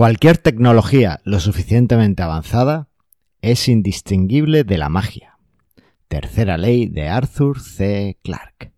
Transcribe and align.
Cualquier 0.00 0.38
tecnología 0.38 1.20
lo 1.24 1.40
suficientemente 1.40 2.22
avanzada 2.22 2.88
es 3.42 3.68
indistinguible 3.68 4.64
de 4.64 4.78
la 4.78 4.88
magia. 4.88 5.36
Tercera 6.08 6.56
ley 6.56 6.86
de 6.86 7.10
Arthur 7.10 7.60
C. 7.60 8.16
Clarke. 8.22 8.72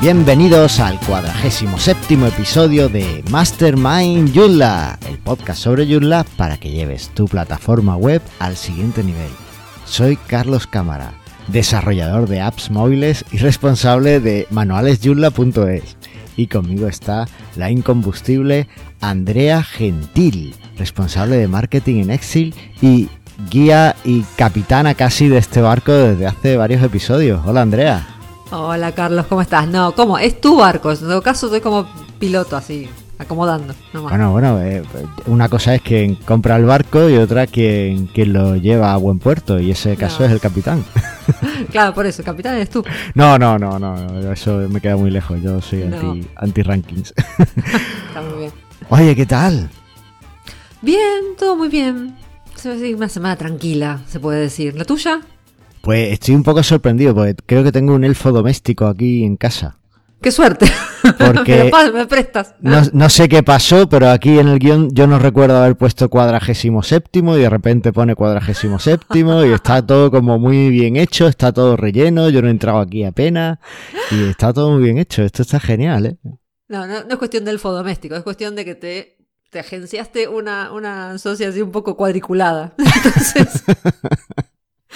Bienvenidos 0.00 0.80
al 0.80 0.98
cuadragésimo 1.00 1.78
séptimo 1.78 2.24
episodio 2.24 2.88
de 2.88 3.22
Mastermind 3.30 4.34
Joomla, 4.34 4.98
el 5.06 5.18
podcast 5.18 5.62
sobre 5.62 5.86
Joomla 5.86 6.24
para 6.38 6.56
que 6.56 6.70
lleves 6.70 7.10
tu 7.10 7.26
plataforma 7.26 7.96
web 7.96 8.22
al 8.38 8.56
siguiente 8.56 9.04
nivel. 9.04 9.28
Soy 9.84 10.16
Carlos 10.16 10.66
Cámara, 10.66 11.12
desarrollador 11.48 12.30
de 12.30 12.40
apps 12.40 12.70
móviles 12.70 13.26
y 13.30 13.36
responsable 13.36 14.20
de 14.20 14.46
manualesjoomla.es. 14.48 15.98
Y 16.34 16.46
conmigo 16.46 16.88
está 16.88 17.28
la 17.56 17.70
incombustible 17.70 18.68
Andrea 19.02 19.62
Gentil, 19.62 20.54
responsable 20.78 21.36
de 21.36 21.46
marketing 21.46 22.04
en 22.04 22.10
Excel 22.10 22.54
y 22.80 23.10
guía 23.50 23.94
y 24.06 24.22
capitana 24.36 24.94
casi 24.94 25.28
de 25.28 25.36
este 25.36 25.60
barco 25.60 25.92
desde 25.92 26.26
hace 26.26 26.56
varios 26.56 26.82
episodios. 26.82 27.42
Hola 27.44 27.60
Andrea. 27.60 28.19
Hola 28.52 28.90
Carlos, 28.92 29.26
¿cómo 29.28 29.42
estás? 29.42 29.68
No, 29.68 29.92
¿cómo? 29.92 30.18
Es 30.18 30.40
tu 30.40 30.56
barco, 30.56 30.90
en 30.90 30.98
todo 30.98 31.22
caso 31.22 31.48
soy 31.48 31.60
como 31.60 31.86
piloto 32.18 32.56
así, 32.56 32.88
acomodando. 33.16 33.74
Bueno, 33.92 34.32
bueno, 34.32 34.60
eh, 34.60 34.82
una 35.26 35.48
cosa 35.48 35.76
es 35.76 35.82
quien 35.82 36.16
compra 36.16 36.56
el 36.56 36.64
barco 36.64 37.08
y 37.08 37.16
otra 37.16 37.46
quien, 37.46 38.08
quien 38.08 38.32
lo 38.32 38.56
lleva 38.56 38.92
a 38.92 38.96
buen 38.96 39.20
puerto 39.20 39.60
y 39.60 39.70
ese 39.70 39.96
caso 39.96 40.24
es 40.24 40.32
el 40.32 40.40
capitán. 40.40 40.84
claro, 41.70 41.94
por 41.94 42.06
eso, 42.06 42.22
el 42.22 42.26
capitán 42.26 42.56
eres 42.56 42.70
tú. 42.70 42.84
No, 43.14 43.38
no, 43.38 43.56
no, 43.56 43.78
no, 43.78 44.32
eso 44.32 44.56
me 44.68 44.80
queda 44.80 44.96
muy 44.96 45.12
lejos, 45.12 45.40
yo 45.40 45.60
soy 45.60 45.84
anti, 45.84 46.28
anti 46.34 46.62
rankings. 46.62 47.14
Está 48.08 48.20
muy 48.20 48.38
bien. 48.38 48.52
Oye, 48.88 49.14
¿qué 49.14 49.26
tal? 49.26 49.70
Bien, 50.82 51.36
todo 51.38 51.54
muy 51.54 51.68
bien. 51.68 52.16
Una 52.96 53.08
semana 53.08 53.36
tranquila, 53.36 54.00
se 54.08 54.18
puede 54.18 54.40
decir. 54.40 54.74
¿La 54.74 54.84
tuya? 54.84 55.20
Pues 55.82 56.12
estoy 56.12 56.34
un 56.34 56.42
poco 56.42 56.62
sorprendido 56.62 57.14
porque 57.14 57.34
creo 57.46 57.64
que 57.64 57.72
tengo 57.72 57.94
un 57.94 58.04
elfo 58.04 58.32
doméstico 58.32 58.86
aquí 58.86 59.24
en 59.24 59.36
casa. 59.36 59.80
¡Qué 60.20 60.30
suerte! 60.30 60.70
Porque 61.18 61.70
me 61.94 62.06
prestas. 62.06 62.54
No, 62.60 63.08
sé 63.08 63.26
qué 63.26 63.42
pasó, 63.42 63.88
pero 63.88 64.10
aquí 64.10 64.38
en 64.38 64.48
el 64.48 64.58
guion 64.58 64.90
yo 64.92 65.06
no 65.06 65.18
recuerdo 65.18 65.56
haber 65.56 65.76
puesto 65.76 66.10
cuadragésimo 66.10 66.82
séptimo 66.82 67.38
y 67.38 67.40
de 67.40 67.48
repente 67.48 67.90
pone 67.90 68.14
cuadragésimo 68.14 68.78
séptimo 68.78 69.42
y 69.44 69.52
está 69.52 69.84
todo 69.84 70.10
como 70.10 70.38
muy 70.38 70.68
bien 70.68 70.96
hecho, 70.96 71.26
está 71.26 71.52
todo 71.52 71.74
relleno, 71.78 72.28
yo 72.28 72.42
no 72.42 72.48
he 72.48 72.50
entrado 72.50 72.80
aquí 72.80 73.02
apenas 73.04 73.60
y 74.10 74.28
está 74.28 74.52
todo 74.52 74.72
muy 74.72 74.82
bien 74.82 74.98
hecho. 74.98 75.22
Esto 75.22 75.40
está 75.40 75.58
genial, 75.58 76.04
¿eh? 76.04 76.16
No, 76.68 76.86
no, 76.86 76.98
es 76.98 77.16
cuestión 77.16 77.46
del 77.46 77.54
elfo 77.54 77.72
doméstico, 77.72 78.14
es 78.14 78.22
cuestión 78.22 78.54
de 78.54 78.66
que 78.66 78.74
te, 78.74 79.16
te 79.50 79.58
agenciaste 79.58 80.28
una, 80.28 80.70
una 80.72 81.12
asociación 81.12 81.68
un 81.68 81.72
poco 81.72 81.96
cuadriculada. 81.96 82.74
Entonces... 82.78 83.64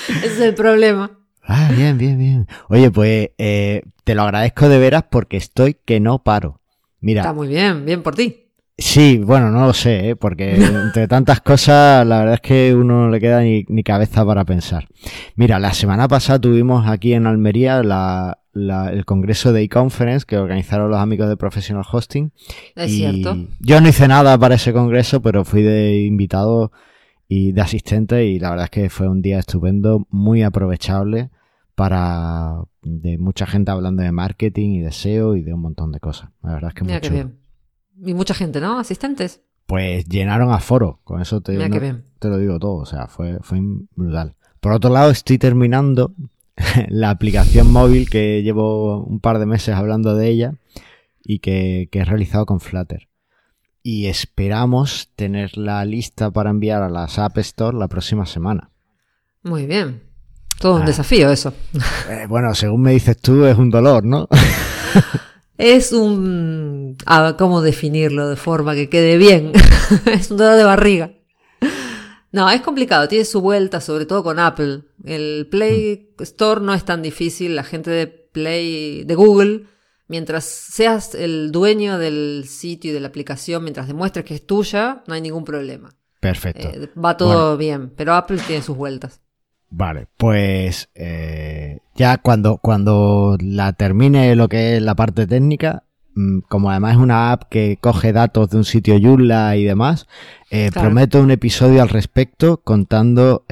Ese 0.08 0.26
es 0.26 0.40
el 0.40 0.54
problema. 0.54 1.10
Ah, 1.42 1.70
bien, 1.76 1.98
bien, 1.98 2.18
bien. 2.18 2.46
Oye, 2.68 2.90
pues 2.90 3.30
eh, 3.38 3.82
te 4.04 4.14
lo 4.14 4.22
agradezco 4.22 4.68
de 4.68 4.78
veras 4.78 5.04
porque 5.10 5.36
estoy 5.36 5.76
que 5.84 6.00
no 6.00 6.22
paro. 6.22 6.60
Mira. 7.00 7.20
Está 7.20 7.32
muy 7.32 7.48
bien, 7.48 7.84
bien 7.84 8.02
por 8.02 8.14
ti. 8.14 8.44
Sí, 8.76 9.18
bueno, 9.18 9.50
no 9.50 9.66
lo 9.66 9.72
sé, 9.72 10.10
¿eh? 10.10 10.16
porque 10.16 10.56
entre 10.56 11.06
tantas 11.06 11.40
cosas, 11.40 12.04
la 12.04 12.18
verdad 12.18 12.34
es 12.34 12.40
que 12.40 12.74
uno 12.74 13.04
no 13.04 13.10
le 13.10 13.20
queda 13.20 13.40
ni, 13.40 13.64
cabeza 13.84 14.26
para 14.26 14.44
pensar. 14.44 14.88
Mira, 15.36 15.60
la 15.60 15.72
semana 15.72 16.08
pasada 16.08 16.40
tuvimos 16.40 16.88
aquí 16.88 17.12
en 17.12 17.26
Almería 17.26 17.78
el 17.78 19.04
congreso 19.04 19.52
de 19.52 19.62
e-conference 19.62 20.27
que 20.27 20.38
organizaron 20.38 20.90
los 20.90 20.98
amigos 20.98 21.28
de 21.28 21.36
Professional 21.36 21.84
Hosting. 21.88 22.33
Es 22.74 22.90
cierto. 22.90 23.36
Yo 23.60 23.80
no 23.80 23.88
hice 23.88 24.08
nada 24.08 24.36
para 24.38 24.56
ese 24.56 24.72
congreso, 24.72 25.22
pero 25.22 25.44
fui 25.44 25.62
de 25.62 26.02
invitado 26.02 26.72
y 27.29 27.52
de 27.52 27.61
asistente 27.61 28.27
y 28.27 28.39
la 28.39 28.51
verdad 28.51 28.64
es 28.64 28.70
que 28.70 28.90
fue 28.90 29.08
un 29.08 29.23
día 29.23 29.39
estupendo, 29.39 30.07
muy 30.11 30.42
aprovechable 30.42 31.30
para 31.74 32.62
de 32.83 33.18
mucha 33.18 33.46
gente 33.46 33.70
hablando 33.70 34.02
de 34.02 34.12
marketing 34.12 34.70
y 34.70 34.80
de 34.80 34.92
SEO 34.92 35.36
y 35.36 35.42
de 35.42 35.55
un 35.55 35.61
montón 35.61 35.92
de 35.92 36.01
cosas. 36.01 36.30
La 36.42 36.55
verdad 36.55 36.68
es 36.70 36.74
que 36.74 36.84
Mira 36.84 37.01
bien. 37.01 37.39
Y 38.05 38.14
mucha 38.14 38.34
gente, 38.34 38.61
¿no? 38.61 38.79
Asistentes. 38.79 39.42
Pues 39.67 40.05
llenaron 40.07 40.52
a 40.52 40.58
foro, 40.58 41.01
con 41.05 41.23
eso 41.23 41.40
te, 41.40 41.57
te 42.18 42.29
lo 42.29 42.39
digo 42.39 42.58
todo, 42.58 42.77
o 42.77 42.86
sea, 42.86 43.07
fue, 43.07 43.39
fue 43.40 43.61
brutal. 43.95 44.36
Por 44.61 44.73
otro 44.73 44.90
lado, 44.90 45.11
estoy 45.11 45.39
terminando 45.39 46.14
la 46.89 47.11
aplicación 47.11 47.73
móvil 47.73 48.11
que 48.11 48.42
llevo 48.42 49.02
un 49.05 49.20
par 49.20 49.39
de 49.39 49.46
meses 49.46 49.74
hablando 49.74 50.14
de 50.14 50.29
ella 50.29 50.55
y 51.23 51.39
que, 51.39 51.89
que 51.90 52.01
he 52.01 52.05
realizado 52.05 52.45
con 52.45 52.61
Flutter 52.61 53.08
y 53.86 54.06
esperamos 54.06 55.11
tenerla 55.14 55.84
lista 55.84 56.30
para 56.30 56.48
enviar 56.48 56.83
a 56.83 56.89
las 56.89 57.18
App 57.18 57.36
Store 57.39 57.77
la 57.77 57.86
próxima 57.86 58.24
semana. 58.24 58.70
Muy 59.42 59.67
bien. 59.67 60.02
Todo 60.58 60.77
un 60.77 60.83
ah. 60.83 60.86
desafío 60.86 61.30
eso. 61.30 61.52
Eh, 62.08 62.27
bueno, 62.28 62.55
según 62.55 62.83
me 62.83 62.92
dices 62.92 63.18
tú, 63.18 63.45
es 63.45 63.56
un 63.56 63.70
dolor, 63.70 64.05
¿no? 64.05 64.28
es 65.58 65.92
un... 65.92 66.96
¿Cómo 67.39 67.61
definirlo 67.61 68.28
de 68.28 68.36
forma 68.36 68.74
que 68.74 68.89
quede 68.89 69.18
bien? 69.18 69.52
es 70.06 70.30
un 70.30 70.39
dolor 70.39 70.56
de 70.56 70.64
barriga. 70.64 71.12
No, 72.33 72.51
es 72.51 72.62
complicado, 72.62 73.06
tiene 73.06 73.24
su 73.24 73.40
vuelta, 73.42 73.80
sobre 73.80 74.06
todo 74.06 74.24
con 74.24 74.39
Apple. 74.39 74.83
El 75.05 75.46
Play 75.51 76.14
mm. 76.18 76.22
Store 76.22 76.61
no 76.62 76.72
es 76.72 76.84
tan 76.84 77.02
difícil, 77.02 77.55
la 77.55 77.64
gente 77.64 77.90
de 77.90 78.06
Play, 78.06 79.05
de 79.05 79.14
Google, 79.14 79.66
Mientras 80.06 80.44
seas 80.44 81.14
el 81.14 81.50
dueño 81.50 81.98
del 81.98 82.44
sitio 82.46 82.90
y 82.90 82.94
de 82.94 83.00
la 83.00 83.08
aplicación, 83.08 83.62
mientras 83.62 83.88
demuestres 83.88 84.24
que 84.24 84.34
es 84.34 84.46
tuya, 84.46 85.02
no 85.06 85.14
hay 85.14 85.22
ningún 85.22 85.44
problema. 85.44 85.94
Perfecto. 86.20 86.68
Eh, 86.68 86.90
va 87.02 87.16
todo 87.16 87.56
bien, 87.56 87.90
pero 87.90 88.14
Apple 88.14 88.38
tiene 88.46 88.62
sus 88.62 88.76
vueltas. 88.76 89.20
Vale, 89.70 90.06
pues 90.16 90.88
eh, 90.94 91.80
ya 91.94 92.18
cuando, 92.18 92.58
cuando 92.58 93.36
la 93.40 93.72
termine 93.72 94.36
lo 94.36 94.48
que 94.48 94.76
es 94.76 94.82
la 94.82 94.94
parte 94.94 95.26
técnica, 95.26 95.84
mm, 96.14 96.40
como 96.48 96.70
además 96.70 96.92
es 96.92 96.98
una 96.98 97.32
app 97.32 97.44
que 97.50 97.78
coge 97.80 98.12
datos 98.12 98.50
de 98.50 98.58
un 98.58 98.64
sitio 98.64 98.98
Joomla 99.00 99.56
y 99.56 99.64
demás, 99.64 100.06
eh, 100.50 100.70
prometo 100.72 101.20
un 101.20 101.30
episodio 101.30 101.82
al 101.82 101.88
respecto 101.88 102.58
contando, 102.58 103.44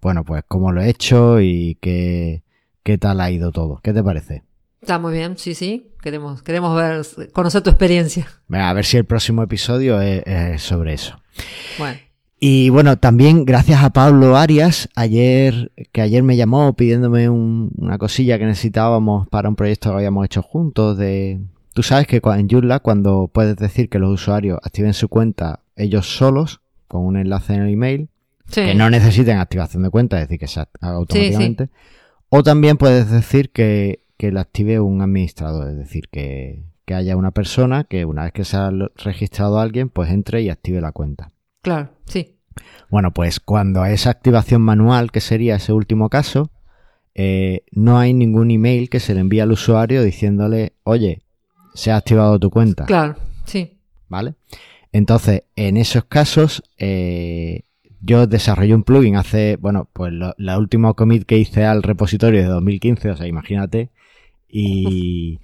bueno, 0.00 0.24
pues 0.24 0.44
cómo 0.46 0.72
lo 0.72 0.80
he 0.80 0.90
hecho 0.90 1.40
y 1.40 1.76
qué, 1.80 2.44
qué 2.82 2.98
tal 2.98 3.20
ha 3.20 3.30
ido 3.30 3.52
todo. 3.52 3.80
¿Qué 3.82 3.92
te 3.92 4.02
parece? 4.02 4.45
Está 4.86 5.00
muy 5.00 5.14
bien, 5.14 5.36
sí, 5.36 5.56
sí. 5.56 5.90
Queremos, 6.00 6.44
queremos 6.44 6.76
ver, 6.76 7.04
conocer 7.32 7.60
tu 7.60 7.70
experiencia. 7.70 8.28
A 8.52 8.72
ver 8.72 8.84
si 8.84 8.96
el 8.96 9.04
próximo 9.04 9.42
episodio 9.42 10.00
es, 10.00 10.62
sobre 10.62 10.92
eso. 10.92 11.20
Bueno. 11.76 11.98
Y 12.38 12.68
bueno, 12.68 12.96
también 12.96 13.44
gracias 13.44 13.82
a 13.82 13.90
Pablo 13.90 14.36
Arias, 14.36 14.88
ayer, 14.94 15.72
que 15.90 16.02
ayer 16.02 16.22
me 16.22 16.36
llamó 16.36 16.76
pidiéndome 16.76 17.28
una 17.28 17.98
cosilla 17.98 18.38
que 18.38 18.44
necesitábamos 18.44 19.26
para 19.26 19.48
un 19.48 19.56
proyecto 19.56 19.90
que 19.90 19.96
habíamos 19.96 20.24
hecho 20.24 20.40
juntos 20.40 20.96
de... 20.96 21.40
Tú 21.74 21.82
sabes 21.82 22.06
que 22.06 22.22
en 22.22 22.48
Joomla 22.48 22.78
cuando 22.78 23.28
puedes 23.34 23.56
decir 23.56 23.88
que 23.88 23.98
los 23.98 24.12
usuarios 24.12 24.60
activen 24.62 24.94
su 24.94 25.08
cuenta 25.08 25.64
ellos 25.74 26.16
solos, 26.16 26.60
con 26.86 27.04
un 27.04 27.16
enlace 27.16 27.54
en 27.54 27.62
el 27.62 27.72
email, 27.72 28.08
que 28.54 28.76
no 28.76 28.88
necesiten 28.88 29.38
activación 29.38 29.82
de 29.82 29.90
cuenta, 29.90 30.22
es 30.22 30.28
decir, 30.28 30.38
que 30.38 30.46
se 30.46 30.60
haga 30.60 30.94
automáticamente, 30.94 31.70
o 32.28 32.44
también 32.44 32.76
puedes 32.76 33.10
decir 33.10 33.50
que 33.50 34.05
que 34.16 34.32
la 34.32 34.42
active 34.42 34.80
un 34.80 35.02
administrador, 35.02 35.70
es 35.70 35.76
decir, 35.76 36.08
que, 36.10 36.64
haya 36.88 37.16
una 37.16 37.32
persona 37.32 37.84
que 37.84 38.04
una 38.04 38.24
vez 38.24 38.32
que 38.32 38.44
se 38.44 38.56
ha 38.56 38.70
registrado 38.96 39.58
a 39.58 39.62
alguien, 39.62 39.88
pues 39.88 40.10
entre 40.10 40.42
y 40.42 40.50
active 40.50 40.80
la 40.80 40.92
cuenta. 40.92 41.32
Claro, 41.60 41.90
sí. 42.04 42.36
Bueno, 42.90 43.12
pues 43.12 43.40
cuando 43.40 43.82
a 43.82 43.90
esa 43.90 44.10
activación 44.10 44.62
manual, 44.62 45.10
que 45.10 45.20
sería 45.20 45.56
ese 45.56 45.72
último 45.72 46.08
caso, 46.08 46.50
eh, 47.14 47.64
no 47.72 47.98
hay 47.98 48.14
ningún 48.14 48.50
email 48.50 48.88
que 48.88 49.00
se 49.00 49.14
le 49.14 49.20
envíe 49.20 49.40
al 49.40 49.50
usuario 49.52 50.02
diciéndole, 50.02 50.74
oye, 50.84 51.22
se 51.74 51.90
ha 51.90 51.96
activado 51.96 52.38
tu 52.38 52.50
cuenta. 52.50 52.84
Claro, 52.84 53.16
sí. 53.44 53.78
¿Vale? 54.08 54.34
Entonces, 54.92 55.42
en 55.56 55.76
esos 55.76 56.04
casos, 56.04 56.62
eh, 56.78 57.62
yo 58.00 58.26
desarrollé 58.26 58.74
un 58.74 58.84
plugin 58.84 59.16
hace, 59.16 59.56
bueno, 59.56 59.88
pues 59.92 60.12
la 60.12 60.58
última 60.58 60.94
commit 60.94 61.24
que 61.24 61.38
hice 61.38 61.64
al 61.64 61.82
repositorio 61.82 62.40
de 62.40 62.46
2015, 62.46 63.10
o 63.10 63.16
sea, 63.16 63.26
imagínate, 63.26 63.90
y... 64.56 65.40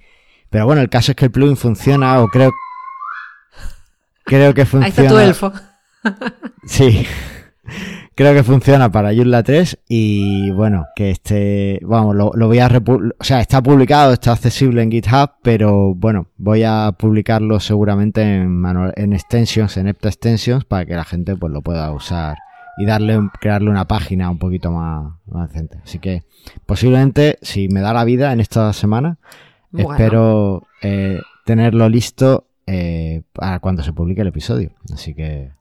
Pero 0.49 0.65
bueno, 0.65 0.81
el 0.81 0.89
caso 0.89 1.11
es 1.11 1.15
que 1.15 1.25
el 1.25 1.31
plugin 1.31 1.57
funciona 1.57 2.21
o 2.21 2.27
creo... 2.27 2.51
Creo 4.25 4.53
que 4.53 4.65
funciona... 4.65 4.85
Ahí 4.85 4.91
está 4.91 5.07
tu 5.07 5.17
elfo. 5.17 5.53
sí. 6.65 7.05
creo 8.15 8.33
que 8.33 8.43
funciona 8.43 8.91
para 8.91 9.13
Joomla 9.13 9.43
3 9.43 9.79
y 9.89 10.51
bueno, 10.51 10.85
que 10.95 11.11
este, 11.11 11.79
vamos, 11.83 12.15
lo, 12.15 12.31
voy 12.31 12.59
a, 12.59 12.67
o 12.67 13.23
sea, 13.23 13.41
está 13.41 13.61
publicado, 13.61 14.13
está 14.13 14.31
accesible 14.33 14.81
en 14.81 14.91
GitHub, 14.91 15.31
pero 15.41 15.93
bueno, 15.95 16.27
voy 16.37 16.63
a 16.63 16.93
publicarlo 16.97 17.59
seguramente 17.59 18.21
en, 18.21 18.63
en 18.95 19.13
extensions, 19.13 19.77
en 19.77 19.87
Epta 19.87 20.09
Extensions, 20.09 20.65
para 20.65 20.85
que 20.85 20.95
la 20.95 21.03
gente 21.03 21.35
pues 21.35 21.51
lo 21.51 21.61
pueda 21.61 21.91
usar 21.91 22.37
y 22.77 22.85
darle, 22.85 23.19
crearle 23.39 23.69
una 23.69 23.87
página 23.87 24.29
un 24.29 24.39
poquito 24.39 24.71
más, 24.71 25.13
más 25.27 25.49
decente. 25.49 25.79
Así 25.83 25.99
que 25.99 26.23
posiblemente, 26.65 27.37
si 27.41 27.67
me 27.69 27.81
da 27.81 27.93
la 27.93 28.03
vida 28.03 28.33
en 28.33 28.39
esta 28.39 28.73
semana, 28.73 29.17
espero 29.75 30.67
eh, 30.81 31.19
tenerlo 31.45 31.89
listo 31.89 32.47
eh, 32.65 33.23
para 33.33 33.59
cuando 33.59 33.83
se 33.83 33.93
publique 33.93 34.21
el 34.21 34.27
episodio. 34.27 34.71
Así 34.93 35.13
que... 35.13 35.51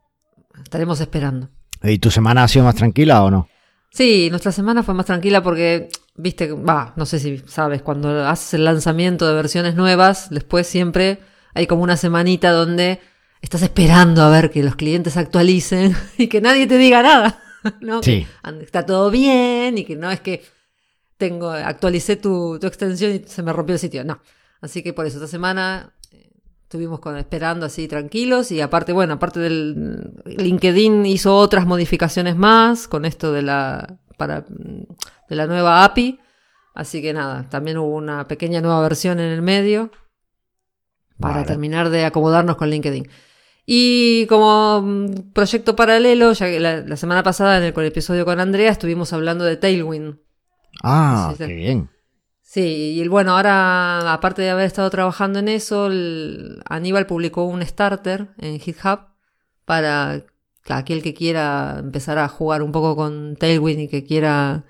Estaremos 0.62 1.00
esperando. 1.00 1.48
¿Y 1.82 1.98
tu 1.98 2.10
semana 2.10 2.44
ha 2.44 2.48
sido 2.48 2.64
más 2.64 2.76
tranquila 2.76 3.24
o 3.24 3.30
no? 3.30 3.48
Sí, 3.90 4.28
nuestra 4.30 4.52
semana 4.52 4.82
fue 4.82 4.94
más 4.94 5.06
tranquila 5.06 5.42
porque, 5.42 5.88
viste, 6.16 6.52
va, 6.52 6.94
no 6.96 7.04
sé 7.04 7.18
si 7.18 7.42
sabes, 7.46 7.82
cuando 7.82 8.26
haces 8.26 8.54
el 8.54 8.64
lanzamiento 8.64 9.28
de 9.28 9.34
versiones 9.34 9.74
nuevas, 9.74 10.30
después 10.30 10.66
siempre 10.66 11.20
hay 11.54 11.66
como 11.66 11.82
una 11.82 11.98
semanita 11.98 12.52
donde 12.52 13.00
estás 13.42 13.62
esperando 13.62 14.22
a 14.22 14.30
ver 14.30 14.50
que 14.50 14.62
los 14.62 14.76
clientes 14.76 15.16
actualicen 15.16 15.94
y 16.18 16.28
que 16.28 16.40
nadie 16.40 16.66
te 16.66 16.78
diga 16.78 17.02
nada. 17.02 17.42
¿no? 17.80 18.02
Sí. 18.02 18.26
está 18.60 18.86
todo 18.86 19.10
bien 19.10 19.78
y 19.78 19.84
que 19.84 19.96
no 19.96 20.10
es 20.10 20.20
que 20.20 20.42
tengo, 21.16 21.50
actualicé 21.50 22.16
tu, 22.16 22.58
tu 22.58 22.66
extensión 22.66 23.12
y 23.14 23.22
se 23.26 23.42
me 23.42 23.52
rompió 23.52 23.74
el 23.74 23.78
sitio. 23.78 24.04
No. 24.04 24.20
Así 24.60 24.82
que 24.82 24.92
por 24.92 25.06
eso 25.06 25.18
esta 25.18 25.28
semana 25.28 25.92
estuvimos 26.62 27.00
con, 27.00 27.18
esperando 27.18 27.66
así 27.66 27.86
tranquilos 27.86 28.50
y 28.50 28.62
aparte, 28.62 28.92
bueno, 28.92 29.14
aparte 29.14 29.40
del 29.40 30.14
LinkedIn 30.24 31.04
hizo 31.04 31.36
otras 31.36 31.66
modificaciones 31.66 32.34
más 32.34 32.88
con 32.88 33.04
esto 33.04 33.30
de 33.30 33.42
la, 33.42 33.98
para, 34.16 34.46
de 35.28 35.36
la 35.36 35.46
nueva 35.46 35.84
API. 35.84 36.18
Así 36.74 37.02
que 37.02 37.12
nada, 37.12 37.48
también 37.50 37.76
hubo 37.76 37.94
una 37.94 38.26
pequeña 38.26 38.62
nueva 38.62 38.80
versión 38.80 39.20
en 39.20 39.30
el 39.30 39.42
medio 39.42 39.90
para 41.20 41.44
terminar 41.44 41.90
de 41.90 42.06
acomodarnos 42.06 42.56
con 42.56 42.70
LinkedIn. 42.70 43.06
Y 43.64 44.26
como 44.26 44.82
mm, 44.82 45.32
proyecto 45.32 45.76
paralelo, 45.76 46.32
ya 46.32 46.46
que 46.46 46.60
la, 46.60 46.96
semana 46.96 47.22
pasada 47.22 47.58
en 47.58 47.64
el, 47.64 47.74
el, 47.76 47.86
episodio 47.86 48.24
con 48.24 48.40
Andrea 48.40 48.70
estuvimos 48.70 49.12
hablando 49.12 49.44
de 49.44 49.56
Tailwind. 49.56 50.18
Ah, 50.82 51.34
qué 51.38 51.46
bien. 51.46 51.90
Sí, 52.40 53.00
y 53.00 53.08
bueno, 53.08 53.36
ahora, 53.36 54.12
aparte 54.12 54.42
de 54.42 54.50
haber 54.50 54.66
estado 54.66 54.90
trabajando 54.90 55.38
en 55.38 55.48
eso, 55.48 55.88
Aníbal 56.66 57.06
publicó 57.06 57.44
un 57.44 57.64
starter 57.64 58.28
en 58.36 58.60
GitHub 58.60 59.00
para 59.64 60.26
aquel 60.68 61.02
que 61.02 61.14
quiera 61.14 61.76
empezar 61.78 62.18
a 62.18 62.28
jugar 62.28 62.62
un 62.62 62.72
poco 62.72 62.94
con 62.94 63.36
Tailwind 63.36 63.80
y 63.80 63.88
que 63.88 64.04
quiera 64.04 64.64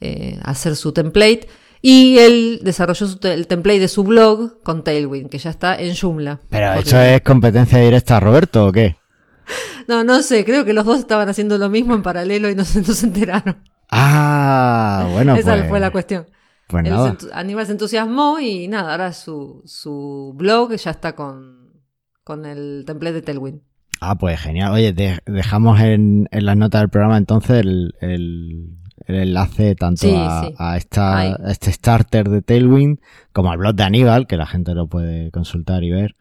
eh, 0.00 0.38
hacer 0.44 0.76
su 0.76 0.92
template. 0.92 1.48
Y 1.86 2.16
él 2.16 2.60
desarrolló 2.62 3.06
el 3.24 3.46
template 3.46 3.78
de 3.78 3.88
su 3.88 4.04
blog 4.04 4.62
con 4.62 4.82
Tailwind, 4.84 5.28
que 5.28 5.36
ya 5.36 5.50
está 5.50 5.78
en 5.78 5.94
Joomla. 5.94 6.40
¿Pero 6.48 6.72
eso 6.80 6.98
es 6.98 7.20
competencia 7.20 7.78
directa, 7.78 8.18
Roberto, 8.20 8.68
o 8.68 8.72
qué? 8.72 8.96
No, 9.86 10.02
no 10.02 10.22
sé, 10.22 10.46
creo 10.46 10.64
que 10.64 10.72
los 10.72 10.86
dos 10.86 10.98
estaban 10.98 11.28
haciendo 11.28 11.58
lo 11.58 11.68
mismo 11.68 11.94
en 11.94 12.02
paralelo 12.02 12.48
y 12.48 12.54
no, 12.54 12.64
se 12.64 13.04
enteraron. 13.04 13.58
Ah, 13.90 15.10
bueno. 15.12 15.36
Esa 15.36 15.58
fue 15.58 15.68
pues 15.68 15.80
la 15.82 15.90
cuestión. 15.90 16.26
Pues 16.68 16.86
Aníbal 17.34 17.66
se 17.66 17.72
entusiasmó 17.72 18.40
y 18.40 18.66
nada, 18.66 18.92
ahora 18.92 19.12
su, 19.12 19.60
su 19.66 20.32
blog 20.38 20.74
ya 20.76 20.90
está 20.90 21.14
con, 21.14 21.82
con 22.24 22.46
el 22.46 22.84
template 22.86 23.16
de 23.16 23.20
Tailwind. 23.20 23.60
Ah, 24.00 24.16
pues 24.16 24.40
genial. 24.40 24.72
Oye, 24.72 24.94
dejamos 25.26 25.78
en, 25.80 26.28
en 26.30 26.46
las 26.46 26.56
notas 26.56 26.80
del 26.80 26.88
programa 26.88 27.18
entonces 27.18 27.60
el, 27.60 27.94
el, 28.00 28.78
enlace 29.06 29.74
tanto 29.74 30.06
a, 30.58 30.76
esta, 30.76 31.36
este 31.50 31.72
starter 31.72 32.28
de 32.28 32.42
Tailwind 32.42 32.98
como 33.32 33.50
al 33.50 33.58
blog 33.58 33.74
de 33.74 33.82
Aníbal, 33.82 34.26
que 34.26 34.36
la 34.36 34.46
gente 34.46 34.74
lo 34.74 34.86
puede 34.86 35.30
consultar 35.30 35.84
y 35.84 35.90
ver. 35.90 36.16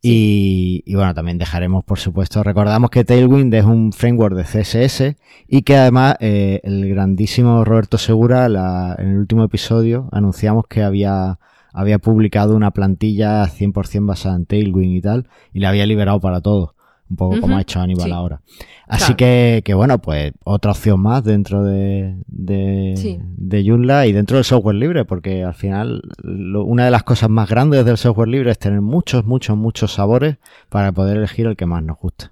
Y, 0.00 0.94
bueno, 0.94 1.12
también 1.12 1.38
dejaremos, 1.38 1.84
por 1.84 1.98
supuesto, 1.98 2.44
recordamos 2.44 2.90
que 2.90 3.04
Tailwind 3.04 3.52
es 3.54 3.64
un 3.64 3.92
framework 3.92 4.36
de 4.36 4.44
CSS 4.44 5.16
y 5.48 5.62
que 5.62 5.76
además 5.76 6.16
eh, 6.20 6.60
el 6.62 6.88
grandísimo 6.88 7.64
Roberto 7.64 7.98
Segura, 7.98 8.46
en 8.46 9.08
el 9.08 9.18
último 9.18 9.42
episodio, 9.42 10.08
anunciamos 10.12 10.66
que 10.68 10.82
había, 10.82 11.40
había 11.72 11.98
publicado 11.98 12.54
una 12.54 12.70
plantilla 12.70 13.44
100% 13.46 14.06
basada 14.06 14.36
en 14.36 14.46
Tailwind 14.46 14.96
y 14.96 15.00
tal, 15.00 15.28
y 15.52 15.58
la 15.58 15.70
había 15.70 15.84
liberado 15.84 16.20
para 16.20 16.40
todos 16.40 16.77
un 17.10 17.16
poco 17.16 17.40
como 17.40 17.56
ha 17.56 17.62
hecho 17.62 17.80
Aníbal 17.80 18.12
ahora. 18.12 18.42
Así 18.86 19.14
que, 19.14 19.62
que, 19.64 19.74
bueno, 19.74 19.98
pues 19.98 20.32
otra 20.44 20.72
opción 20.72 21.00
más 21.00 21.24
dentro 21.24 21.62
de, 21.64 22.16
de, 22.26 23.20
de 23.36 23.64
Joomla 23.66 24.06
y 24.06 24.12
dentro 24.12 24.36
del 24.36 24.44
software 24.44 24.76
libre, 24.76 25.04
porque 25.04 25.44
al 25.44 25.54
final 25.54 26.02
una 26.22 26.84
de 26.84 26.90
las 26.90 27.02
cosas 27.02 27.30
más 27.30 27.48
grandes 27.48 27.84
del 27.84 27.96
software 27.96 28.28
libre 28.28 28.50
es 28.50 28.58
tener 28.58 28.80
muchos, 28.80 29.24
muchos, 29.24 29.56
muchos 29.56 29.92
sabores 29.92 30.38
para 30.68 30.92
poder 30.92 31.18
elegir 31.18 31.46
el 31.46 31.56
que 31.56 31.66
más 31.66 31.82
nos 31.82 31.98
guste. 31.98 32.30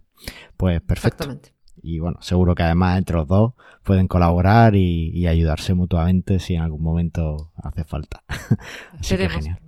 Pues 0.57 0.81
perfecto. 0.81 1.39
Y 1.83 2.01
bueno, 2.01 2.19
seguro 2.21 2.55
que 2.55 2.65
además 2.65 2.99
entre 2.99 3.17
los 3.17 3.29
dos 3.29 3.53
pueden 3.85 4.09
colaborar 4.09 4.75
y, 4.75 5.27
ayudarse 5.27 5.73
mutuamente 5.75 6.41
si 6.41 6.55
en 6.55 6.63
algún 6.63 6.83
momento 6.83 7.53
hace 7.57 7.85
falta. 7.85 8.25
Así 8.99 9.17
que 9.17 9.29
genial. 9.29 9.61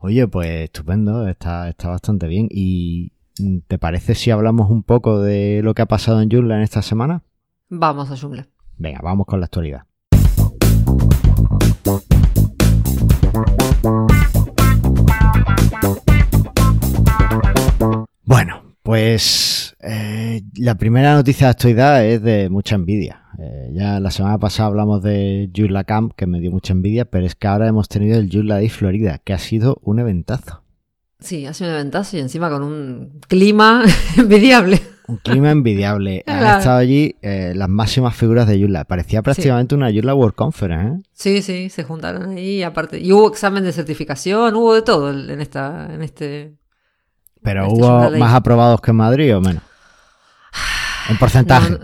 Oye, 0.00 0.28
pues 0.28 0.48
estupendo, 0.64 1.26
está, 1.28 1.68
está 1.68 1.88
bastante 1.88 2.26
bien. 2.26 2.48
Y 2.50 3.12
¿Te 3.66 3.78
parece 3.78 4.14
si 4.14 4.30
hablamos 4.30 4.70
un 4.70 4.82
poco 4.82 5.20
de 5.20 5.60
lo 5.62 5.72
que 5.74 5.82
ha 5.82 5.86
pasado 5.86 6.20
en 6.20 6.30
Joomla 6.30 6.56
en 6.56 6.62
esta 6.62 6.82
semana? 6.82 7.22
Vamos 7.70 8.10
a 8.10 8.16
Joomla. 8.16 8.46
Venga, 8.76 9.00
vamos 9.02 9.26
con 9.26 9.40
la 9.40 9.46
actualidad. 9.46 9.84
Bueno, 18.24 18.76
pues 18.82 19.76
eh, 19.80 20.42
la 20.56 20.74
primera 20.74 21.14
noticia 21.14 21.46
de 21.46 21.50
actualidad 21.52 22.04
es 22.04 22.22
de 22.22 22.50
mucha 22.50 22.74
envidia. 22.74 23.22
Eh, 23.38 23.70
ya 23.72 23.98
la 23.98 24.10
semana 24.10 24.38
pasada 24.38 24.68
hablamos 24.68 25.02
de 25.02 25.50
Joomla 25.56 25.84
Camp, 25.84 26.12
que 26.14 26.26
me 26.26 26.38
dio 26.38 26.50
mucha 26.50 26.74
envidia, 26.74 27.06
pero 27.06 27.24
es 27.24 27.34
que 27.34 27.46
ahora 27.46 27.66
hemos 27.66 27.88
tenido 27.88 28.18
el 28.18 28.30
Joomla 28.30 28.56
Day 28.56 28.68
Florida, 28.68 29.18
que 29.24 29.32
ha 29.32 29.38
sido 29.38 29.78
un 29.82 30.00
eventazo. 30.00 30.61
Sí, 31.22 31.46
hace 31.46 31.64
un 31.64 31.70
eventazo 31.70 32.16
y 32.16 32.20
encima 32.20 32.50
con 32.50 32.62
un 32.62 33.20
clima 33.28 33.84
envidiable. 34.16 34.80
Un 35.06 35.16
clima 35.18 35.50
envidiable. 35.50 36.24
Han 36.26 36.58
estado 36.58 36.78
allí 36.78 37.16
eh, 37.22 37.52
las 37.54 37.68
máximas 37.68 38.14
figuras 38.14 38.46
de 38.48 38.58
Yula. 38.58 38.84
Parecía 38.84 39.22
prácticamente 39.22 39.74
una 39.74 39.90
Yula 39.90 40.14
World 40.14 40.34
Conference, 40.34 40.98
¿eh? 40.98 41.02
Sí, 41.12 41.42
sí, 41.42 41.70
se 41.70 41.84
juntaron 41.84 42.30
ahí 42.30 42.62
aparte. 42.62 42.98
Y 42.98 43.12
hubo 43.12 43.28
examen 43.28 43.64
de 43.64 43.72
certificación, 43.72 44.54
hubo 44.56 44.74
de 44.74 44.82
todo 44.82 45.10
en 45.10 45.40
esta, 45.40 45.92
en 45.92 46.02
este. 46.02 46.54
Pero 47.42 47.66
este 47.66 47.74
hubo 47.74 48.10
más 48.18 48.34
aprobados 48.34 48.80
que 48.80 48.90
en 48.90 48.96
Madrid 48.96 49.36
o 49.36 49.40
menos. 49.40 49.62
En 51.10 51.18
porcentaje. 51.18 51.78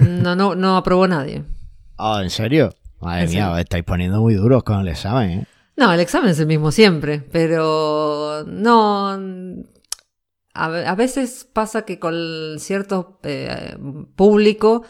No, 0.00 0.36
no, 0.36 0.54
no, 0.54 0.76
aprobó 0.76 1.08
nadie. 1.08 1.42
Oh, 1.96 2.20
¿en 2.20 2.30
serio? 2.30 2.72
Madre 3.00 3.26
mía, 3.26 3.50
os 3.50 3.58
estáis 3.58 3.82
poniendo 3.82 4.20
muy 4.20 4.34
duros 4.34 4.62
con 4.62 4.78
el 4.80 4.88
examen, 4.88 5.30
¿eh? 5.30 5.46
No, 5.80 5.94
el 5.94 6.00
examen 6.00 6.28
es 6.28 6.38
el 6.38 6.46
mismo 6.46 6.72
siempre, 6.72 7.22
pero 7.32 8.44
no. 8.46 9.18
A, 10.52 10.94
veces 10.94 11.48
pasa 11.50 11.86
que 11.86 11.98
con 11.98 12.58
cierto 12.58 13.18
eh, 13.22 13.78
público 14.14 14.84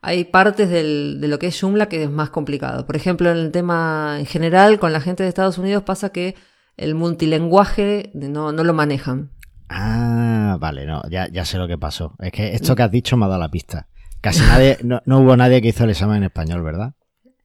hay 0.00 0.24
partes 0.24 0.70
de 0.70 1.28
lo 1.28 1.38
que 1.38 1.48
es 1.48 1.60
Joomla 1.60 1.90
que 1.90 2.04
es 2.04 2.10
más 2.10 2.30
complicado. 2.30 2.86
Por 2.86 2.96
ejemplo, 2.96 3.30
en 3.30 3.36
el 3.36 3.52
tema 3.52 4.16
en 4.18 4.24
general, 4.24 4.78
con 4.78 4.94
la 4.94 5.02
gente 5.02 5.24
de 5.24 5.28
Estados 5.28 5.58
Unidos 5.58 5.82
pasa 5.82 6.08
que 6.08 6.36
el 6.78 6.94
multilenguaje 6.94 8.10
no, 8.14 8.50
no 8.50 8.64
lo 8.64 8.72
manejan. 8.72 9.32
Ah, 9.68 10.56
vale, 10.58 10.86
no, 10.86 11.02
ya, 11.10 11.28
ya 11.30 11.44
sé 11.44 11.58
lo 11.58 11.68
que 11.68 11.76
pasó. 11.76 12.16
Es 12.18 12.32
que 12.32 12.54
esto 12.54 12.74
que 12.74 12.82
has 12.82 12.90
dicho 12.90 13.18
me 13.18 13.26
ha 13.26 13.28
dado 13.28 13.40
la 13.40 13.50
pista. 13.50 13.88
Casi 14.22 14.40
nadie, 14.40 14.78
no, 14.84 15.02
no 15.04 15.18
hubo 15.20 15.36
nadie 15.36 15.60
que 15.60 15.68
hizo 15.68 15.84
el 15.84 15.90
examen 15.90 16.16
en 16.16 16.24
español, 16.24 16.62
¿verdad? 16.62 16.94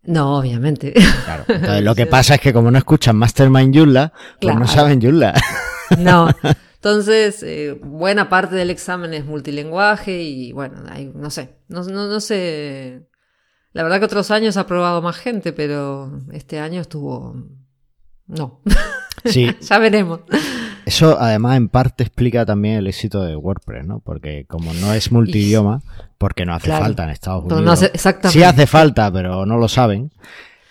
No, 0.05 0.37
obviamente. 0.37 0.93
Claro. 1.25 1.45
Entonces, 1.47 1.83
lo 1.83 1.95
que 1.95 2.05
pasa 2.07 2.35
es 2.35 2.41
que 2.41 2.53
como 2.53 2.71
no 2.71 2.77
escuchan 2.77 3.15
Mastermind 3.15 3.75
Joomla, 3.75 4.13
pues 4.39 4.55
no 4.55 4.67
saben 4.67 5.01
Joomla. 5.01 5.33
No. 5.99 6.29
Entonces, 6.75 7.41
eh, 7.41 7.79
buena 7.81 8.29
parte 8.29 8.55
del 8.55 8.69
examen 8.69 9.13
es 9.15 9.25
multilinguaje 9.25 10.21
y 10.21 10.51
bueno, 10.51 10.83
no 11.15 11.31
sé, 11.31 11.55
no, 11.67 11.81
no, 11.83 12.19
sé. 12.19 13.07
La 13.73 13.81
verdad 13.81 13.97
que 13.97 14.05
otros 14.05 14.29
años 14.29 14.55
ha 14.57 14.67
probado 14.67 15.01
más 15.01 15.17
gente, 15.17 15.51
pero 15.51 16.21
este 16.31 16.59
año 16.59 16.81
estuvo... 16.81 17.35
No. 18.27 18.61
Sí. 19.25 19.55
ya 19.61 19.79
veremos. 19.79 20.21
Eso 20.85 21.17
además 21.19 21.57
en 21.57 21.69
parte 21.69 22.03
explica 22.03 22.45
también 22.45 22.75
el 22.75 22.87
éxito 22.87 23.23
de 23.23 23.35
WordPress, 23.35 23.85
¿no? 23.85 23.99
Porque 23.99 24.45
como 24.47 24.73
no 24.75 24.93
es 24.93 25.11
multidioma, 25.11 25.81
porque 26.17 26.45
no 26.45 26.53
hace 26.53 26.69
falta 26.69 27.03
en 27.03 27.09
Estados 27.09 27.45
Unidos. 27.45 27.63
No 27.63 27.71
hace, 27.71 27.87
exactamente. 27.87 28.39
Sí 28.39 28.43
hace 28.43 28.67
falta, 28.67 29.11
pero 29.11 29.45
no 29.45 29.57
lo 29.57 29.67
saben. 29.67 30.11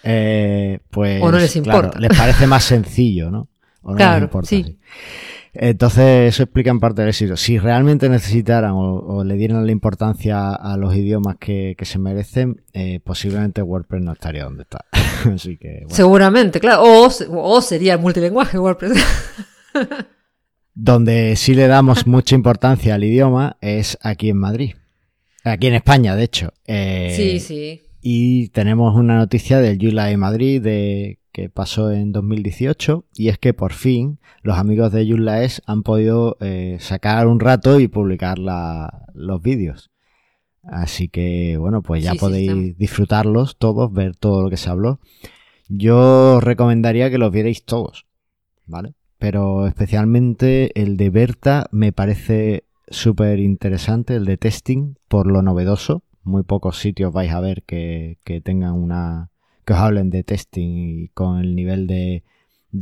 Eh, 0.05 0.79
pues 0.91 1.21
o 1.23 1.33
no 1.33 1.39
les 1.39 1.57
importa. 1.57 1.99
les 1.99 2.17
parece 2.17 2.47
más 2.47 2.63
sencillo, 2.65 3.31
¿no? 3.31 3.49
O 3.83 3.91
no 3.91 3.97
claro, 3.97 4.15
les 4.15 4.23
importa, 4.23 4.49
sí. 4.49 4.79
Entonces, 5.57 6.35
eso 6.35 6.43
explica 6.43 6.71
en 6.71 6.81
parte 6.81 7.03
el 7.03 7.09
éxito. 7.09 7.37
Si 7.37 7.59
realmente 7.59 8.09
necesitaran 8.09 8.73
o, 8.75 9.23
le 9.25 9.35
dieran 9.35 9.65
la 9.65 9.73
importancia 9.73 10.53
a 10.53 10.77
los 10.77 10.95
idiomas 10.97 11.37
que, 11.39 11.77
se 11.81 11.99
merecen, 11.99 12.63
eh, 12.73 13.01
posiblemente 13.03 13.63
WordPress 13.63 14.03
no 14.03 14.13
estaría 14.13 14.45
donde 14.45 14.63
está. 14.63 14.85
Así 15.35 15.57
que, 15.57 15.87
Seguramente, 15.89 16.59
claro. 16.61 16.83
O, 16.83 17.09
o 17.31 17.63
sería 17.63 17.99
multilingüe 17.99 18.45
WordPress. 18.59 18.93
donde 20.75 21.37
sí 21.37 21.55
le 21.55 21.67
damos 21.67 22.07
mucha 22.07 22.35
importancia 22.35 22.95
al 22.95 23.05
idioma 23.05 23.57
es 23.61 23.99
aquí 24.03 24.31
en 24.31 24.39
Madrid. 24.39 24.75
Aquí 25.45 25.67
en 25.67 25.75
España, 25.75 26.17
de 26.17 26.25
hecho. 26.25 26.53
Eh, 26.67 27.13
sí, 27.15 27.39
sí. 27.39 27.83
Y 28.01 28.49
tenemos 28.49 28.95
una 28.97 29.17
noticia 29.17 29.61
del 29.61 29.79
de 29.79 30.17
Madrid 30.17 30.61
de 30.63 31.21
que 31.33 31.49
pasó 31.49 31.91
en 31.91 32.13
2018 32.13 33.07
y 33.17 33.29
es 33.29 33.39
que 33.39 33.55
por 33.55 33.73
fin 33.73 34.21
los 34.43 34.57
amigos 34.57 34.93
de 34.93 35.05
Yulaes 35.05 35.63
han 35.67 35.83
podido 35.83 36.37
eh, 36.41 36.77
sacar 36.81 37.27
un 37.27 37.41
rato 37.41 37.81
y 37.81 37.89
publicar 37.89 38.39
los 38.39 39.43
vídeos. 39.43 39.91
Así 40.63 41.09
que 41.09 41.57
bueno, 41.59 41.83
pues 41.83 42.05
ya 42.05 42.15
podéis 42.15 42.79
disfrutarlos 42.79 43.59
todos, 43.59 43.93
ver 43.93 44.15
todo 44.17 44.43
lo 44.43 44.51
que 44.51 44.57
se 44.57 44.71
habló. 44.71 45.01
Yo 45.69 46.37
os 46.37 46.45
recomendaría 46.45 47.11
que 47.11 47.19
los 47.19 47.33
vierais 47.33 47.65
todos, 47.65 48.07
¿vale? 48.67 48.95
Pero 49.25 49.67
especialmente 49.67 50.79
el 50.79 50.99
de 50.99 51.09
Berta 51.09 51.67
me 51.71 51.93
parece 51.93 52.65
súper 52.89 53.39
interesante, 53.39 54.17
el 54.17 54.27
de 54.27 54.37
testing, 54.37 54.97
por 55.09 55.33
lo 55.33 55.41
novedoso. 55.41 56.03
Muy 56.25 56.43
pocos 56.43 56.77
sitios 56.77 57.11
vais 57.11 57.33
a 57.33 57.41
ver 57.41 57.63
que, 57.63 58.19
que 58.23 58.43
tengan 58.43 58.75
una, 58.75 59.31
que 59.65 59.73
os 59.73 59.79
hablen 59.79 60.11
de 60.11 60.25
testing 60.25 60.69
y 60.77 61.09
con 61.15 61.41
el 61.41 61.57
nivel 61.57 61.87
de, 61.87 62.23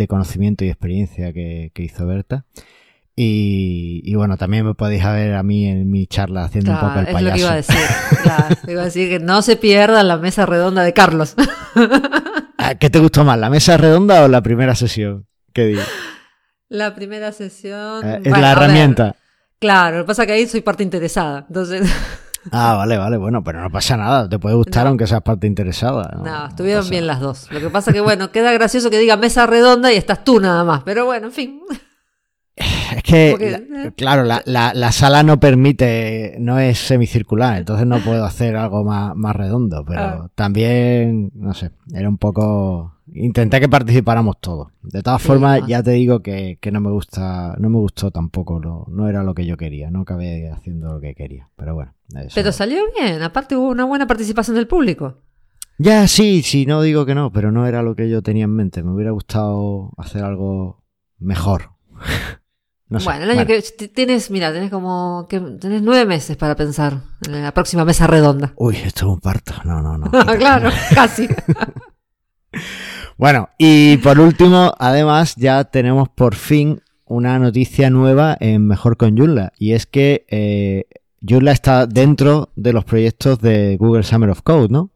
conocimiento 0.09 0.65
y 0.65 0.69
experiencia 0.71 1.33
que, 1.33 1.71
hizo 1.77 2.09
Berta. 2.09 2.45
Y, 3.15 4.13
bueno, 4.17 4.37
también 4.37 4.67
me 4.67 4.75
podéis 4.75 5.05
ver 5.05 5.35
a 5.35 5.45
mí 5.45 5.69
en 5.69 5.89
mi 5.89 6.09
charla 6.09 6.43
haciendo 6.43 6.73
un 6.73 6.81
poco 6.81 6.99
el 6.99 7.07
payaso. 7.07 7.19
Es 7.19 7.23
lo 7.23 7.35
que 7.35 7.41
iba 7.41 7.53
a 7.53 7.57
decir. 7.57 7.77
iba 8.73 8.81
a 8.83 8.85
decir 8.87 9.09
que 9.09 9.21
no 9.21 9.43
se 9.43 9.55
pierda 9.55 10.03
la 10.03 10.17
mesa 10.17 10.45
redonda 10.45 10.83
de 10.83 10.93
Carlos. 10.93 11.37
Ah, 12.59 12.75
¿Qué 12.77 12.91
te 12.91 12.99
gustó 12.99 13.25
más, 13.25 13.39
la 13.39 13.49
mesa 13.49 13.77
redonda 13.77 14.25
o 14.25 14.29
la 14.29 14.43
primera 14.43 14.75
sesión? 14.75 15.27
¿Qué 15.53 15.67
digo? 15.67 15.83
La 16.73 16.95
primera 16.95 17.33
sesión. 17.33 18.03
Eh, 18.03 18.23
es 18.25 18.33
la 18.33 18.53
herramienta. 18.53 19.15
claro, 19.59 19.99
lo 19.99 20.05
que 20.05 20.07
pasa 20.07 20.23
es 20.23 20.27
que 20.27 20.33
ahí 20.33 20.47
soy 20.47 20.63
parte 20.63 20.83
interesada. 20.83 21.45
Entonces. 21.47 21.83
Ah, 22.51 22.75
vale, 22.75 22.99
vale, 22.99 23.19
bueno, 23.19 23.45
pero 23.45 23.61
no 23.63 23.71
pasa 23.71 23.97
nada, 23.97 24.29
te 24.29 24.37
puede 24.37 24.57
gustar 24.57 24.89
aunque 24.89 25.07
seas 25.07 25.23
parte 25.23 25.47
interesada. 25.47 26.19
No, 26.25 26.49
estuvieron 26.49 26.91
bien 26.91 27.07
las 27.07 27.21
dos. 27.21 27.47
Lo 27.53 27.61
que 27.61 27.71
pasa 27.71 27.93
que, 27.93 28.01
bueno, 28.01 28.33
queda 28.33 28.51
gracioso 28.51 28.91
que 28.91 28.99
diga 28.99 29.17
mesa 29.17 29.47
redonda 29.47 29.93
y 29.93 29.97
estás 29.97 30.25
tú 30.25 30.41
nada 30.41 30.65
más, 30.65 30.83
pero 30.83 31.05
bueno, 31.05 31.29
en 31.29 31.33
fin. 31.33 31.61
Es 32.97 33.03
que, 33.03 33.31
eh. 33.31 33.93
claro, 33.97 34.25
la, 34.25 34.43
la, 34.45 34.93
sala 34.93 35.23
no 35.23 35.41
permite, 35.41 36.37
no 36.39 36.59
es 36.59 36.79
semicircular, 36.79 37.59
entonces 37.59 37.87
no 37.87 37.99
puedo 37.99 38.25
hacer 38.25 38.57
algo 38.57 38.85
más, 38.85 39.15
más 39.17 39.35
redondo, 39.35 39.85
pero 39.85 40.01
ah. 40.01 40.31
también, 40.35 41.31
no 41.35 41.55
sé, 41.55 41.71
era 41.93 42.09
un 42.09 42.19
poco 42.19 42.93
Intenté 43.15 43.61
que 43.61 43.69
participáramos 43.69 44.37
todos. 44.41 44.69
De 44.83 45.03
todas 45.03 45.21
formas, 45.21 45.63
ya 45.67 45.83
te 45.83 45.91
digo 45.91 46.21
que, 46.21 46.59
no 46.73 46.81
me 46.81 46.91
gusta, 46.91 47.55
no 47.59 47.69
me 47.69 47.79
gustó 47.79 48.11
tampoco, 48.11 48.59
no, 48.59 48.87
no 48.89 49.09
era 49.09 49.23
lo 49.23 49.35
que 49.35 49.45
yo 49.45 49.57
quería, 49.57 49.91
no 49.91 50.03
acabé 50.03 50.51
haciendo 50.51 50.95
lo 50.95 51.01
que 51.01 51.15
quería. 51.15 51.49
Pero 51.57 51.75
bueno. 51.75 51.95
Pero 52.35 52.53
salió 52.53 52.83
bien, 52.97 53.23
aparte 53.23 53.57
hubo 53.57 53.69
una 53.69 53.85
buena 53.85 54.07
participación 54.07 54.57
del 54.57 54.67
público. 54.67 55.19
Ya, 55.79 56.07
sí, 56.07 56.43
sí, 56.43 56.65
no 56.65 56.81
digo 56.81 57.05
que 57.05 57.15
no, 57.15 57.33
pero 57.33 57.51
no 57.51 57.67
era 57.67 57.83
lo 57.83 57.97
que 57.97 58.09
yo 58.09 58.23
tenía 58.23 58.45
en 58.45 58.55
mente. 58.55 58.83
Me 58.83 58.93
hubiera 58.93 59.11
gustado 59.11 59.91
hacer 59.99 60.23
algo 60.25 60.83
mejor. 61.19 61.71
bueno, 63.05 63.25
el 63.25 63.31
año 63.31 63.47
que 63.47 63.63
tienes, 63.89 64.31
mira, 64.31 64.53
tienes 64.53 64.71
como 64.71 65.27
que 65.29 65.41
tienes 65.41 65.83
nueve 65.83 66.07
meses 66.07 66.37
para 66.37 66.57
pensar 66.57 67.01
en 67.27 67.43
la 67.43 67.53
próxima 67.53 67.85
mesa 67.85 68.07
redonda. 68.07 68.53
Uy, 68.57 68.77
esto 68.77 69.07
es 69.07 69.13
un 69.13 69.21
parto. 69.21 69.55
No, 69.65 69.81
no, 69.83 69.99
no. 69.99 70.11
claro, 70.39 70.71
casi. 70.95 71.29
Bueno, 73.17 73.49
y 73.59 73.99
por 73.99 74.19
último, 74.19 74.75
además, 74.79 75.35
ya 75.37 75.65
tenemos 75.65 76.09
por 76.09 76.35
fin 76.35 76.83
una 77.07 77.39
noticia 77.39 77.91
nueva 77.91 78.37
en 78.41 78.67
Mejor 78.67 78.97
con 78.97 79.17
Joomla. 79.17 79.53
Y 79.59 79.73
es 79.73 79.87
que 79.87 80.25
eh, 80.29 80.87
Joomla 81.21 81.53
está 81.53 81.87
dentro 81.87 82.51
de 82.57 82.73
los 82.73 82.85
proyectos 82.85 83.39
de 83.41 83.77
Google 83.77 84.03
Summer 84.03 84.31
of 84.31 84.43
Code, 84.43 84.69
¿no? 84.71 84.91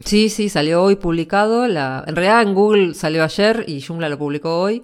Sí, 0.00 0.28
sí, 0.28 0.48
salió 0.48 0.82
hoy 0.82 0.96
publicado. 0.96 1.66
La... 1.66 2.04
En 2.06 2.16
realidad 2.16 2.42
en 2.42 2.54
Google 2.54 2.94
salió 2.94 3.22
ayer 3.22 3.64
y 3.66 3.80
Joomla 3.80 4.08
lo 4.08 4.18
publicó 4.18 4.60
hoy. 4.60 4.82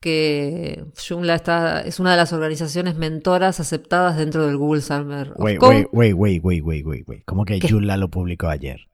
Que 0.00 0.82
Joomla 0.96 1.34
está, 1.34 1.82
es 1.82 2.00
una 2.00 2.12
de 2.12 2.16
las 2.16 2.32
organizaciones 2.32 2.96
mentoras 2.96 3.60
aceptadas 3.60 4.16
dentro 4.16 4.46
del 4.46 4.56
Google 4.56 4.80
Summer 4.80 5.32
of 5.36 5.56
Code. 5.58 5.88
Wait, 5.92 6.14
wait, 6.14 6.42
wait, 6.42 6.64
wait, 6.64 6.84
wait, 6.86 7.06
wait. 7.06 7.22
¿Cómo 7.26 7.44
que 7.44 7.60
Joomla 7.60 7.98
lo 7.98 8.08
publicó 8.08 8.48
ayer? 8.48 8.88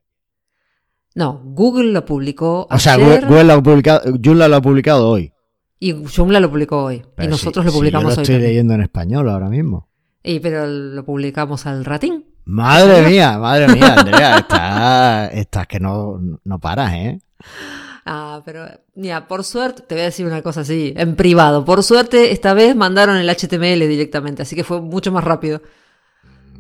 No, 1.14 1.40
Google 1.44 1.92
lo 1.92 2.04
publicó. 2.04 2.66
O 2.70 2.78
sea, 2.78 2.96
Google 2.96 3.44
lo 3.44 3.52
ha 3.54 3.62
publicado, 3.62 4.02
Joomla 4.22 4.48
lo 4.48 4.56
ha 4.56 4.62
publicado 4.62 5.08
hoy. 5.08 5.32
Y 5.78 5.94
Joomla 6.04 6.40
lo 6.40 6.50
publicó 6.50 6.84
hoy. 6.84 7.04
y 7.22 7.26
nosotros 7.28 7.64
lo 7.64 7.72
publicamos 7.72 8.10
yo 8.10 8.16
lo 8.16 8.22
estoy 8.22 8.38
leyendo 8.38 8.74
en 8.74 8.82
español 8.82 9.28
ahora 9.28 9.48
mismo. 9.48 9.88
Y 10.22 10.40
pero 10.40 10.66
lo 10.66 11.04
publicamos 11.04 11.66
al 11.66 11.84
ratín. 11.84 12.24
Madre 12.46 13.08
mía, 13.08 13.38
madre 13.38 13.68
mía, 13.68 13.94
Andrea, 13.98 15.30
estás, 15.32 15.66
que 15.66 15.80
no, 15.80 16.20
no 16.44 16.58
paras, 16.60 16.92
¿eh? 16.94 17.20
Ah, 18.06 18.40
pero 18.44 18.66
mira, 18.94 19.26
por 19.26 19.42
suerte, 19.42 19.82
te 19.82 19.96
voy 19.96 20.02
a 20.02 20.06
decir 20.06 20.24
una 20.26 20.40
cosa 20.40 20.60
así, 20.60 20.94
en 20.96 21.16
privado. 21.16 21.64
Por 21.64 21.82
suerte, 21.82 22.30
esta 22.30 22.54
vez 22.54 22.76
mandaron 22.76 23.16
el 23.16 23.28
HTML 23.28 23.88
directamente, 23.88 24.42
así 24.42 24.54
que 24.54 24.62
fue 24.62 24.80
mucho 24.80 25.10
más 25.10 25.24
rápido. 25.24 25.60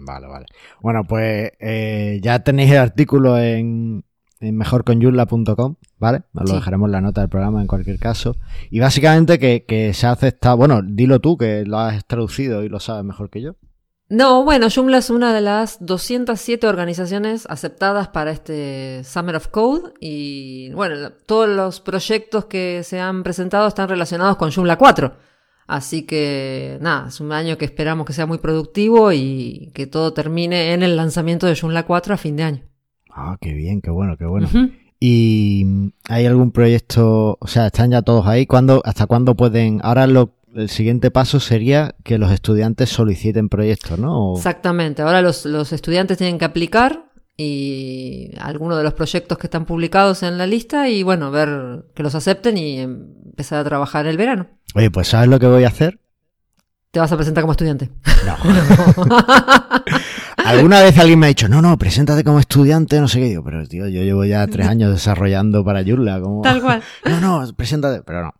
Vale, 0.00 0.26
vale. 0.26 0.46
Bueno, 0.80 1.04
pues 1.04 1.52
eh, 1.60 2.18
ya 2.20 2.40
tenéis 2.40 2.72
el 2.72 2.78
artículo 2.78 3.38
en, 3.38 4.04
mejorconyurla.com, 4.40 5.76
¿vale? 5.98 6.22
Nos 6.32 6.48
lo 6.48 6.56
dejaremos 6.56 6.88
en 6.88 6.92
la 6.92 7.00
nota 7.00 7.20
del 7.20 7.30
programa 7.30 7.60
en 7.60 7.68
cualquier 7.68 8.00
caso. 8.00 8.36
Y 8.70 8.80
básicamente 8.80 9.38
que, 9.38 9.92
se 9.94 10.06
hace 10.08 10.28
esta, 10.28 10.54
bueno, 10.54 10.82
dilo 10.82 11.20
tú 11.20 11.36
que 11.36 11.64
lo 11.64 11.78
has 11.78 12.04
traducido 12.06 12.64
y 12.64 12.68
lo 12.68 12.80
sabes 12.80 13.04
mejor 13.04 13.30
que 13.30 13.40
yo. 13.40 13.54
No, 14.08 14.44
bueno, 14.44 14.68
Joomla 14.72 14.98
es 14.98 15.10
una 15.10 15.34
de 15.34 15.40
las 15.40 15.84
207 15.84 16.68
organizaciones 16.68 17.44
aceptadas 17.50 18.06
para 18.08 18.30
este 18.30 19.02
Summer 19.02 19.34
of 19.34 19.48
Code 19.48 19.94
y 19.98 20.70
bueno, 20.74 21.10
todos 21.26 21.48
los 21.48 21.80
proyectos 21.80 22.44
que 22.44 22.82
se 22.84 23.00
han 23.00 23.24
presentado 23.24 23.66
están 23.66 23.88
relacionados 23.88 24.36
con 24.36 24.52
Joomla 24.52 24.78
4. 24.78 25.12
Así 25.66 26.06
que 26.06 26.78
nada, 26.80 27.08
es 27.08 27.20
un 27.20 27.32
año 27.32 27.58
que 27.58 27.64
esperamos 27.64 28.06
que 28.06 28.12
sea 28.12 28.26
muy 28.26 28.38
productivo 28.38 29.10
y 29.10 29.72
que 29.74 29.88
todo 29.88 30.12
termine 30.12 30.72
en 30.72 30.84
el 30.84 30.96
lanzamiento 30.96 31.48
de 31.48 31.56
Joomla 31.56 31.84
4 31.84 32.14
a 32.14 32.16
fin 32.16 32.36
de 32.36 32.42
año. 32.44 32.62
Ah, 33.10 33.36
qué 33.40 33.52
bien, 33.54 33.80
qué 33.80 33.90
bueno, 33.90 34.16
qué 34.16 34.26
bueno. 34.26 34.48
¿Y 35.00 35.92
hay 36.08 36.26
algún 36.26 36.52
proyecto, 36.52 37.36
o 37.40 37.46
sea, 37.48 37.66
están 37.66 37.90
ya 37.90 38.02
todos 38.02 38.26
ahí? 38.28 38.46
¿Cuándo, 38.46 38.80
¿Hasta 38.84 39.06
cuándo 39.06 39.34
pueden? 39.34 39.80
Ahora 39.82 40.06
lo, 40.06 40.35
el 40.54 40.70
siguiente 40.70 41.10
paso 41.10 41.40
sería 41.40 41.94
que 42.04 42.18
los 42.18 42.30
estudiantes 42.30 42.88
soliciten 42.90 43.48
proyectos, 43.48 43.98
¿no? 43.98 44.34
Exactamente, 44.36 45.02
ahora 45.02 45.22
los, 45.22 45.44
los 45.44 45.72
estudiantes 45.72 46.18
tienen 46.18 46.38
que 46.38 46.44
aplicar 46.44 47.06
y 47.36 48.30
algunos 48.40 48.78
de 48.78 48.84
los 48.84 48.94
proyectos 48.94 49.36
que 49.38 49.46
están 49.46 49.66
publicados 49.66 50.22
en 50.22 50.38
la 50.38 50.46
lista 50.46 50.88
y 50.88 51.02
bueno, 51.02 51.30
ver 51.30 51.84
que 51.94 52.02
los 52.02 52.14
acepten 52.14 52.56
y 52.56 52.78
empezar 52.78 53.58
a 53.60 53.64
trabajar 53.64 54.06
el 54.06 54.16
verano. 54.16 54.48
Oye, 54.74 54.90
pues 54.90 55.08
¿sabes 55.08 55.28
lo 55.28 55.38
que 55.38 55.46
voy 55.46 55.64
a 55.64 55.68
hacer? 55.68 56.00
Te 56.90 57.00
vas 57.00 57.12
a 57.12 57.16
presentar 57.16 57.42
como 57.42 57.52
estudiante. 57.52 57.90
No. 58.24 58.36
Alguna 60.46 60.80
vez 60.80 60.96
alguien 60.98 61.18
me 61.18 61.26
ha 61.26 61.28
dicho, 61.28 61.48
no, 61.48 61.60
no, 61.60 61.76
preséntate 61.76 62.22
como 62.24 62.38
estudiante, 62.38 63.00
no 63.00 63.08
sé 63.08 63.18
qué. 63.18 63.26
Digo, 63.26 63.42
pero 63.44 63.66
tío, 63.66 63.88
yo 63.88 64.02
llevo 64.02 64.24
ya 64.24 64.46
tres 64.46 64.66
años 64.66 64.92
desarrollando 64.92 65.64
para. 65.64 65.84
Como... 65.84 66.42
Tal 66.42 66.62
cual. 66.62 66.82
No, 67.04 67.20
no, 67.20 67.52
preséntate, 67.54 68.02
pero 68.02 68.22
no. 68.22 68.34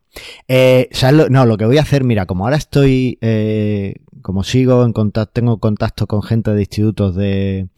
Eh, 0.48 0.88
¿sabes 0.92 1.30
No, 1.30 1.46
lo 1.46 1.56
que 1.56 1.66
voy 1.66 1.78
a 1.78 1.82
hacer, 1.82 2.04
mira, 2.04 2.26
como 2.26 2.44
ahora 2.44 2.56
estoy, 2.56 3.18
eh, 3.20 3.96
como 4.22 4.44
sigo 4.44 4.84
en 4.84 4.92
contacto, 4.92 5.32
tengo 5.32 5.58
contacto 5.58 6.06
con 6.06 6.22
gente 6.22 6.52
de 6.52 6.60
institutos 6.60 7.14
de, 7.14 7.68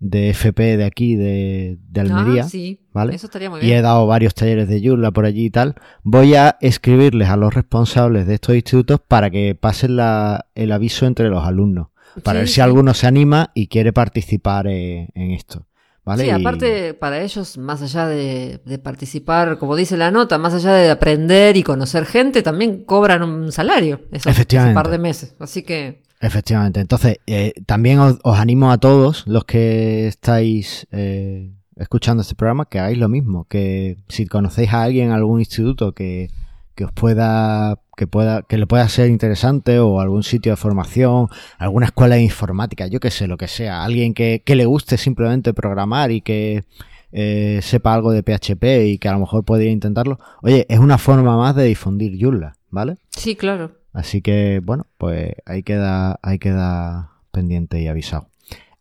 de 0.00 0.30
FP 0.30 0.76
de 0.76 0.84
aquí, 0.84 1.16
de, 1.16 1.78
de 1.88 2.00
ah, 2.00 2.04
Almería. 2.04 2.44
sí, 2.44 2.80
¿vale? 2.92 3.14
Eso 3.14 3.26
estaría 3.26 3.50
muy 3.50 3.60
bien. 3.60 3.70
Y 3.70 3.74
he 3.74 3.82
dado 3.82 4.06
varios 4.06 4.34
talleres 4.34 4.68
de 4.68 4.80
Joomla 4.86 5.10
por 5.10 5.24
allí 5.24 5.46
y 5.46 5.50
tal. 5.50 5.74
Voy 6.02 6.34
a 6.34 6.56
escribirles 6.60 7.28
a 7.28 7.36
los 7.36 7.54
responsables 7.54 8.26
de 8.26 8.34
estos 8.34 8.54
institutos 8.54 9.00
para 9.06 9.30
que 9.30 9.54
pasen 9.54 9.96
la, 9.96 10.46
el 10.54 10.72
aviso 10.72 11.06
entre 11.06 11.28
los 11.28 11.44
alumnos 11.44 11.88
para 12.22 12.40
ver 12.40 12.48
si 12.48 12.60
alguno 12.60 12.94
se 12.94 13.06
anima 13.06 13.50
y 13.54 13.68
quiere 13.68 13.92
participar 13.92 14.66
eh, 14.66 15.08
en 15.14 15.30
esto. 15.30 15.66
¿Vale? 16.04 16.24
Sí, 16.24 16.30
aparte 16.30 16.94
para 16.94 17.22
ellos, 17.22 17.58
más 17.58 17.80
allá 17.80 18.08
de, 18.08 18.60
participar, 18.82 19.58
como 19.58 19.76
dice 19.76 19.96
la 19.96 20.10
nota, 20.10 20.36
más 20.36 20.52
allá 20.54 20.72
de 20.74 20.90
aprender 20.90 21.56
y 21.56 21.62
conocer 21.62 22.06
gente, 22.06 22.42
también 22.42 22.84
cobran 22.84 23.22
un 23.22 23.52
salario 23.52 24.00
esos, 24.10 24.26
Efectivamente. 24.26 24.74
par 24.74 24.90
de 24.90 24.98
meses. 24.98 25.34
Así 25.38 25.62
que... 25.62 26.02
Efectivamente. 26.20 26.80
Entonces, 26.80 27.18
eh, 27.26 27.52
también 27.66 28.00
os, 28.00 28.18
animo 28.24 28.72
a 28.72 28.78
todos 28.78 29.24
los 29.26 29.44
que 29.44 30.08
estáis 30.08 30.86
eh, 30.90 31.52
escuchando 31.76 32.22
este 32.22 32.34
programa 32.34 32.66
que 32.68 32.80
hagáis 32.80 32.98
lo 32.98 33.08
mismo, 33.08 33.44
que 33.44 33.96
si 34.08 34.26
conocéis 34.26 34.72
a 34.72 34.82
alguien 34.82 35.06
en 35.06 35.12
algún 35.12 35.38
instituto 35.40 35.92
que, 35.92 36.30
que 36.74 36.84
os 36.84 36.92
pueda 36.92 37.80
que 38.02 38.08
pueda, 38.08 38.42
que 38.42 38.58
le 38.58 38.66
pueda 38.66 38.88
ser 38.88 39.10
interesante 39.10 39.78
o 39.78 40.00
algún 40.00 40.24
sitio 40.24 40.50
de 40.50 40.56
formación, 40.56 41.28
alguna 41.56 41.86
escuela 41.86 42.16
de 42.16 42.22
informática, 42.22 42.88
yo 42.88 42.98
qué 42.98 43.12
sé, 43.12 43.28
lo 43.28 43.36
que 43.36 43.46
sea, 43.46 43.84
alguien 43.84 44.12
que, 44.12 44.42
que 44.44 44.56
le 44.56 44.66
guste 44.66 44.96
simplemente 44.98 45.54
programar 45.54 46.10
y 46.10 46.20
que 46.20 46.64
eh, 47.12 47.60
sepa 47.62 47.94
algo 47.94 48.10
de 48.10 48.24
PHP 48.24 48.64
y 48.86 48.98
que 48.98 49.08
a 49.08 49.12
lo 49.12 49.20
mejor 49.20 49.44
podría 49.44 49.70
intentarlo, 49.70 50.18
oye, 50.42 50.66
es 50.68 50.80
una 50.80 50.98
forma 50.98 51.36
más 51.36 51.54
de 51.54 51.62
difundir 51.62 52.18
Joomla, 52.20 52.56
¿vale? 52.70 52.96
Sí, 53.10 53.36
claro. 53.36 53.70
Así 53.92 54.20
que, 54.20 54.60
bueno, 54.64 54.88
pues 54.98 55.34
ahí 55.46 55.62
queda, 55.62 56.18
ahí 56.22 56.40
queda 56.40 57.12
pendiente 57.30 57.80
y 57.80 57.86
avisado. 57.86 58.26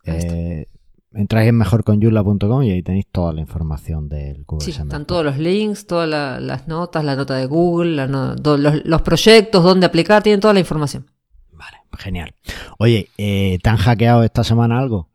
Eh, 0.04 0.66
entráis 1.14 1.50
en 1.50 1.58
mejorconyula.com 1.58 2.64
y 2.64 2.72
ahí 2.72 2.84
tenéis 2.84 3.08
toda 3.12 3.34
la 3.34 3.42
información 3.42 4.08
del 4.08 4.46
curso. 4.46 4.66
Sí, 4.66 4.72
están 4.72 5.06
todos 5.06 5.26
los 5.26 5.38
links, 5.38 5.86
todas 5.86 6.08
las 6.42 6.68
notas, 6.68 7.04
la 7.04 7.16
nota 7.16 7.36
de 7.36 7.46
Google, 7.46 8.08
los, 8.08 9.02
proyectos, 9.02 9.64
dónde 9.64 9.86
aplicar, 9.86 10.24
tienen 10.24 10.40
toda 10.40 10.54
la 10.54 10.60
información. 10.60 11.10
Vale, 11.52 11.78
genial. 11.98 12.34
Oye, 12.78 13.10
eh, 13.18 13.60
¿te 13.62 13.70
han 13.70 13.78
hackeado 13.78 14.24
esta 14.24 14.44
semana 14.44 14.80
algo? 14.80 15.10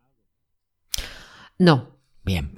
No. 1.59 1.97
Bien. 2.25 2.53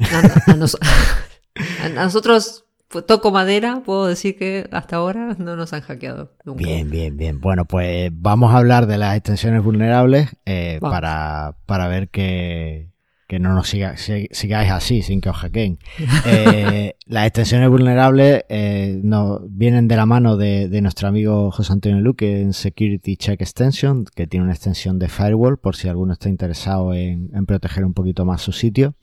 a 0.46 1.88
nosotros 1.94 2.64
toco 3.06 3.30
madera, 3.30 3.82
puedo 3.84 4.06
decir 4.06 4.36
que 4.36 4.66
hasta 4.72 4.96
ahora 4.96 5.36
no 5.38 5.56
nos 5.56 5.72
han 5.74 5.82
hackeado. 5.82 6.32
Bien, 6.44 6.88
bien, 6.90 7.16
bien. 7.16 7.40
Bueno, 7.40 7.66
pues 7.66 8.10
vamos 8.12 8.52
a 8.52 8.56
hablar 8.56 8.86
de 8.86 8.98
las 8.98 9.14
extensiones 9.16 9.62
vulnerables 9.62 10.30
eh, 10.46 10.78
para, 10.80 11.56
para 11.66 11.86
ver 11.88 12.08
qué, 12.08 12.90
que 13.28 13.38
no 13.38 13.54
nos 13.54 13.68
siga, 13.68 13.94
sigáis 13.96 14.70
así 14.70 15.02
sin 15.02 15.20
que 15.20 15.28
os 15.28 15.36
hackeen. 15.36 15.78
Eh, 16.30 16.94
las 17.06 17.26
extensiones 17.26 17.68
vulnerables 17.70 18.44
eh, 18.48 19.00
vienen 19.48 19.88
de 19.88 19.96
la 19.96 20.06
mano 20.06 20.36
de, 20.36 20.80
nuestro 20.82 21.08
amigo 21.08 21.50
José 21.50 21.72
Antonio 21.72 22.00
Luque 22.00 22.40
en 22.40 22.52
Security 22.52 23.16
Check 23.16 23.40
Extension, 23.40 24.04
que 24.14 24.26
tiene 24.26 24.44
una 24.44 24.52
extensión 24.52 24.98
de 24.98 25.08
firewall 25.08 25.58
por 25.58 25.76
si 25.76 25.88
alguno 25.88 26.14
está 26.14 26.28
interesado 26.28 26.94
en, 26.94 27.30
proteger 27.46 27.84
un 27.84 27.94
poquito 27.94 28.24
más 28.24 28.42
su 28.42 28.52
sitio 28.52 28.94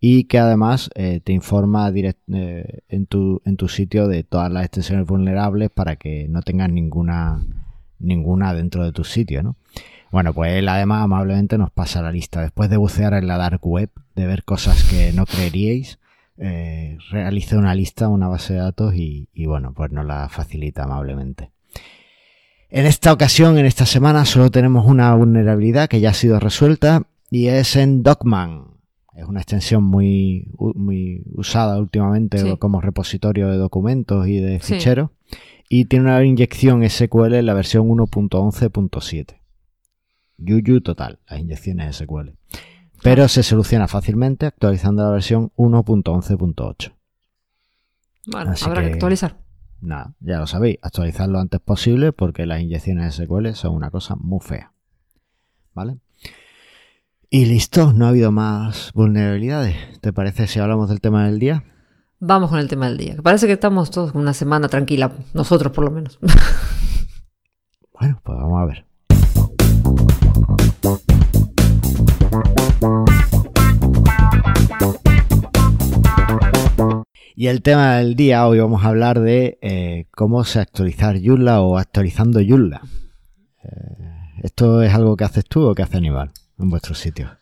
y 0.00 0.24
que 0.24 0.38
además 0.38 0.90
eh, 0.94 1.20
te 1.22 1.32
informa 1.32 1.88
en, 1.88 3.06
tu, 3.06 3.42
en 3.44 3.56
tu 3.56 3.68
sitio 3.68 4.08
de 4.08 4.24
todas 4.24 4.50
las 4.50 4.64
extensiones 4.64 5.06
vulnerables 5.06 5.70
para 5.70 5.96
que 5.96 6.26
no 6.28 6.42
tengas 6.42 6.70
ninguna, 6.70 7.44
ninguna 7.98 8.54
dentro 8.54 8.84
de 8.84 8.92
tu 8.92 9.04
sitio, 9.04 9.42
¿no? 9.42 9.56
Bueno, 10.12 10.34
pues 10.34 10.52
él 10.52 10.68
además 10.68 11.02
amablemente 11.02 11.56
nos 11.56 11.70
pasa 11.70 12.02
la 12.02 12.12
lista. 12.12 12.42
Después 12.42 12.68
de 12.68 12.76
bucear 12.76 13.14
en 13.14 13.26
la 13.26 13.38
dark 13.38 13.66
web, 13.66 13.88
de 14.14 14.26
ver 14.26 14.44
cosas 14.44 14.84
que 14.84 15.10
no 15.14 15.24
creeríais, 15.24 15.98
eh, 16.36 16.98
realiza 17.10 17.56
una 17.56 17.74
lista, 17.74 18.08
una 18.08 18.28
base 18.28 18.52
de 18.52 18.58
datos 18.58 18.94
y, 18.94 19.26
bueno, 19.46 19.72
pues 19.72 19.90
nos 19.90 20.04
la 20.04 20.28
facilita 20.28 20.84
amablemente. 20.84 21.50
En 22.68 22.84
esta 22.84 23.10
ocasión, 23.10 23.56
en 23.56 23.64
esta 23.64 23.86
semana, 23.86 24.26
solo 24.26 24.50
tenemos 24.50 24.86
una 24.86 25.14
vulnerabilidad 25.14 25.88
que 25.88 26.00
ya 26.00 26.10
ha 26.10 26.14
sido 26.14 26.38
resuelta 26.38 27.04
y 27.30 27.46
es 27.46 27.74
en 27.76 28.02
Docman. 28.02 28.66
Es 29.16 29.24
una 29.24 29.40
extensión 29.40 29.82
muy, 29.82 30.50
muy 30.58 31.22
usada 31.34 31.78
últimamente 31.78 32.58
como 32.58 32.82
repositorio 32.82 33.48
de 33.48 33.56
documentos 33.56 34.28
y 34.28 34.40
de 34.40 34.60
ficheros. 34.60 35.08
Y 35.70 35.86
tiene 35.86 36.04
una 36.04 36.22
inyección 36.22 36.86
SQL 36.88 37.32
en 37.32 37.46
la 37.46 37.54
versión 37.54 37.88
1.11.7. 37.88 39.41
Yuyu 40.44 40.80
total, 40.80 41.18
las 41.28 41.40
inyecciones 41.40 41.96
SQL. 41.96 42.30
Pero 43.02 43.28
se 43.28 43.42
soluciona 43.42 43.88
fácilmente 43.88 44.46
actualizando 44.46 45.02
la 45.02 45.10
versión 45.10 45.50
1.11.8. 45.56 46.92
Bueno, 48.26 48.54
habrá 48.62 48.82
que, 48.82 48.92
actualizar. 48.92 49.38
Nada, 49.80 50.14
ya 50.20 50.38
lo 50.38 50.46
sabéis, 50.46 50.78
actualizar 50.82 51.28
lo 51.28 51.40
antes 51.40 51.60
posible 51.60 52.12
porque 52.12 52.46
las 52.46 52.60
inyecciones 52.60 53.16
SQL 53.16 53.54
son 53.54 53.74
una 53.74 53.90
cosa 53.90 54.14
muy 54.14 54.40
fea. 54.40 54.72
¿Vale? 55.74 55.98
Y 57.28 57.46
listo, 57.46 57.92
no 57.92 58.06
ha 58.06 58.10
habido 58.10 58.30
más 58.30 58.92
vulnerabilidades. 58.92 59.74
¿Te 60.00 60.12
parece 60.12 60.46
si 60.46 60.60
hablamos 60.60 60.88
del 60.90 61.00
tema 61.00 61.24
del 61.26 61.38
día? 61.38 61.64
Vamos 62.20 62.50
con 62.50 62.60
el 62.60 62.68
tema 62.68 62.86
del 62.86 62.98
día. 62.98 63.16
Parece 63.20 63.46
que 63.46 63.54
estamos 63.54 63.90
todos 63.90 64.12
con 64.12 64.20
una 64.20 64.34
semana 64.34 64.68
tranquila, 64.68 65.10
nosotros 65.34 65.72
por 65.72 65.84
lo 65.84 65.90
menos. 65.90 66.20
bueno, 67.98 68.20
pues 68.22 68.38
vamos 68.38 68.62
a 68.62 68.66
ver. 68.66 68.91
Y 77.42 77.48
el 77.48 77.60
tema 77.60 77.96
del 77.96 78.14
día, 78.14 78.46
hoy 78.46 78.60
vamos 78.60 78.84
a 78.84 78.86
hablar 78.86 79.18
de 79.18 79.58
eh, 79.62 80.06
cómo 80.12 80.44
se 80.44 80.60
actualizar 80.60 81.18
Joomla 81.20 81.60
o 81.60 81.76
actualizando 81.76 82.38
Joomla. 82.40 82.82
Eh, 83.64 84.38
¿Esto 84.44 84.80
es 84.80 84.94
algo 84.94 85.16
que 85.16 85.24
haces 85.24 85.46
tú 85.46 85.62
o 85.62 85.74
que 85.74 85.82
hace 85.82 85.96
Aníbal 85.96 86.30
en 86.60 86.70
vuestro 86.70 86.94
sitio? 86.94 87.36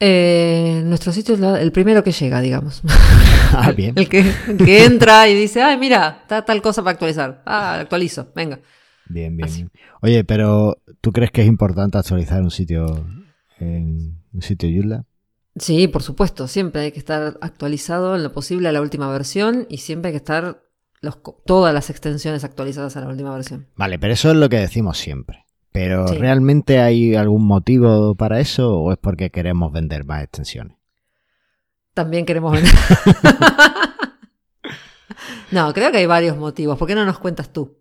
Eh, 0.00 0.82
nuestro 0.84 1.12
sitio 1.12 1.36
es 1.36 1.62
el 1.62 1.70
primero 1.70 2.02
que 2.02 2.10
llega, 2.10 2.40
digamos. 2.40 2.82
ah, 3.52 3.70
bien. 3.70 3.94
el, 3.96 4.08
que, 4.08 4.84
entra 4.84 5.28
y 5.28 5.36
dice, 5.36 5.62
ay, 5.62 5.78
mira, 5.78 6.18
está 6.22 6.44
tal 6.44 6.60
cosa 6.60 6.82
para 6.82 6.94
actualizar. 6.94 7.40
Ah, 7.46 7.78
actualizo, 7.78 8.32
venga. 8.34 8.58
Bien, 9.08 9.36
bien. 9.36 9.70
Oye, 10.02 10.24
pero 10.24 10.78
¿tú 11.00 11.12
crees 11.12 11.30
que 11.30 11.42
es 11.42 11.46
importante 11.46 11.96
actualizar 11.96 12.42
un 12.42 12.50
sitio 12.50 13.06
en 13.60 14.20
un 14.32 14.42
sitio 14.42 14.68
Joomla? 14.68 15.04
Sí, 15.58 15.88
por 15.88 16.02
supuesto, 16.02 16.48
siempre 16.48 16.82
hay 16.82 16.92
que 16.92 16.98
estar 16.98 17.38
actualizado 17.40 18.16
en 18.16 18.22
lo 18.22 18.32
posible 18.32 18.68
a 18.68 18.72
la 18.72 18.80
última 18.80 19.10
versión 19.10 19.66
y 19.68 19.78
siempre 19.78 20.08
hay 20.08 20.12
que 20.12 20.18
estar 20.18 20.62
todas 21.46 21.72
las 21.72 21.90
extensiones 21.90 22.44
actualizadas 22.44 22.96
a 22.96 23.00
la 23.00 23.08
última 23.08 23.34
versión. 23.34 23.66
Vale, 23.76 23.98
pero 23.98 24.12
eso 24.12 24.30
es 24.30 24.36
lo 24.36 24.48
que 24.48 24.58
decimos 24.58 24.98
siempre. 24.98 25.44
Pero 25.70 26.06
¿realmente 26.06 26.80
hay 26.80 27.14
algún 27.14 27.46
motivo 27.46 28.14
para 28.14 28.40
eso 28.40 28.74
o 28.74 28.92
es 28.92 28.98
porque 28.98 29.30
queremos 29.30 29.72
vender 29.72 30.04
más 30.04 30.24
extensiones? 30.24 30.76
También 31.94 32.24
queremos 32.24 32.52
vender. 32.52 32.72
no, 35.50 35.72
creo 35.72 35.92
que 35.92 35.98
hay 35.98 36.06
varios 36.06 36.36
motivos. 36.36 36.78
¿Por 36.78 36.88
qué 36.88 36.94
no 36.94 37.04
nos 37.04 37.18
cuentas 37.18 37.52
tú? 37.52 37.76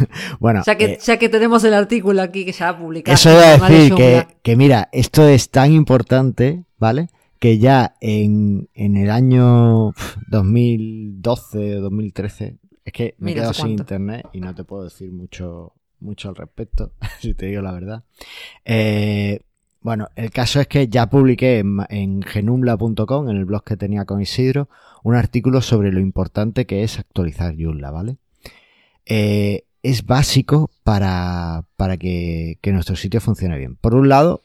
bueno, 0.40 0.62
ya 0.64 0.76
que, 0.76 0.84
eh, 0.84 0.98
ya 1.02 1.18
que 1.18 1.28
tenemos 1.28 1.64
el 1.64 1.74
artículo 1.74 2.22
aquí 2.22 2.44
que 2.44 2.52
ya 2.52 2.70
ha 2.70 2.78
publicado. 2.78 3.14
Eso 3.14 3.30
iba 3.30 3.66
a 3.66 3.70
decir 3.70 3.94
que, 4.42 4.56
mira, 4.56 4.88
esto 4.92 5.26
es 5.28 5.50
tan 5.50 5.72
importante, 5.72 6.64
¿vale? 6.78 7.08
Que 7.38 7.58
ya 7.58 7.94
en, 8.00 8.68
el 8.74 9.10
año 9.10 9.92
2012 10.28 11.76
o 11.76 11.80
2013, 11.82 12.58
es 12.84 12.92
que 12.92 13.14
me 13.18 13.32
he 13.32 13.34
quedado 13.34 13.52
sin 13.52 13.70
internet 13.70 14.26
y 14.32 14.40
no 14.40 14.54
te 14.54 14.64
puedo 14.64 14.84
decir 14.84 15.12
mucho, 15.12 15.74
mucho 16.00 16.30
al 16.30 16.36
respecto, 16.36 16.92
si 17.20 17.34
te 17.34 17.46
digo 17.46 17.62
la 17.62 17.72
verdad. 17.72 18.04
Eh, 18.64 19.40
bueno, 19.80 20.08
el 20.16 20.30
caso 20.30 20.60
es 20.60 20.66
que 20.66 20.88
ya 20.88 21.08
publiqué 21.08 21.58
en, 21.58 21.78
en 21.88 22.22
genumla.com, 22.22 23.28
en 23.28 23.36
el 23.36 23.44
blog 23.44 23.62
que 23.62 23.76
tenía 23.76 24.04
con 24.04 24.20
Isidro, 24.20 24.68
un 25.04 25.14
artículo 25.14 25.62
sobre 25.62 25.92
lo 25.92 26.00
importante 26.00 26.66
que 26.66 26.82
es 26.82 26.98
actualizar 26.98 27.54
Joomla, 27.56 27.90
¿vale? 27.90 28.16
Eh, 29.06 29.64
es 29.82 30.04
básico 30.06 30.70
para, 30.84 31.64
para 31.76 31.96
que, 31.96 32.58
nuestro 32.66 32.96
sitio 32.96 33.20
funcione 33.20 33.58
bien. 33.58 33.76
Por 33.76 33.94
un 33.94 34.08
lado, 34.08 34.42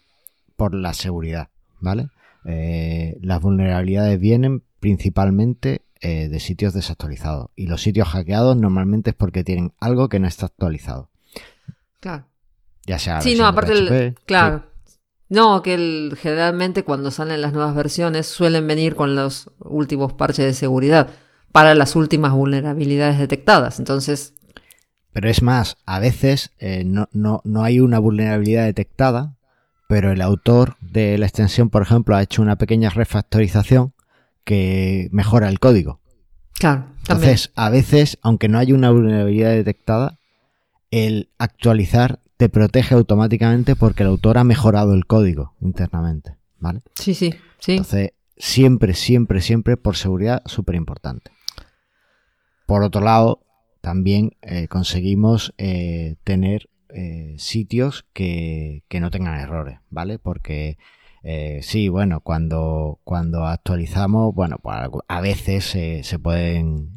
por 0.55 0.73
la 0.75 0.93
seguridad, 0.93 1.49
¿vale? 1.79 2.07
Eh, 2.45 3.17
las 3.21 3.41
vulnerabilidades 3.41 4.19
vienen 4.19 4.63
principalmente 4.79 5.81
eh, 6.01 6.27
de 6.27 6.39
sitios 6.39 6.73
desactualizados 6.73 7.49
y 7.55 7.67
los 7.67 7.81
sitios 7.81 8.09
hackeados 8.09 8.57
normalmente 8.57 9.11
es 9.11 9.15
porque 9.15 9.43
tienen 9.43 9.71
algo 9.79 10.09
que 10.09 10.19
no 10.19 10.27
está 10.27 10.47
actualizado. 10.47 11.09
Claro. 11.99 12.25
Ya 12.85 12.99
sea. 12.99 13.21
Sí, 13.21 13.35
no, 13.35 13.45
aparte, 13.45 14.13
claro. 14.25 14.65
No, 15.29 15.63
que 15.63 16.11
generalmente 16.21 16.83
cuando 16.83 17.09
salen 17.09 17.41
las 17.41 17.53
nuevas 17.53 17.73
versiones 17.73 18.27
suelen 18.27 18.67
venir 18.67 18.95
con 18.95 19.15
los 19.15 19.49
últimos 19.59 20.13
parches 20.13 20.45
de 20.45 20.53
seguridad 20.53 21.09
para 21.51 21.73
las 21.75 21.95
últimas 21.95 22.33
vulnerabilidades 22.33 23.17
detectadas. 23.17 23.79
Entonces, 23.79 24.33
pero 25.13 25.29
es 25.29 25.41
más, 25.41 25.77
a 25.85 25.99
veces 25.99 26.51
eh, 26.59 26.83
no, 26.83 27.07
no, 27.13 27.41
no 27.43 27.63
hay 27.63 27.79
una 27.79 27.99
vulnerabilidad 27.99 28.65
detectada, 28.65 29.35
pero 29.87 30.11
el 30.11 30.21
autor 30.21 30.75
de 30.81 31.17
la 31.19 31.27
extensión, 31.27 31.69
por 31.69 31.83
ejemplo, 31.83 32.15
ha 32.15 32.23
hecho 32.23 32.41
una 32.41 32.55
pequeña 32.55 32.89
refactorización 32.89 33.93
que 34.43 35.07
mejora 35.11 35.49
el 35.49 35.59
código. 35.59 35.99
Claro. 36.53 36.87
Entonces, 36.99 37.51
a 37.55 37.69
veces, 37.69 38.17
aunque 38.21 38.49
no 38.49 38.57
haya 38.57 38.73
una 38.73 38.89
vulnerabilidad 38.89 39.51
detectada, 39.51 40.17
el 40.89 41.29
actualizar 41.37 42.19
te 42.37 42.49
protege 42.49 42.95
automáticamente 42.95 43.75
porque 43.75 44.03
el 44.03 44.09
autor 44.09 44.37
ha 44.37 44.43
mejorado 44.43 44.93
el 44.93 45.05
código 45.05 45.53
internamente. 45.61 46.37
¿Vale? 46.59 46.81
Sí, 46.95 47.13
sí, 47.13 47.35
sí. 47.59 47.73
Entonces, 47.73 48.11
siempre, 48.37 48.93
siempre, 48.93 49.41
siempre, 49.41 49.77
por 49.77 49.95
seguridad, 49.95 50.41
súper 50.45 50.75
importante. 50.75 51.31
Por 52.65 52.83
otro 52.83 53.01
lado, 53.01 53.41
también 53.83 54.37
eh, 54.41 54.69
conseguimos 54.69 55.53
eh, 55.57 56.15
tener 56.23 56.69
eh, 56.87 57.35
sitios 57.37 58.05
que, 58.13 58.81
no 58.97 59.11
tengan 59.11 59.37
errores, 59.37 59.79
¿vale? 59.89 60.19
Porque 60.19 60.77
sí, 61.61 61.89
bueno, 61.89 62.21
cuando, 62.21 62.99
cuando 63.03 63.45
actualizamos, 63.45 64.33
bueno, 64.33 64.57
pues 64.61 64.77
a 65.07 65.21
veces 65.21 65.65
se 65.65 66.19
pueden 66.19 66.95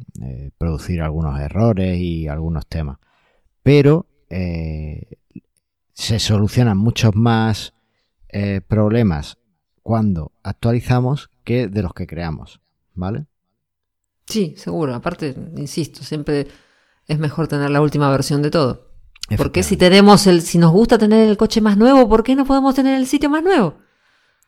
producir 0.57 1.01
algunos 1.01 1.39
errores 1.39 1.99
y 1.99 2.27
algunos 2.29 2.67
temas. 2.67 2.99
pero 3.63 4.05
se 4.29 6.19
solucionan 6.19 6.77
muchos 6.77 7.15
más 7.15 7.73
problemas 8.67 9.37
cuando 9.81 10.31
actualizamos 10.43 11.31
que 11.43 11.67
de 11.67 11.81
los 11.81 11.93
que 11.93 12.07
creamos, 12.07 12.61
¿vale? 12.93 13.25
Sí, 14.25 14.53
seguro. 14.57 14.93
Aparte, 14.93 15.33
insisto, 15.55 16.03
siempre 16.03 16.47
es 17.07 17.19
mejor 17.19 17.47
tener 17.47 17.69
la 17.69 17.81
última 17.81 18.09
versión 18.09 18.41
de 18.41 18.51
todo. 18.51 18.87
Porque 19.35 19.63
si 19.63 19.75
tenemos 19.75 20.25
el, 20.27 20.41
si 20.41 20.57
nos 20.57 20.71
gusta 20.71 20.97
tener 20.97 21.27
el 21.27 21.35
coche 21.35 21.59
más 21.59 21.77
nuevo, 21.77 22.07
¿por 22.07 22.23
qué 22.23 22.35
no 22.35 22.45
podemos 22.45 22.75
tener 22.75 22.97
el 22.97 23.07
sitio 23.07 23.29
más 23.29 23.43
nuevo? 23.43 23.75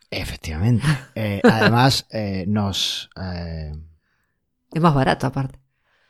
Efectivamente. 0.09 0.85
Eh, 1.15 1.41
además, 1.43 2.07
eh, 2.11 2.45
nos 2.47 3.09
eh, 3.21 3.73
es 4.73 4.81
más 4.81 4.93
barato 4.93 5.27
aparte. 5.27 5.59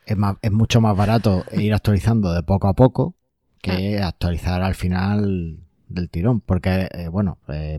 Es, 0.06 0.16
es 0.40 0.52
mucho 0.52 0.80
más 0.80 0.96
barato 0.96 1.44
ir 1.52 1.74
actualizando 1.74 2.32
de 2.32 2.44
poco 2.44 2.68
a 2.68 2.74
poco 2.74 3.16
que 3.60 3.98
actualizar 3.98 4.62
al 4.62 4.76
final 4.76 5.58
del 5.88 6.10
tirón, 6.10 6.40
porque 6.40 6.88
bueno, 7.10 7.38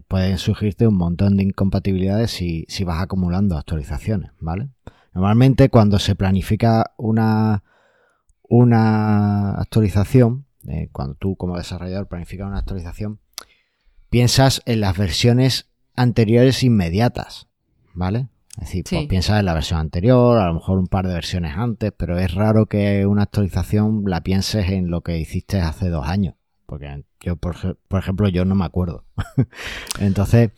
pueden 0.10 0.38
surgirte 0.38 0.88
un 0.88 0.96
montón 0.96 1.38
de 1.38 1.44
incompatibilidades 1.44 2.32
si, 2.32 2.66
si 2.68 2.84
vas 2.84 3.02
acumulando 3.02 3.58
actualizaciones, 3.58 4.32
¿vale? 4.42 4.68
Normalmente 5.14 5.70
cuando 5.70 5.98
se 5.98 6.16
planifica 6.16 6.92
una, 6.98 7.64
una 8.52 9.54
actualización, 9.54 10.46
eh, 10.68 10.90
cuando 10.92 11.16
tú 11.16 11.38
como 11.38 11.58
desarrollador 11.58 12.08
planificas 12.08 12.48
una 12.48 12.60
actualización, 12.60 13.20
piensas 14.10 14.62
en 14.66 14.82
las 14.82 14.98
versiones 14.98 15.70
anteriores 15.96 16.62
inmediatas, 16.62 17.48
¿vale? 17.94 18.28
Es 18.58 18.66
decir, 18.68 18.84
pues 18.90 19.08
piensas 19.08 19.40
en 19.40 19.46
la 19.46 19.54
versión 19.54 19.80
anterior, 19.80 20.38
a 20.38 20.48
lo 20.48 20.56
mejor 20.56 20.80
un 20.80 20.88
par 20.88 21.08
de 21.08 21.14
versiones 21.14 21.56
antes, 21.56 21.94
pero 21.96 22.20
es 22.20 22.34
raro 22.34 22.66
que 22.66 23.06
una 23.06 23.24
actualización 23.24 24.04
la 24.06 24.22
pienses 24.22 24.70
en 24.70 24.92
lo 24.92 25.00
que 25.00 25.18
hiciste 25.18 25.62
hace 25.62 25.88
dos 25.88 26.06
años, 26.06 26.36
porque 26.66 27.06
yo, 27.22 27.38
por, 27.38 27.56
ejemplo, 27.98 28.28
yo 28.28 28.44
no 28.44 28.56
me 28.56 28.66
acuerdo. 28.66 29.06
Entonces, 30.02 30.52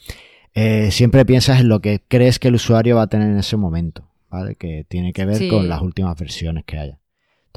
eh, 0.55 0.89
siempre 0.89 1.25
piensas 1.25 1.59
en 1.59 1.69
lo 1.69 1.79
que 1.79 2.01
crees 2.07 2.39
que 2.39 2.47
el 2.47 2.55
usuario 2.55 2.95
va 2.95 3.03
a 3.03 3.07
tener 3.07 3.29
en 3.29 3.37
ese 3.37 3.55
momento. 3.55 4.09
Que 4.57 4.83
tiene 4.89 5.13
que 5.13 5.25
ver 5.25 5.47
con 5.47 5.69
las 5.69 5.83
últimas 5.83 6.17
versiones 6.17 6.63
que 6.65 6.79
haya. 6.79 6.99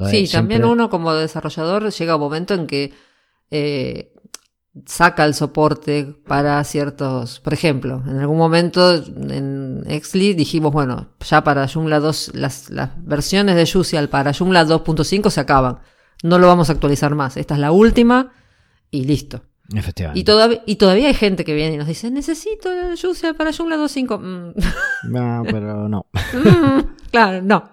Sí, 0.09 0.27
también 0.27 0.65
uno 0.65 0.89
como 0.89 1.13
desarrollador 1.13 1.91
llega 1.91 2.15
un 2.15 2.21
momento 2.21 2.53
en 2.53 2.67
que 2.67 2.93
eh, 3.51 4.13
saca 4.85 5.25
el 5.25 5.33
soporte 5.33 6.15
para 6.27 6.63
ciertos, 6.63 7.39
por 7.39 7.53
ejemplo, 7.53 8.03
en 8.05 8.17
algún 8.17 8.37
momento 8.37 8.95
en 8.95 9.83
Exli 9.87 10.33
dijimos, 10.33 10.71
bueno, 10.71 11.09
ya 11.25 11.43
para 11.43 11.67
Joomla 11.67 11.99
2, 11.99 12.31
las, 12.35 12.69
versiones 12.97 13.55
de 13.55 13.69
Jusial 13.69 14.09
para 14.09 14.33
Joomla 14.33 14.65
2.5 14.65 15.29
se 15.29 15.39
acaban. 15.39 15.79
No 16.23 16.39
lo 16.39 16.47
vamos 16.47 16.69
a 16.69 16.73
actualizar 16.73 17.13
más. 17.15 17.37
Esta 17.37 17.53
es 17.55 17.59
la 17.59 17.71
última 17.71 18.33
y 18.89 19.05
listo. 19.05 19.41
Efectivamente. 19.73 20.19
Y, 20.19 20.23
todavía, 20.23 20.63
y 20.65 20.75
todavía 20.77 21.07
hay 21.07 21.13
gente 21.13 21.43
que 21.43 21.53
viene 21.53 21.75
y 21.75 21.77
nos 21.77 21.87
dice, 21.87 22.09
necesito 22.09 22.71
el 22.71 23.35
para 23.35 23.51
Joomla 23.51 23.77
2.5. 23.77 24.19
Mm. 24.19 25.11
No, 25.11 25.43
pero 25.45 25.89
no. 25.89 26.05
Mm, 26.33 26.79
claro, 27.11 27.41
no. 27.41 27.69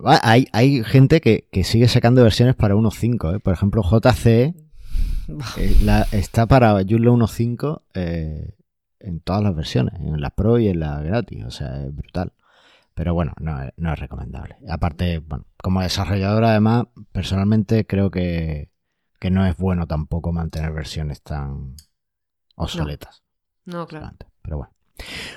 Hay, 0.00 0.48
hay 0.52 0.82
gente 0.84 1.20
que, 1.20 1.64
sigue 1.64 1.88
sacando 1.88 2.22
versiones 2.22 2.54
para 2.56 2.74
1.5. 2.74 3.36
¿eh? 3.36 3.40
Por 3.40 3.54
ejemplo, 3.54 3.82
JC 3.82 4.26
eh, 4.26 4.54
está 6.12 6.46
para 6.46 6.72
Joomla 6.86 7.10
1.5 7.10 7.82
eh, 7.94 8.54
en 9.00 9.20
todas 9.20 9.42
las 9.42 9.54
versiones, 9.54 9.94
en 10.00 10.20
la 10.20 10.30
Pro 10.30 10.58
y 10.58 10.68
en 10.68 10.80
la 10.80 11.00
gratis. 11.00 11.44
O 11.44 11.50
sea, 11.50 11.84
es 11.84 11.94
brutal. 11.94 12.32
Pero 12.94 13.14
bueno, 13.14 13.32
no, 13.40 13.58
no 13.76 13.92
es 13.92 13.98
recomendable. 13.98 14.56
Aparte, 14.68 15.18
bueno, 15.18 15.46
como 15.62 15.80
desarrollador 15.80 16.44
además, 16.44 16.86
personalmente 17.12 17.86
creo 17.86 18.10
que 18.10 18.70
que 19.24 19.30
no 19.30 19.46
es 19.46 19.56
bueno 19.56 19.86
tampoco 19.86 20.32
mantener 20.32 20.70
versiones 20.70 21.22
tan 21.22 21.76
obsoletas. 22.56 23.24
No, 23.64 23.86
claro. 23.86 24.10
Pero 24.42 24.58
bueno. 24.58 24.73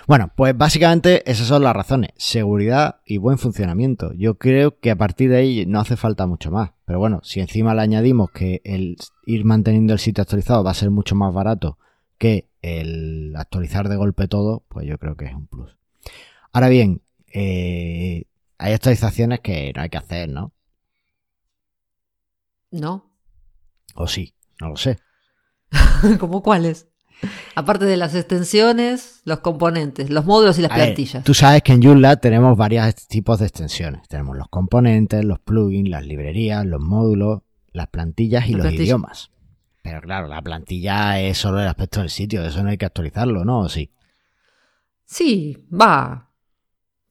Bueno, 0.07 0.31
pues 0.35 0.57
básicamente 0.57 1.29
esas 1.29 1.47
son 1.47 1.63
las 1.63 1.75
razones. 1.75 2.11
Seguridad 2.17 3.01
y 3.05 3.17
buen 3.17 3.37
funcionamiento. 3.37 4.13
Yo 4.13 4.37
creo 4.37 4.79
que 4.79 4.91
a 4.91 4.95
partir 4.95 5.29
de 5.29 5.37
ahí 5.37 5.65
no 5.65 5.79
hace 5.79 5.97
falta 5.97 6.27
mucho 6.27 6.51
más. 6.51 6.71
Pero 6.85 6.99
bueno, 6.99 7.21
si 7.23 7.39
encima 7.39 7.73
le 7.73 7.81
añadimos 7.81 8.31
que 8.31 8.61
el 8.63 8.97
ir 9.25 9.45
manteniendo 9.45 9.93
el 9.93 9.99
sitio 9.99 10.21
actualizado 10.21 10.63
va 10.63 10.71
a 10.71 10.75
ser 10.75 10.89
mucho 10.89 11.15
más 11.15 11.33
barato 11.33 11.77
que 12.17 12.49
el 12.61 13.35
actualizar 13.35 13.89
de 13.89 13.95
golpe 13.95 14.27
todo, 14.27 14.63
pues 14.69 14.85
yo 14.85 14.97
creo 14.97 15.15
que 15.15 15.25
es 15.25 15.33
un 15.33 15.47
plus. 15.47 15.77
Ahora 16.51 16.69
bien, 16.69 17.01
eh, 17.33 18.25
hay 18.57 18.73
actualizaciones 18.73 19.41
que 19.41 19.73
no 19.75 19.81
hay 19.81 19.89
que 19.89 19.97
hacer, 19.97 20.29
¿no? 20.29 20.53
No. 22.71 23.11
O 23.95 24.07
sí, 24.07 24.33
no 24.59 24.69
lo 24.69 24.77
sé. 24.77 24.97
¿Cómo 26.19 26.41
cuáles? 26.41 26.87
Aparte 27.55 27.85
de 27.85 27.97
las 27.97 28.13
extensiones, 28.15 29.21
los 29.25 29.39
componentes, 29.39 30.09
los 30.09 30.25
módulos 30.25 30.59
y 30.59 30.61
las 30.61 30.71
plantillas. 30.71 31.23
tú 31.23 31.33
sabes 31.33 31.63
que 31.63 31.73
en 31.73 31.81
Joomla 31.81 32.17
tenemos 32.17 32.55
varios 32.55 32.95
tipos 33.07 33.39
de 33.39 33.47
extensiones. 33.47 34.07
Tenemos 34.07 34.37
los 34.37 34.47
componentes, 34.49 35.25
los 35.25 35.39
plugins, 35.39 35.89
las 35.89 36.05
librerías, 36.05 36.65
los 36.65 36.81
módulos, 36.81 37.41
las 37.71 37.87
plantillas 37.87 38.47
y 38.47 38.53
los 38.53 38.71
idiomas. 38.71 39.31
Pero 39.81 40.01
claro, 40.01 40.27
la 40.27 40.41
plantilla 40.41 41.19
es 41.19 41.37
solo 41.37 41.61
el 41.61 41.67
aspecto 41.67 42.01
del 42.01 42.09
sitio, 42.09 42.43
eso 42.43 42.61
no 42.61 42.69
hay 42.69 42.77
que 42.77 42.85
actualizarlo, 42.85 43.45
¿no? 43.45 43.61
¿O 43.61 43.69
sí? 43.69 43.91
Sí, 45.05 45.65
va. 45.73 46.29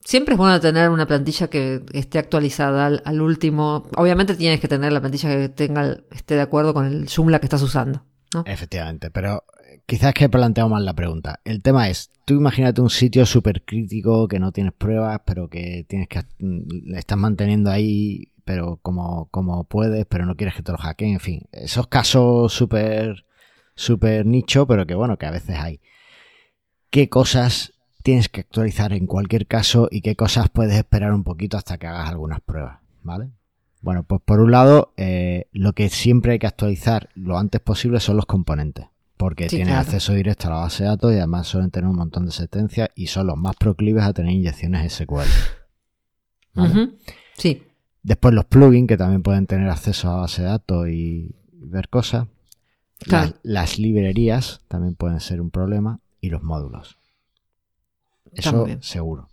Siempre 0.00 0.34
es 0.34 0.38
bueno 0.38 0.60
tener 0.60 0.90
una 0.90 1.06
plantilla 1.06 1.48
que 1.48 1.82
esté 1.92 2.18
actualizada 2.18 2.86
al, 2.86 3.20
último. 3.20 3.88
Obviamente 3.96 4.36
tienes 4.36 4.60
que 4.60 4.68
tener 4.68 4.92
la 4.92 5.00
plantilla 5.00 5.30
que 5.30 5.48
tenga 5.48 5.96
esté 6.10 6.34
de 6.34 6.42
acuerdo 6.42 6.74
con 6.74 6.86
el 6.86 7.08
Joomla 7.08 7.40
que 7.40 7.46
estás 7.46 7.62
usando. 7.62 8.04
Efectivamente, 8.44 9.10
pero 9.10 9.42
quizás 9.86 10.14
que 10.14 10.24
he 10.24 10.28
planteado 10.28 10.68
mal 10.68 10.84
la 10.84 10.94
pregunta. 10.94 11.40
El 11.44 11.62
tema 11.62 11.88
es, 11.88 12.10
tú 12.24 12.34
imagínate 12.34 12.80
un 12.80 12.90
sitio 12.90 13.26
súper 13.26 13.64
crítico 13.64 14.28
que 14.28 14.38
no 14.38 14.52
tienes 14.52 14.72
pruebas, 14.72 15.20
pero 15.24 15.48
que 15.48 15.84
tienes 15.88 16.08
que 16.08 16.20
mm, 16.38 16.90
le 16.90 16.98
estás 16.98 17.18
manteniendo 17.18 17.70
ahí, 17.70 18.32
pero 18.44 18.78
como, 18.82 19.26
como 19.30 19.64
puedes, 19.64 20.06
pero 20.06 20.26
no 20.26 20.36
quieres 20.36 20.54
que 20.54 20.62
te 20.62 20.72
lo 20.72 20.78
hackeen, 20.78 21.14
en 21.14 21.20
fin. 21.20 21.42
Esos 21.52 21.86
casos 21.88 22.52
súper 22.52 23.26
súper 23.76 24.26
nicho, 24.26 24.66
pero 24.66 24.86
que 24.86 24.94
bueno, 24.94 25.18
que 25.18 25.26
a 25.26 25.30
veces 25.30 25.56
hay. 25.56 25.80
¿Qué 26.90 27.08
cosas 27.08 27.74
tienes 28.02 28.28
que 28.28 28.40
actualizar 28.40 28.92
en 28.92 29.06
cualquier 29.06 29.46
caso 29.46 29.88
y 29.90 30.00
qué 30.00 30.16
cosas 30.16 30.48
puedes 30.48 30.76
esperar 30.76 31.12
un 31.12 31.24
poquito 31.24 31.56
hasta 31.56 31.78
que 31.78 31.86
hagas 31.86 32.08
algunas 32.08 32.40
pruebas, 32.40 32.78
¿vale? 33.02 33.30
Bueno, 33.82 34.02
pues 34.04 34.20
por 34.24 34.40
un 34.40 34.50
lado, 34.50 34.92
eh, 34.96 35.48
lo 35.52 35.72
que 35.74 35.88
siempre 35.88 36.32
hay 36.32 36.38
que 36.38 36.46
actualizar 36.46 37.10
lo 37.14 37.38
antes 37.38 37.60
posible 37.60 38.00
son 38.00 38.16
los 38.16 38.26
componentes, 38.26 38.86
porque 39.16 39.46
tienen 39.46 39.74
acceso 39.74 40.12
directo 40.12 40.48
a 40.48 40.50
la 40.50 40.56
base 40.58 40.82
de 40.82 40.90
datos 40.90 41.12
y 41.12 41.16
además 41.16 41.46
suelen 41.46 41.70
tener 41.70 41.88
un 41.88 41.96
montón 41.96 42.26
de 42.26 42.32
sentencias 42.32 42.90
y 42.94 43.06
son 43.06 43.26
los 43.26 43.36
más 43.36 43.56
proclives 43.56 44.04
a 44.04 44.12
tener 44.12 44.32
inyecciones 44.32 44.92
SQL. 44.92 45.22
Sí. 47.36 47.62
Después 48.02 48.34
los 48.34 48.44
plugins, 48.44 48.88
que 48.88 48.96
también 48.96 49.22
pueden 49.22 49.46
tener 49.46 49.68
acceso 49.68 50.10
a 50.10 50.16
base 50.16 50.42
de 50.42 50.48
datos 50.48 50.88
y 50.88 51.34
ver 51.52 51.88
cosas. 51.88 52.26
las 53.42 53.78
librerías 53.78 54.60
también 54.68 54.94
pueden 54.94 55.20
ser 55.20 55.40
un 55.40 55.50
problema 55.50 56.00
y 56.20 56.30
los 56.30 56.42
módulos. 56.42 56.98
Eso 58.32 58.66
seguro. 58.80 59.28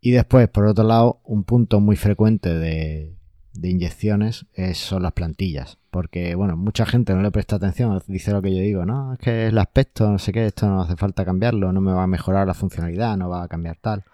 Y 0.00 0.12
después, 0.12 0.48
por 0.48 0.66
otro 0.66 0.84
lado, 0.84 1.20
un 1.24 1.44
punto 1.44 1.80
muy 1.80 1.96
frecuente 1.96 2.54
de, 2.54 3.14
inyecciones 3.60 4.46
son 4.74 5.02
las 5.02 5.12
plantillas. 5.12 5.77
Porque, 5.90 6.34
bueno, 6.34 6.56
mucha 6.56 6.84
gente 6.84 7.14
no 7.14 7.22
le 7.22 7.30
presta 7.30 7.56
atención, 7.56 8.00
dice 8.06 8.32
lo 8.32 8.42
que 8.42 8.54
yo 8.54 8.60
digo, 8.60 8.84
no, 8.84 9.14
es 9.14 9.18
que 9.18 9.46
el 9.46 9.56
aspecto, 9.58 10.10
no 10.10 10.18
sé 10.18 10.32
qué, 10.32 10.46
esto 10.46 10.66
no 10.66 10.82
hace 10.82 10.96
falta 10.96 11.24
cambiarlo, 11.24 11.72
no 11.72 11.80
me 11.80 11.92
va 11.92 12.02
a 12.02 12.06
mejorar 12.06 12.46
la 12.46 12.54
funcionalidad, 12.54 13.16
no 13.16 13.28
va 13.28 13.42
a 13.42 13.48
cambiar 13.48 13.76
tal. 13.80 14.04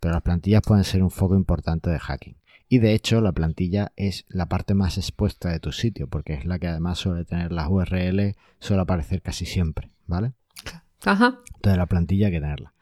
Pero 0.00 0.14
las 0.14 0.22
plantillas 0.22 0.62
pueden 0.62 0.84
ser 0.84 1.02
un 1.02 1.10
foco 1.10 1.36
importante 1.36 1.90
de 1.90 1.98
hacking. 1.98 2.36
Y 2.68 2.78
de 2.78 2.94
hecho, 2.94 3.20
la 3.20 3.32
plantilla 3.32 3.92
es 3.96 4.24
la 4.28 4.46
parte 4.46 4.74
más 4.74 4.96
expuesta 4.96 5.50
de 5.50 5.60
tu 5.60 5.72
sitio, 5.72 6.08
porque 6.08 6.34
es 6.34 6.44
la 6.46 6.58
que 6.58 6.68
además 6.68 6.98
suele 6.98 7.24
tener 7.24 7.52
las 7.52 7.68
URL, 7.68 8.36
suele 8.58 8.82
aparecer 8.82 9.22
casi 9.22 9.44
siempre, 9.44 9.90
¿vale? 10.06 10.32
Ajá. 11.04 11.40
Entonces 11.54 11.78
la 11.78 11.86
plantilla 11.86 12.26
hay 12.26 12.32
que 12.32 12.40
tenerla. 12.40 12.72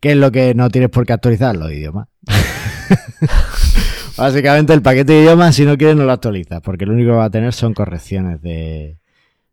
¿Qué 0.00 0.12
es 0.12 0.16
lo 0.16 0.30
que 0.32 0.54
no 0.54 0.68
tienes 0.68 0.90
por 0.90 1.06
qué 1.06 1.12
actualizar? 1.12 1.56
Los 1.56 1.70
idiomas. 1.72 2.08
Básicamente 4.16 4.72
el 4.72 4.82
paquete 4.82 5.12
de 5.12 5.22
idiomas, 5.22 5.54
si 5.54 5.64
no 5.64 5.76
quieres, 5.76 5.96
no 5.96 6.04
lo 6.04 6.12
actualizas, 6.12 6.60
porque 6.60 6.86
lo 6.86 6.92
único 6.92 7.10
que 7.10 7.16
va 7.16 7.24
a 7.24 7.30
tener 7.30 7.52
son 7.52 7.74
correcciones 7.74 8.40
de, 8.42 8.98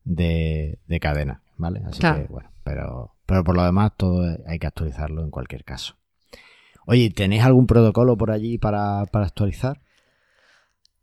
de, 0.03 0.99
cadena, 0.99 1.41
¿vale? 1.57 1.81
Así 1.87 1.99
que, 1.99 2.27
bueno, 2.29 2.49
pero, 2.63 3.15
pero 3.25 3.43
por 3.43 3.55
lo 3.55 3.63
demás 3.63 3.91
todo 3.97 4.37
hay 4.47 4.59
que 4.59 4.67
actualizarlo 4.67 5.23
en 5.23 5.31
cualquier 5.31 5.63
caso. 5.63 5.95
Oye, 6.85 7.09
¿tenéis 7.09 7.43
algún 7.43 7.67
protocolo 7.67 8.17
por 8.17 8.31
allí 8.31 8.57
para, 8.57 9.05
para 9.05 9.25
actualizar? 9.25 9.79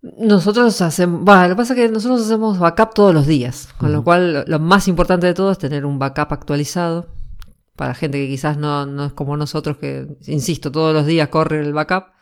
Nosotros 0.01 0.81
hacemos, 0.81 1.25
bueno, 1.25 1.43
lo 1.43 1.49
que 1.51 1.57
pasa 1.57 1.75
es 1.75 1.81
que 1.81 1.89
nosotros 1.89 2.25
hacemos 2.25 2.59
backup 2.59 2.95
todos 2.95 3.13
los 3.13 3.27
días, 3.27 3.75
con 3.79 3.93
lo 3.93 4.05
cual 4.05 4.45
lo 4.47 4.59
más 4.61 4.87
importante 4.87 5.27
de 5.27 5.35
todo 5.35 5.51
es 5.51 5.59
tener 5.59 5.85
un 5.85 5.99
backup 5.99 6.33
actualizado 6.33 7.09
para 7.75 7.95
gente 7.95 8.19
que 8.19 8.29
quizás 8.29 8.57
no, 8.57 8.87
no 8.87 9.07
es 9.07 9.13
como 9.13 9.37
nosotros, 9.37 9.79
que, 9.79 10.07
insisto, 10.27 10.71
todos 10.71 10.95
los 10.95 11.07
días 11.07 11.29
corre 11.29 11.61
el 11.61 11.73
backup. 11.73 12.18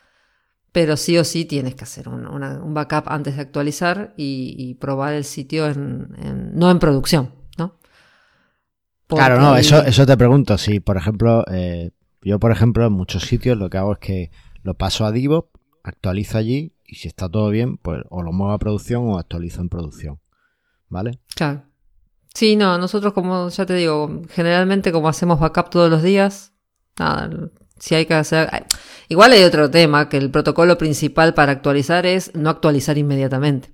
Pero 0.76 0.98
sí 0.98 1.16
o 1.16 1.24
sí 1.24 1.46
tienes 1.46 1.74
que 1.74 1.84
hacer 1.84 2.06
un, 2.06 2.74
backup 2.74 3.04
antes 3.06 3.36
de 3.36 3.40
actualizar 3.40 4.12
y, 4.18 4.74
probar 4.74 5.14
el 5.14 5.24
sitio 5.24 5.66
en, 5.68 6.14
no 6.52 6.70
en 6.70 6.78
producción, 6.78 7.32
¿no? 7.56 7.78
claro, 9.06 9.40
no, 9.40 9.56
eso, 9.56 9.82
eso 9.82 10.04
te 10.04 10.18
pregunto. 10.18 10.58
Si, 10.58 10.80
por 10.80 10.98
ejemplo, 10.98 11.46
eh, 11.50 11.92
yo, 12.20 12.38
por 12.38 12.52
ejemplo, 12.52 12.84
en 12.84 12.92
muchos 12.92 13.22
sitios 13.22 13.56
lo 13.56 13.70
que 13.70 13.78
hago 13.78 13.94
es 13.94 13.98
que 14.00 14.30
lo 14.64 14.74
paso 14.74 15.06
a 15.06 15.12
Divo, 15.12 15.48
actualizo 15.82 16.36
allí 16.36 16.74
y 16.84 16.96
si 16.96 17.08
está 17.08 17.26
todo 17.26 17.48
bien, 17.48 17.78
pues 17.78 18.02
o 18.10 18.22
lo 18.22 18.32
muevo 18.32 18.52
a 18.52 18.58
producción 18.58 19.08
o 19.08 19.18
actualizo 19.18 19.62
en 19.62 19.70
producción. 19.70 20.20
¿Vale? 20.90 21.20
Claro. 21.34 21.62
Sí, 22.34 22.54
no, 22.54 22.76
nosotros 22.76 23.14
como 23.14 23.48
ya 23.48 23.64
te 23.64 23.72
digo, 23.72 24.20
generalmente 24.28 24.92
como 24.92 25.08
hacemos 25.08 25.40
backup 25.40 25.70
todos 25.70 25.88
los 25.88 26.02
días, 26.02 26.52
nada, 26.98 27.30
si 27.78 27.94
hay 27.94 28.06
que 28.06 28.14
hacer... 28.14 28.48
Igual 29.08 29.32
hay 29.32 29.44
otro 29.44 29.70
tema, 29.70 30.08
que 30.08 30.16
el 30.16 30.30
protocolo 30.30 30.78
principal 30.78 31.34
para 31.34 31.52
actualizar 31.52 32.06
es 32.06 32.34
no 32.34 32.50
actualizar 32.50 32.98
inmediatamente. 32.98 33.70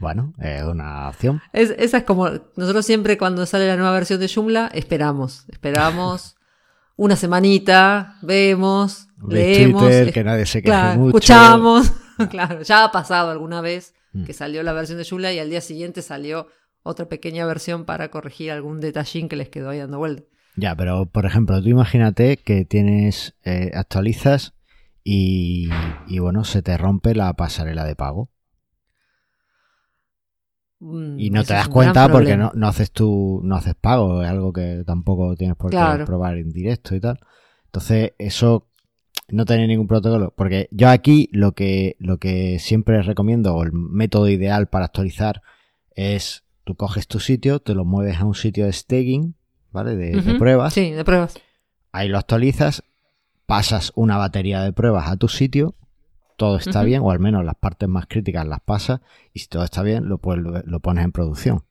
Bueno, 0.00 0.32
es 0.38 0.62
una 0.64 1.10
opción. 1.10 1.42
esa 1.52 1.98
es 1.98 2.04
como, 2.04 2.30
nosotros 2.56 2.86
siempre 2.86 3.18
cuando 3.18 3.44
sale 3.44 3.66
la 3.66 3.76
nueva 3.76 3.92
versión 3.92 4.18
de 4.18 4.28
Joomla, 4.34 4.70
esperamos, 4.72 5.44
esperamos 5.48 6.36
una 6.96 7.16
semanita, 7.16 8.16
vemos, 8.22 9.08
leemos, 9.28 9.84
que 10.10 10.24
nadie 10.24 10.46
se 10.46 10.62
queje 10.62 10.96
mucho. 10.96 11.18
escuchamos, 11.18 11.92
claro, 12.30 12.62
ya 12.62 12.84
ha 12.84 12.92
pasado 12.92 13.30
alguna 13.30 13.60
vez 13.60 13.92
mm. 14.14 14.24
que 14.24 14.32
salió 14.32 14.62
la 14.62 14.72
versión 14.72 14.96
de 14.96 15.04
Joomla 15.04 15.34
y 15.34 15.38
al 15.38 15.50
día 15.50 15.60
siguiente 15.60 16.00
salió 16.00 16.48
otra 16.82 17.06
pequeña 17.06 17.44
versión 17.44 17.84
para 17.84 18.10
corregir 18.10 18.52
algún 18.52 18.80
detallín 18.80 19.28
que 19.28 19.36
les 19.36 19.50
quedó 19.50 19.68
ahí 19.68 19.80
dando 19.80 19.98
vuelta. 19.98 20.22
Ya, 20.56 20.74
pero 20.76 21.06
por 21.06 21.26
ejemplo, 21.26 21.62
tú 21.62 21.68
imagínate 21.68 22.36
que 22.36 22.64
tienes, 22.64 23.34
eh, 23.44 23.70
actualizas 23.74 24.54
y, 25.02 25.70
bueno, 26.20 26.44
se 26.44 26.62
te 26.62 26.76
rompe 26.76 27.14
la 27.14 27.32
pasarela 27.34 27.84
de 27.84 27.96
pago. 27.96 28.30
Mm, 30.80 31.18
y 31.18 31.30
no 31.30 31.44
te 31.44 31.54
das 31.54 31.68
cuenta 31.68 32.08
porque 32.08 32.36
no, 32.36 32.52
haces 32.66 32.90
tú, 32.90 33.40
no 33.44 33.56
haces 33.56 33.74
pago, 33.74 34.22
es 34.22 34.28
algo 34.28 34.52
que 34.52 34.82
tampoco 34.86 35.34
tienes 35.36 35.56
por 35.56 35.70
qué 35.70 36.04
probar 36.04 36.36
en 36.36 36.50
directo 36.50 36.94
y 36.94 37.00
tal. 37.00 37.20
Entonces, 37.66 38.12
eso 38.18 38.68
no 39.28 39.44
tiene 39.44 39.66
ningún 39.66 39.86
protocolo. 39.86 40.32
Porque 40.36 40.68
yo 40.70 40.88
aquí 40.88 41.28
lo 41.32 41.52
que, 41.52 41.96
lo 41.98 42.18
que 42.18 42.58
siempre 42.58 43.02
recomiendo, 43.02 43.54
o 43.54 43.62
el 43.62 43.72
método 43.72 44.28
ideal 44.28 44.68
para 44.68 44.86
actualizar, 44.86 45.42
es 45.94 46.44
Tú 46.70 46.76
coges 46.76 47.08
tu 47.08 47.18
sitio, 47.20 47.58
te 47.58 47.74
lo 47.74 47.84
mueves 47.84 48.18
a 48.18 48.24
un 48.24 48.36
sitio 48.36 48.66
de 48.66 48.72
staging, 48.72 49.34
¿vale? 49.72 49.96
De, 49.96 50.34
pruebas. 50.34 50.74
Sí, 50.74 50.90
de 50.90 51.04
pruebas. 51.04 51.38
Ahí 51.92 52.08
lo 52.08 52.18
actualizas, 52.18 52.82
pasas 53.46 53.92
una 53.94 54.16
batería 54.16 54.62
de 54.62 54.72
pruebas 54.72 55.08
a 55.08 55.16
tu 55.16 55.28
sitio, 55.28 55.74
todo 56.36 56.56
está 56.56 56.82
bien, 56.82 57.02
o 57.02 57.10
al 57.10 57.18
menos 57.18 57.44
las 57.44 57.56
partes 57.56 57.88
más 57.88 58.06
críticas 58.06 58.46
las 58.46 58.60
pasas, 58.60 59.00
y 59.34 59.40
si 59.40 59.48
todo 59.48 59.64
está 59.64 59.82
bien, 59.82 60.08
lo, 60.08 60.18
pues, 60.18 60.38
lo, 60.38 60.80
pones 60.80 61.04
en 61.04 61.12
producción. 61.12 61.64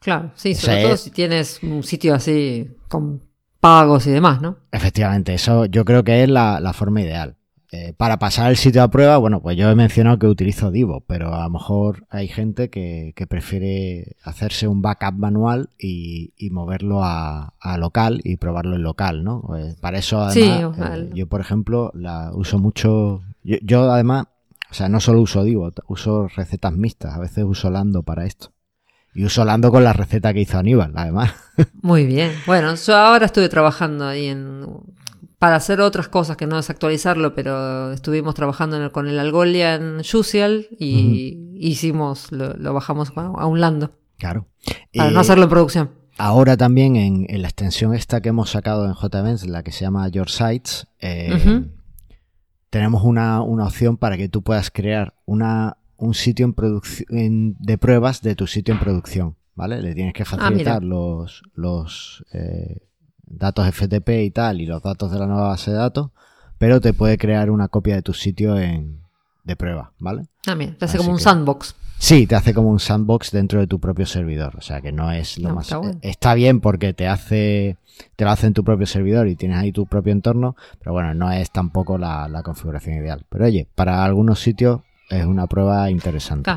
Claro, 0.00 0.32
sí, 0.34 0.54
sobre 0.54 0.82
todo 0.82 0.96
si 0.96 1.10
tienes 1.10 1.62
un 1.62 1.82
sitio 1.82 2.14
así 2.14 2.70
con 2.88 3.22
pagos 3.60 4.06
y 4.06 4.10
demás, 4.10 4.40
¿no? 4.40 4.58
Efectivamente, 4.72 5.34
eso 5.34 5.66
yo 5.66 5.84
creo 5.84 6.02
que 6.02 6.24
es 6.24 6.28
la 6.28 6.72
forma 6.72 7.02
ideal. 7.02 7.36
Eh, 7.74 7.94
para 7.96 8.18
pasar 8.18 8.50
el 8.50 8.58
sitio 8.58 8.82
a 8.82 8.90
prueba, 8.90 9.16
bueno, 9.16 9.40
pues 9.40 9.56
yo 9.56 9.70
he 9.70 9.74
mencionado 9.74 10.18
que 10.18 10.26
utilizo 10.26 10.70
Divo, 10.70 11.02
pero 11.06 11.34
a 11.34 11.44
lo 11.44 11.48
mejor 11.50 12.06
hay 12.10 12.28
gente 12.28 12.68
que, 12.68 13.14
prefiere 13.30 14.16
hacerse 14.22 14.68
un 14.68 14.82
backup 14.82 15.14
manual 15.14 15.70
y, 15.78 16.34
moverlo 16.50 17.00
a, 17.02 17.54
local 17.78 18.20
y 18.24 18.36
probarlo 18.36 18.76
en 18.76 18.82
local, 18.82 19.24
¿no? 19.24 19.40
Pues 19.40 19.76
para 19.76 19.96
eso, 19.96 20.20
además, 20.20 20.98
eh, 20.98 21.10
yo, 21.14 21.26
por 21.28 21.40
ejemplo, 21.40 21.90
la 21.94 22.30
uso 22.34 22.58
mucho. 22.58 23.22
Yo, 23.42 23.90
además, 23.90 24.26
o 24.70 24.74
sea, 24.74 24.90
no 24.90 25.00
solo 25.00 25.22
uso 25.22 25.42
Divo, 25.42 25.72
uso 25.88 26.28
recetas 26.28 26.74
mixtas, 26.74 27.14
a 27.14 27.20
veces 27.20 27.42
uso 27.44 27.70
Lando 27.70 28.02
para 28.02 28.26
esto. 28.26 28.52
Y 29.14 29.24
uso 29.24 29.46
Lando 29.46 29.70
con 29.70 29.82
la 29.82 29.94
receta 29.94 30.34
que 30.34 30.40
hizo 30.40 30.58
Aníbal, 30.58 30.92
además. 30.94 31.32
Muy 31.80 32.04
bien. 32.04 32.32
Bueno, 32.46 32.74
yo 32.74 32.96
ahora 32.96 33.24
estuve 33.24 33.48
trabajando 33.48 34.06
ahí 34.06 34.26
en 34.26 34.66
para 35.42 35.56
hacer 35.56 35.80
otras 35.80 36.06
cosas 36.06 36.36
que 36.36 36.46
no 36.46 36.56
es 36.56 36.70
actualizarlo, 36.70 37.34
pero 37.34 37.90
estuvimos 37.90 38.36
trabajando 38.36 38.92
con 38.92 39.08
el 39.08 39.18
Algolia 39.18 39.74
en 39.74 40.00
Jusial 40.04 40.68
y 40.78 41.56
hicimos, 41.56 42.30
lo, 42.30 42.72
bajamos 42.72 43.12
a 43.16 43.46
un 43.46 43.60
lando. 43.60 43.90
Claro. 44.18 44.46
Para 44.94 45.10
no 45.10 45.18
hacerlo 45.18 45.42
en 45.42 45.50
producción. 45.50 45.90
Ahora 46.16 46.56
también 46.56 46.94
en, 46.94 47.42
la 47.42 47.48
extensión 47.48 47.92
esta 47.92 48.20
que 48.20 48.28
hemos 48.28 48.50
sacado 48.50 48.86
en 48.86 48.94
JVents, 48.94 49.48
la 49.48 49.64
que 49.64 49.72
se 49.72 49.80
llama 49.80 50.06
Your 50.06 50.30
Sites, 50.30 50.86
eh, 51.00 51.64
tenemos 52.70 53.02
una, 53.02 53.42
opción 53.42 53.96
para 53.96 54.16
que 54.16 54.28
tú 54.28 54.42
puedas 54.42 54.70
crear 54.70 55.16
una, 55.24 55.76
un 55.96 56.14
sitio 56.14 56.46
en 56.46 56.52
producción 56.52 57.56
de 57.58 57.78
pruebas 57.78 58.22
de 58.22 58.36
tu 58.36 58.46
sitio 58.46 58.74
en 58.74 58.78
producción. 58.78 59.36
¿Vale? 59.56 59.82
Le 59.82 59.92
tienes 59.96 60.14
que 60.14 60.22
ah, 60.22 60.26
facilitar 60.26 60.84
los, 60.84 61.42
los 61.52 62.24
eh, 62.32 62.91
datos 63.32 63.66
FTP 63.66 64.08
y 64.24 64.30
tal, 64.30 64.60
y 64.60 64.66
los 64.66 64.82
datos 64.82 65.10
de 65.10 65.18
la 65.18 65.26
nueva 65.26 65.48
base 65.48 65.70
de 65.70 65.78
datos, 65.78 66.10
pero 66.58 66.80
te 66.80 66.92
puede 66.92 67.18
crear 67.18 67.50
una 67.50 67.68
copia 67.68 67.94
de 67.96 68.02
tu 68.02 68.14
sitio 68.14 68.58
en, 68.58 69.00
de 69.44 69.56
prueba, 69.56 69.92
¿vale? 69.98 70.26
Ah, 70.46 70.56
te 70.56 70.84
hace 70.84 70.98
como 70.98 71.10
un 71.10 71.18
sandbox. 71.18 71.74
Sí, 71.98 72.26
te 72.26 72.34
hace 72.34 72.52
como 72.52 72.68
un 72.68 72.80
sandbox 72.80 73.30
dentro 73.30 73.60
de 73.60 73.68
tu 73.68 73.78
propio 73.78 74.06
servidor. 74.06 74.56
O 74.56 74.60
sea 74.60 74.80
que 74.80 74.90
no 74.90 75.12
es 75.12 75.38
lo 75.38 75.54
más. 75.54 75.72
Está, 76.00 76.34
bien 76.34 76.60
porque 76.60 76.92
te 76.94 77.06
hace. 77.06 77.76
Te 78.16 78.24
lo 78.24 78.30
hace 78.32 78.48
en 78.48 78.54
tu 78.54 78.64
propio 78.64 78.86
servidor 78.86 79.28
y 79.28 79.36
tienes 79.36 79.58
ahí 79.58 79.70
tu 79.70 79.86
propio 79.86 80.12
entorno. 80.12 80.56
Pero 80.80 80.92
bueno, 80.92 81.14
no 81.14 81.30
es 81.30 81.52
tampoco 81.52 81.98
la, 81.98 82.42
configuración 82.44 82.96
ideal. 82.96 83.24
Pero 83.28 83.44
oye, 83.44 83.68
para 83.76 84.04
algunos 84.04 84.40
sitios 84.40 84.80
es 85.10 85.24
una 85.24 85.46
prueba 85.46 85.90
interesante. 85.92 86.50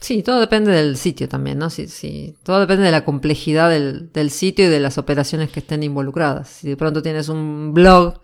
Sí, 0.00 0.22
todo 0.22 0.40
depende 0.40 0.72
del 0.72 0.96
sitio 0.96 1.28
también, 1.28 1.58
¿no? 1.58 1.70
Sí, 1.70 1.88
sí. 1.88 2.36
Todo 2.42 2.60
depende 2.60 2.84
de 2.84 2.90
la 2.92 3.04
complejidad 3.04 3.70
del, 3.70 4.12
del, 4.12 4.30
sitio 4.30 4.66
y 4.66 4.68
de 4.68 4.80
las 4.80 4.98
operaciones 4.98 5.50
que 5.50 5.60
estén 5.60 5.82
involucradas. 5.82 6.48
Si 6.48 6.68
de 6.68 6.76
pronto 6.76 7.02
tienes 7.02 7.28
un 7.28 7.72
blog, 7.72 8.20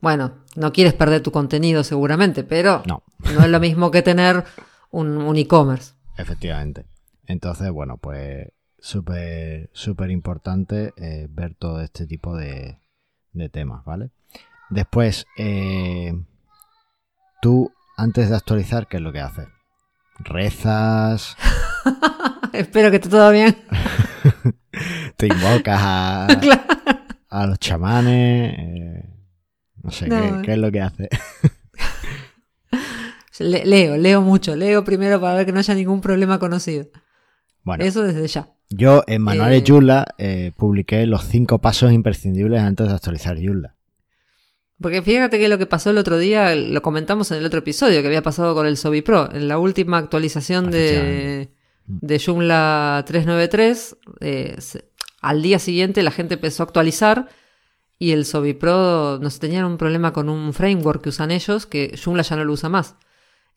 bueno, 0.00 0.38
no 0.56 0.72
quieres 0.72 0.94
perder 0.94 1.22
tu 1.22 1.30
contenido 1.30 1.84
seguramente, 1.84 2.44
pero 2.44 2.82
no, 2.86 3.02
no 3.34 3.42
es 3.42 3.50
lo 3.50 3.60
mismo 3.60 3.90
que 3.90 4.02
tener 4.02 4.44
un, 4.90 5.36
e-commerce. 5.36 5.94
Efectivamente. 6.16 6.86
Entonces, 7.26 7.70
bueno, 7.70 7.98
pues 7.98 8.48
súper, 8.78 9.68
súper 9.72 10.10
importante 10.10 10.94
eh, 10.96 11.28
ver 11.30 11.54
todo 11.54 11.80
este 11.80 12.06
tipo 12.06 12.36
de, 12.36 12.78
de 13.32 13.48
temas, 13.48 13.84
¿vale? 13.84 14.10
Después, 14.70 15.26
eh, 15.36 16.12
tú, 17.42 17.72
antes 17.96 18.30
de 18.30 18.36
actualizar, 18.36 18.86
¿qué 18.86 18.98
es 18.98 19.02
lo 19.02 19.12
que 19.12 19.20
haces? 19.20 19.48
Rezas. 20.24 21.36
Espero 22.52 22.90
que 22.90 22.96
esté 22.96 23.08
todo 23.08 23.30
bien. 23.30 23.56
Te 25.16 25.26
invocas 25.26 25.80
a, 25.80 26.26
a 27.28 27.46
los 27.46 27.58
chamanes. 27.58 28.54
Eh, 28.58 29.04
no 29.82 29.90
sé 29.90 30.08
¿qué, 30.42 30.52
es 30.52 30.58
lo 30.58 30.70
que 30.70 30.80
hace. 30.80 31.08
leo, 33.38 33.96
leo 33.96 34.22
mucho. 34.22 34.56
Leo 34.56 34.84
primero 34.84 35.20
para 35.20 35.34
ver 35.34 35.46
que 35.46 35.52
no 35.52 35.58
haya 35.58 35.74
ningún 35.74 36.00
problema 36.00 36.38
conocido. 36.38 36.86
Bueno, 37.62 37.84
Eso 37.84 38.02
desde 38.02 38.26
ya. 38.26 38.48
Yo 38.70 39.02
en 39.06 39.22
Manuales 39.22 39.64
eh, 39.68 40.04
eh, 40.18 40.52
publiqué 40.56 41.04
los 41.06 41.24
cinco 41.24 41.58
pasos 41.58 41.92
imprescindibles 41.92 42.60
antes 42.60 42.88
de 42.88 42.94
actualizar 42.94 43.36
Joomla. 43.36 43.74
Porque 44.80 45.02
fíjate 45.02 45.38
que 45.38 45.48
lo 45.48 45.58
que 45.58 45.66
pasó 45.66 45.90
el 45.90 45.98
otro 45.98 46.18
día, 46.18 46.54
lo 46.54 46.80
comentamos 46.80 47.30
en 47.30 47.38
el 47.38 47.44
otro 47.44 47.58
episodio, 47.58 48.00
que 48.00 48.06
había 48.06 48.22
pasado 48.22 48.54
con 48.54 48.66
el 48.66 48.76
Sobi 48.76 49.02
Pro. 49.02 49.28
En 49.32 49.46
la 49.46 49.58
última 49.58 49.98
actualización 49.98 50.70
de, 50.70 51.50
de 51.86 52.18
Joomla 52.18 53.04
393, 53.06 53.96
eh, 54.20 54.56
al 55.20 55.42
día 55.42 55.58
siguiente 55.58 56.02
la 56.02 56.10
gente 56.10 56.34
empezó 56.34 56.62
a 56.62 56.66
actualizar 56.66 57.28
y 57.98 58.12
el 58.12 58.24
Sobi 58.24 58.54
Pro 58.54 59.18
nos 59.20 59.38
tenían 59.38 59.66
un 59.66 59.76
problema 59.76 60.14
con 60.14 60.30
un 60.30 60.54
framework 60.54 61.02
que 61.02 61.10
usan 61.10 61.30
ellos, 61.30 61.66
que 61.66 61.98
Joomla 62.02 62.22
ya 62.22 62.36
no 62.36 62.44
lo 62.44 62.54
usa 62.54 62.70
más. 62.70 62.96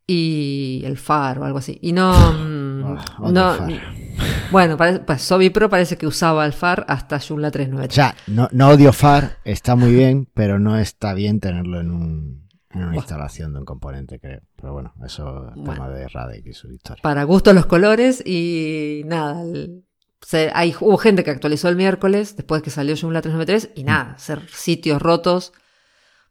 Y 0.06 0.82
el 0.84 0.98
FAR 0.98 1.40
o 1.40 1.46
algo 1.46 1.60
así. 1.60 1.80
Y 1.82 1.94
no... 1.94 2.14
Ah, 2.86 3.32
no 3.32 4.03
bueno, 4.52 4.78
pues 4.78 5.22
Sobi 5.22 5.50
Pro 5.50 5.70
parece 5.70 5.98
que 5.98 6.08
usaba 6.08 6.46
el 6.46 6.54
FAR 6.54 6.86
hasta 6.88 7.20
Joomla 7.20 7.52
3.9. 7.52 7.88
O 7.88 7.92
sea, 7.92 8.16
no, 8.28 8.50
no, 8.52 8.70
odio 8.70 8.94
FAR, 8.94 9.38
está 9.44 9.76
muy 9.76 9.94
bien, 9.94 10.28
pero 10.34 10.60
no 10.60 10.78
está 10.78 11.14
bien 11.14 11.40
tenerlo 11.40 11.80
en, 11.80 11.92
un, 11.92 12.50
en 12.72 12.84
una 12.84 12.96
instalación 12.96 13.54
de 13.54 13.60
un 13.60 13.66
componente, 13.66 14.20
creo. 14.20 14.42
Pero 14.56 14.74
bueno, 14.74 14.94
eso 15.06 15.50
es 15.56 15.64
tema 15.64 15.90
de 15.90 16.08
Radek 16.08 16.46
y 16.46 16.54
su 16.54 16.72
historia. 16.72 17.02
Para 17.02 17.24
gusto 17.24 17.54
los 17.54 17.66
colores 17.66 18.24
y 18.26 19.04
nada. 19.06 19.44
hay, 20.54 20.76
hubo 20.80 20.98
gente 20.98 21.24
que 21.24 21.32
actualizó 21.32 21.70
el 21.70 21.76
miércoles 21.76 22.36
después 22.36 22.62
que 22.62 22.70
salió 22.70 22.96
Joomla 23.00 23.22
3.9.3 23.22 23.72
y 23.76 23.84
nada, 23.84 24.14
hacer 24.14 24.42
sitios 24.50 25.02
rotos. 25.02 25.54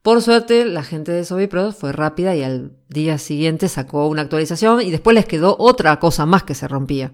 Por 0.03 0.21
suerte, 0.21 0.65
la 0.65 0.83
gente 0.83 1.13
de 1.13 1.25
Sobi 1.25 1.47
Pro 1.47 1.71
fue 1.71 1.93
rápida 1.93 2.35
y 2.35 2.43
al 2.43 2.73
día 2.89 3.19
siguiente 3.19 3.69
sacó 3.69 4.09
una 4.09 4.23
actualización 4.23 4.83
y 4.83 4.91
después 4.91 5.15
les 5.15 5.27
quedó 5.27 5.57
otra 5.61 6.01
cosa 6.01 6.27
más 6.27 6.43
que 6.43 6.57
se 6.57 6.67
rompía. 6.67 7.13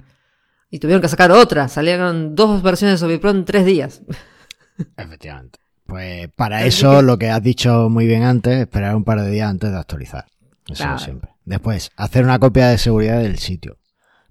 Y 0.71 0.79
tuvieron 0.79 1.01
que 1.01 1.09
sacar 1.09 1.31
otra. 1.31 1.69
Salieron 1.69 2.35
dos 2.35 2.63
versiones 2.63 3.01
de 3.01 3.19
Pro 3.19 3.31
en 3.31 3.45
tres 3.45 3.65
días. 3.65 4.03
Efectivamente. 4.97 5.59
Pues 5.87 6.29
para 6.37 6.67
eso 6.67 7.01
lo 7.01 7.19
que 7.19 7.31
has 7.31 7.43
dicho 7.43 7.89
muy 7.89 8.07
bien 8.07 8.23
antes, 8.23 8.61
esperar 8.61 8.95
un 8.95 9.05
par 9.05 9.23
de 9.23 9.31
días 9.31 9.49
antes 9.49 9.71
de 9.71 9.79
actualizar. 9.79 10.27
Eso 10.67 10.99
siempre. 10.99 11.31
Después, 11.47 11.91
hacer 11.97 12.25
una 12.25 12.39
copia 12.39 12.69
de 12.69 12.77
seguridad 12.77 13.21
del 13.21 13.39
sitio. 13.39 13.79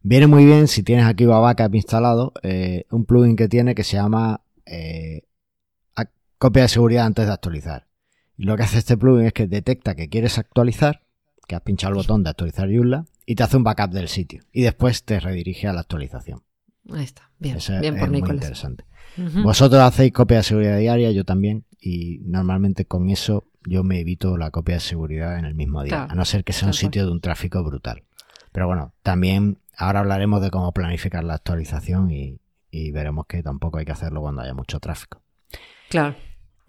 Viene 0.04 0.28
muy 0.28 0.46
bien 0.46 0.68
si 0.68 0.84
tienes 0.84 1.06
aquí 1.06 1.26
Babacap 1.26 1.74
instalado, 1.74 2.34
eh, 2.44 2.86
un 2.92 3.06
plugin 3.06 3.36
que 3.36 3.48
tiene 3.48 3.74
que 3.74 3.84
se 3.84 3.98
llama 3.98 4.42
eh, 4.68 5.24
copia 6.38 6.64
de 6.64 6.70
seguridad 6.70 7.06
antes 7.06 7.28
de 7.28 7.34
actualizar. 7.34 7.88
Y 8.38 8.44
lo 8.44 8.56
que 8.56 8.64
hace 8.64 8.78
este 8.78 8.98
plugin 8.98 9.26
es 9.26 9.34
que 9.34 9.48
detecta 9.48 9.96
que 9.96 10.10
quieres 10.10 10.38
actualizar, 10.38 11.02
que 11.48 11.56
has 11.56 11.62
pinchado 11.62 11.94
el 11.94 11.98
botón 11.98 12.24
de 12.24 12.30
actualizar 12.30 12.70
Joomla, 12.70 13.06
y 13.26 13.36
te 13.36 13.44
hace 13.44 13.58
un 13.58 13.64
backup 13.64 13.92
del 13.92 14.08
sitio. 14.08 14.44
Y 14.52 14.62
después 14.62 15.04
te 15.04 15.20
redirige 15.20 15.68
a 15.68 15.74
la 15.74 15.82
actualización. 15.82 16.44
Ahí 16.92 17.04
está, 17.04 17.32
bien, 17.40 17.58
bien 17.82 17.98
por 17.98 18.10
muy 18.10 18.20
interesante. 18.20 18.86
Vosotros 19.18 19.82
hacéis 19.82 20.14
copia 20.14 20.38
de 20.38 20.44
seguridad 20.44 20.78
diaria, 20.78 21.12
yo 21.12 21.26
también, 21.26 21.66
y 21.82 22.20
normalmente 22.24 22.86
con 22.86 23.10
eso 23.10 23.46
yo 23.66 23.84
me 23.84 24.00
evito 24.00 24.38
la 24.38 24.52
copia 24.52 24.76
de 24.76 24.82
seguridad 24.82 25.40
en 25.40 25.46
el 25.46 25.56
mismo 25.56 25.84
día, 25.84 26.06
a 26.06 26.16
no 26.16 26.24
ser 26.24 26.44
que 26.44 26.54
sea 26.54 26.68
un 26.68 26.74
sitio 26.74 27.06
de 27.06 27.12
un 27.12 27.20
tráfico 27.20 27.64
brutal. 27.64 28.04
Pero 28.52 28.68
bueno, 28.68 28.94
también 29.02 29.60
ahora 29.76 30.00
hablaremos 30.00 30.42
de 30.42 30.52
cómo 30.52 30.72
planificar 30.72 31.24
la 31.24 31.36
actualización 31.36 32.12
y, 32.12 32.40
veremos 32.92 33.26
que 33.26 33.42
tampoco 33.42 33.80
hay 33.80 33.86
que 33.86 33.92
hacerlo 33.92 34.22
cuando 34.22 34.44
haya 34.44 34.54
mucho 34.54 34.80
tráfico. 34.80 35.24
Claro. 35.90 36.16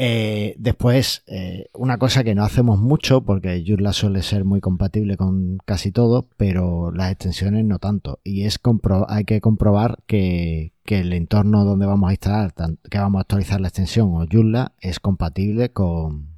Eh, 0.00 0.54
después, 0.58 1.24
eh, 1.26 1.66
una 1.74 1.98
cosa 1.98 2.22
que 2.22 2.36
no 2.36 2.44
hacemos 2.44 2.80
mucho, 2.80 3.22
porque 3.24 3.64
Joomla 3.66 3.92
suele 3.92 4.22
ser 4.22 4.44
muy 4.44 4.60
compatible 4.60 5.16
con 5.16 5.58
casi 5.64 5.90
todo, 5.90 6.28
pero 6.36 6.92
las 6.92 7.10
extensiones 7.10 7.64
no 7.64 7.80
tanto. 7.80 8.20
Y 8.22 8.44
es 8.44 8.60
hay 9.08 9.24
que 9.24 9.40
comprobar 9.40 9.98
que, 10.06 10.72
el 10.86 11.12
entorno 11.12 11.64
donde 11.64 11.86
vamos 11.86 12.08
a 12.08 12.12
instalar, 12.12 12.54
que 12.88 12.98
vamos 12.98 13.18
a 13.18 13.22
actualizar 13.22 13.60
la 13.60 13.68
extensión 13.68 14.14
o 14.14 14.24
Joomla, 14.30 14.72
es 14.80 15.00
compatible 15.00 15.72
con, 15.72 16.28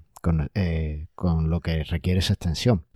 eh, 0.55 1.09
con, 1.15 1.51
lo 1.51 1.61
que 1.61 1.85
requiere 1.85 2.21
esa 2.21 2.33
extensión. 2.33 2.87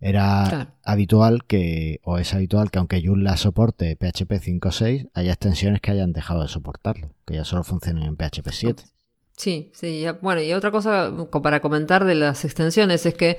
Era 0.00 0.76
habitual 0.84 1.44
que, 1.44 2.00
o 2.04 2.18
es 2.18 2.34
habitual 2.34 2.70
que 2.70 2.78
aunque 2.78 3.02
Joomla 3.04 3.36
soporte 3.36 3.96
PHP 3.96 4.32
5.6, 4.32 5.10
haya 5.12 5.32
extensiones 5.32 5.80
que 5.80 5.90
hayan 5.90 6.12
dejado 6.12 6.42
de 6.42 6.48
soportarlo, 6.48 7.10
que 7.26 7.34
ya 7.34 7.44
solo 7.44 7.64
funcionen 7.64 8.04
en 8.04 8.16
PHP 8.16 8.50
7. 8.50 8.93
Sí, 9.36 9.72
sí. 9.74 10.06
Bueno, 10.20 10.40
y 10.40 10.52
otra 10.52 10.70
cosa 10.70 11.12
para 11.42 11.60
comentar 11.60 12.04
de 12.04 12.14
las 12.14 12.44
extensiones 12.44 13.04
es 13.06 13.14
que 13.14 13.38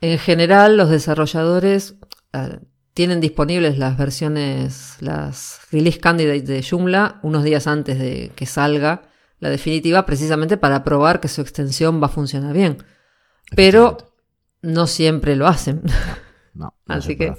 en 0.00 0.18
general 0.18 0.76
los 0.76 0.90
desarrolladores 0.90 1.94
ah, 2.32 2.58
tienen 2.94 3.20
disponibles 3.20 3.78
las 3.78 3.96
versiones, 3.96 4.96
las 5.00 5.60
release 5.70 5.98
candidates 5.98 6.46
de 6.46 6.62
Joomla 6.62 7.20
unos 7.22 7.44
días 7.44 7.66
antes 7.66 7.98
de 7.98 8.32
que 8.34 8.46
salga 8.46 9.02
la 9.38 9.50
definitiva, 9.50 10.06
precisamente 10.06 10.56
para 10.56 10.84
probar 10.84 11.18
que 11.20 11.28
su 11.28 11.40
extensión 11.40 12.00
va 12.00 12.06
a 12.06 12.10
funcionar 12.10 12.52
bien. 12.52 12.78
Pero 13.56 13.96
no 14.60 14.86
siempre 14.86 15.34
lo 15.34 15.48
hacen. 15.48 15.82
No, 16.54 16.74
no 16.86 16.94
Así 16.94 17.16
que 17.16 17.32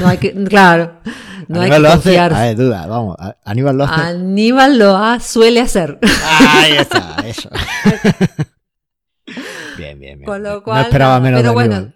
no 0.00 0.08
hay 0.08 0.16
que, 0.16 0.32
claro, 0.44 1.00
no 1.48 1.60
hay 1.60 1.70
que 1.70 1.78
lo 1.78 1.88
hace, 1.88 2.18
a 2.18 2.28
ver, 2.28 2.56
duda, 2.56 2.86
vamos, 2.86 3.16
Aníbal 3.44 3.76
lo 3.76 3.84
hace. 3.84 4.00
Aníbal 4.00 4.78
lo 4.78 4.96
ha, 4.96 5.20
suele 5.20 5.60
hacer. 5.60 5.98
Ahí 6.02 6.78
está, 6.78 7.16
eso. 7.26 7.50
bien, 9.76 10.00
bien, 10.00 10.18
bien. 10.18 10.24
Con 10.24 10.42
lo 10.42 10.62
cual, 10.62 10.78
no 10.78 10.82
esperaba 10.84 11.20
menos 11.20 11.42
pero 11.42 11.52
bueno, 11.52 11.92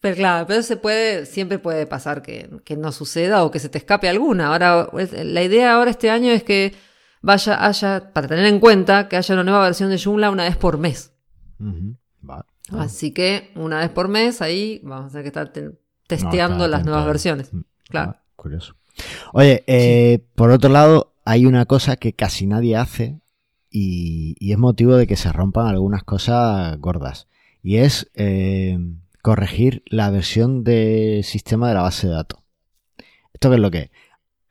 pero 0.00 0.16
claro, 0.16 0.46
pero 0.48 0.62
se 0.62 0.76
puede, 0.76 1.26
siempre 1.26 1.60
puede 1.60 1.86
pasar 1.86 2.22
que, 2.22 2.50
que, 2.64 2.76
no 2.76 2.90
suceda 2.90 3.44
o 3.44 3.52
que 3.52 3.60
se 3.60 3.68
te 3.68 3.78
escape 3.78 4.08
alguna. 4.08 4.48
Ahora, 4.48 4.88
la 4.92 5.42
idea 5.42 5.74
ahora 5.74 5.92
este 5.92 6.10
año 6.10 6.32
es 6.32 6.42
que 6.42 6.74
vaya, 7.22 7.64
haya, 7.64 8.12
para 8.12 8.28
tener 8.28 8.46
en 8.46 8.58
cuenta 8.58 9.08
que 9.08 9.16
haya 9.16 9.34
una 9.34 9.44
nueva 9.44 9.62
versión 9.62 9.90
de 9.90 9.98
Joomla 9.98 10.30
una 10.30 10.44
vez 10.44 10.56
por 10.56 10.76
mes. 10.76 11.12
Así 12.70 13.12
que 13.12 13.52
una 13.54 13.78
vez 13.78 13.90
por 13.90 14.08
mes 14.08 14.42
ahí 14.42 14.80
vamos 14.82 15.06
a 15.06 15.08
tener 15.10 15.22
que 15.22 15.28
estar 15.28 15.52
testeando 16.22 16.68
las 16.68 16.84
nuevas 16.84 17.06
versiones. 17.06 17.52
Mm, 17.52 17.60
claro. 17.88 18.14
Ah, 18.16 18.22
curioso. 18.36 18.74
Oye, 19.32 19.64
eh, 19.66 20.24
por 20.34 20.50
otro 20.50 20.70
lado, 20.70 21.14
hay 21.24 21.46
una 21.46 21.66
cosa 21.66 21.96
que 21.96 22.12
casi 22.12 22.46
nadie 22.46 22.76
hace 22.76 23.20
y, 23.70 24.36
es 24.52 24.58
motivo 24.58 24.96
de 24.96 25.06
que 25.06 25.16
se 25.16 25.32
rompan 25.32 25.66
algunas 25.66 26.04
cosas 26.04 26.78
gordas. 26.78 27.28
Y 27.62 27.78
es 27.78 28.10
eh, 28.14 28.78
corregir 29.22 29.82
la 29.86 30.10
versión 30.10 30.64
de 30.64 31.22
sistema 31.24 31.68
de 31.68 31.74
la 31.74 31.82
base 31.82 32.06
de 32.06 32.12
datos. 32.12 32.40
¿Esto 33.32 33.48
qué 33.48 33.56
es 33.56 33.60
lo 33.60 33.70
que 33.70 33.78
es? 33.78 33.90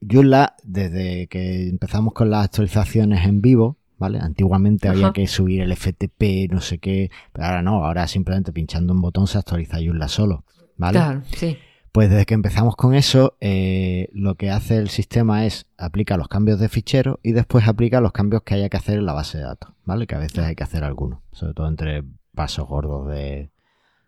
Joomla, 0.01 0.55
desde 0.63 1.27
que 1.27 1.69
empezamos 1.69 2.13
con 2.13 2.29
las 2.29 2.45
actualizaciones 2.45 3.25
en 3.25 3.41
vivo, 3.41 3.77
¿vale? 3.97 4.19
Antiguamente 4.19 4.89
había 4.89 5.13
que 5.13 5.27
subir 5.27 5.61
el 5.61 5.73
FTP, 5.73 6.51
no 6.51 6.59
sé 6.59 6.79
qué, 6.79 7.09
pero 7.31 7.45
ahora 7.45 7.61
no, 7.61 7.85
ahora 7.85 8.07
simplemente 8.07 8.51
pinchando 8.51 8.93
un 8.93 9.01
botón 9.01 9.27
se 9.27 9.37
actualiza 9.37 9.77
Joomla 9.77 10.09
solo. 10.09 10.43
¿Vale? 10.77 10.99
Claro, 10.99 11.21
sí. 11.35 11.57
Pues 11.93 12.09
desde 12.09 12.25
que 12.25 12.33
empezamos 12.33 12.75
con 12.75 12.95
eso, 12.95 13.37
eh, 13.39 14.09
lo 14.13 14.33
que 14.33 14.49
hace 14.49 14.77
el 14.77 14.89
sistema 14.89 15.45
es 15.45 15.67
aplica 15.77 16.17
los 16.17 16.27
cambios 16.27 16.59
de 16.59 16.67
fichero 16.67 17.19
y 17.21 17.33
después 17.33 17.67
aplica 17.67 18.01
los 18.01 18.11
cambios 18.11 18.41
que 18.41 18.55
haya 18.55 18.67
que 18.67 18.77
hacer 18.77 18.97
en 18.97 19.05
la 19.05 19.13
base 19.13 19.37
de 19.37 19.43
datos, 19.43 19.73
¿vale? 19.85 20.07
Que 20.07 20.15
a 20.15 20.19
veces 20.19 20.39
hay 20.39 20.55
que 20.55 20.63
hacer 20.63 20.83
algunos, 20.83 21.19
sobre 21.31 21.53
todo 21.53 21.67
entre 21.67 22.03
pasos 22.33 22.67
gordos 22.67 23.09
de, 23.09 23.51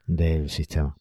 del 0.07 0.49
sistema. 0.49 0.97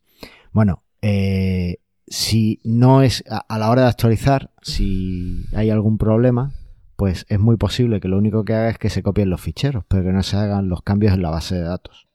Bueno, 0.52 0.82
eh, 1.00 1.78
si 2.06 2.60
no 2.64 3.00
es 3.00 3.24
a, 3.30 3.58
la 3.58 3.70
hora 3.70 3.82
de 3.82 3.88
actualizar, 3.88 4.50
si 4.60 5.46
hay 5.54 5.70
algún 5.70 5.96
problema, 5.96 6.52
pues 6.96 7.24
es 7.30 7.40
muy 7.40 7.56
posible 7.56 7.98
que 7.98 8.08
lo 8.08 8.18
único 8.18 8.44
que 8.44 8.52
haga 8.52 8.68
es 8.68 8.78
que 8.78 8.90
se 8.90 9.02
copien 9.02 9.30
los 9.30 9.40
ficheros, 9.40 9.84
pero 9.88 10.02
que 10.02 10.12
no 10.12 10.22
se 10.22 10.36
hagan 10.36 10.68
los 10.68 10.82
cambios 10.82 11.14
en 11.14 11.22
la 11.22 11.30
base 11.30 11.54
de 11.54 11.62
datos. 11.62 12.08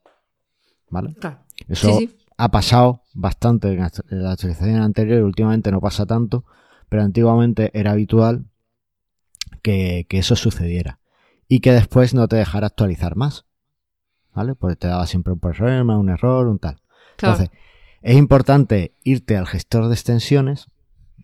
¿Vale? 0.92 1.16
Claro. 1.16 1.40
Eso 1.68 2.00
ha 2.40 2.52
pasado 2.52 3.04
bastante 3.14 3.68
en 3.74 3.80
la 3.80 4.32
actualización 4.32 4.82
anterior 4.82 5.20
y 5.20 5.24
últimamente 5.24 5.74
no 5.74 5.82
pasa 5.82 6.06
tanto, 6.06 6.46
pero 6.88 7.04
antiguamente 7.04 7.70
era 7.78 7.92
habitual 7.92 8.46
que, 9.62 10.08
eso 10.10 10.38
sucediera 10.38 11.00
y 11.50 11.60
que 11.60 11.74
después 11.74 12.14
no 12.14 12.30
te 12.30 12.38
dejara 12.38 12.68
actualizar 12.68 13.18
más. 13.18 13.46
¿Vale? 14.34 14.56
Porque 14.56 14.78
te 14.78 14.88
daba 14.88 15.06
siempre 15.06 15.34
un 15.34 15.40
problema, 15.40 15.98
un 15.98 16.08
error, 16.08 16.48
un 16.48 16.60
tal. 16.60 16.82
Entonces, 17.18 17.50
es 18.02 18.16
importante 18.16 18.96
irte 19.04 19.36
al 19.36 19.46
gestor 19.46 19.90
de 19.90 19.96
extensiones, 19.96 20.68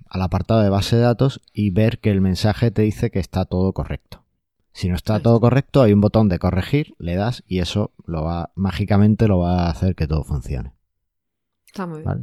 al 0.10 0.21
apartado 0.21 0.60
de 0.63 0.69
base 0.69 0.97
de 0.97 1.04
datos 1.04 1.39
y 1.54 1.69
ver 1.69 1.99
que 1.99 2.12
el 2.12 2.19
mensaje 2.19 2.71
te 2.71 2.82
dice 2.82 3.10
que 3.10 3.19
está 3.19 3.45
todo 3.45 3.71
correcto. 3.71 4.25
Si 4.73 4.89
no 4.89 4.95
está 4.95 5.21
todo 5.21 5.39
correcto, 5.39 5.82
hay 5.82 5.93
un 5.93 6.01
botón 6.01 6.28
de 6.28 6.39
corregir, 6.39 6.93
le 6.99 7.15
das 7.15 7.41
y 7.47 7.60
eso 7.60 7.93
lo 8.06 8.25
va 8.25 8.51
mágicamente 8.56 9.30
lo 9.30 9.39
va 9.39 9.67
a 9.67 9.69
hacer 9.69 9.95
que 9.95 10.08
todo 10.08 10.25
funcione. 10.25 10.74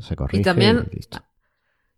Se 0.01 0.17
corrige 0.17 0.41
y 0.41 0.45
también, 0.45 0.89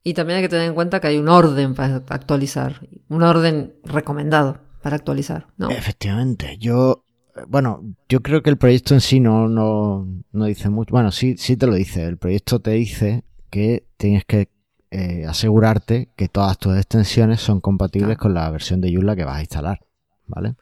y, 0.03 0.15
también 0.15 0.39
hay 0.39 0.43
que 0.43 0.49
tener 0.49 0.67
en 0.67 0.75
cuenta 0.75 1.01
que 1.01 1.07
hay 1.07 1.19
un 1.19 1.29
orden 1.29 1.75
para 1.75 2.03
actualizar, 2.09 2.89
un 3.09 3.23
orden 3.23 3.75
recomendado 3.85 4.59
para 4.83 4.97
actualizar, 4.97 5.47
¿no? 5.57 5.71
Efectivamente, 5.71 6.59
yo, 6.59 7.05
bueno, 7.47 7.83
yo 8.09 8.21
creo 8.23 8.43
que 8.43 8.51
el 8.51 8.59
proyecto 8.59 8.95
en 8.95 9.01
sí 9.01 9.21
no, 9.21 9.49
no, 9.49 10.07
no 10.33 10.45
dice 10.47 10.69
mucho, 10.69 10.93
bueno, 10.93 11.13
sí, 11.13 11.37
sí 11.39 11.57
te 11.57 11.67
lo 11.67 11.75
dice, 11.75 12.05
el 12.05 12.19
proyecto 12.19 12.61
te 12.61 12.73
dice 12.73 13.25
que 13.51 13.87
tienes 13.97 14.25
que 14.25 14.51
eh, 14.91 15.25
asegurarte 15.27 16.11
que 16.17 16.29
todas 16.29 16.59
tus 16.59 16.77
extensiones 16.77 17.41
son 17.41 17.61
compatibles 17.61 18.19
con 18.19 18.35
la 18.35 18.51
versión 18.51 18.81
de 18.81 18.93
Joomla 18.93 19.15
que 19.15 19.25
vas 19.25 19.39
a 19.39 19.41
instalar, 19.41 19.81
¿vale? 20.27 20.57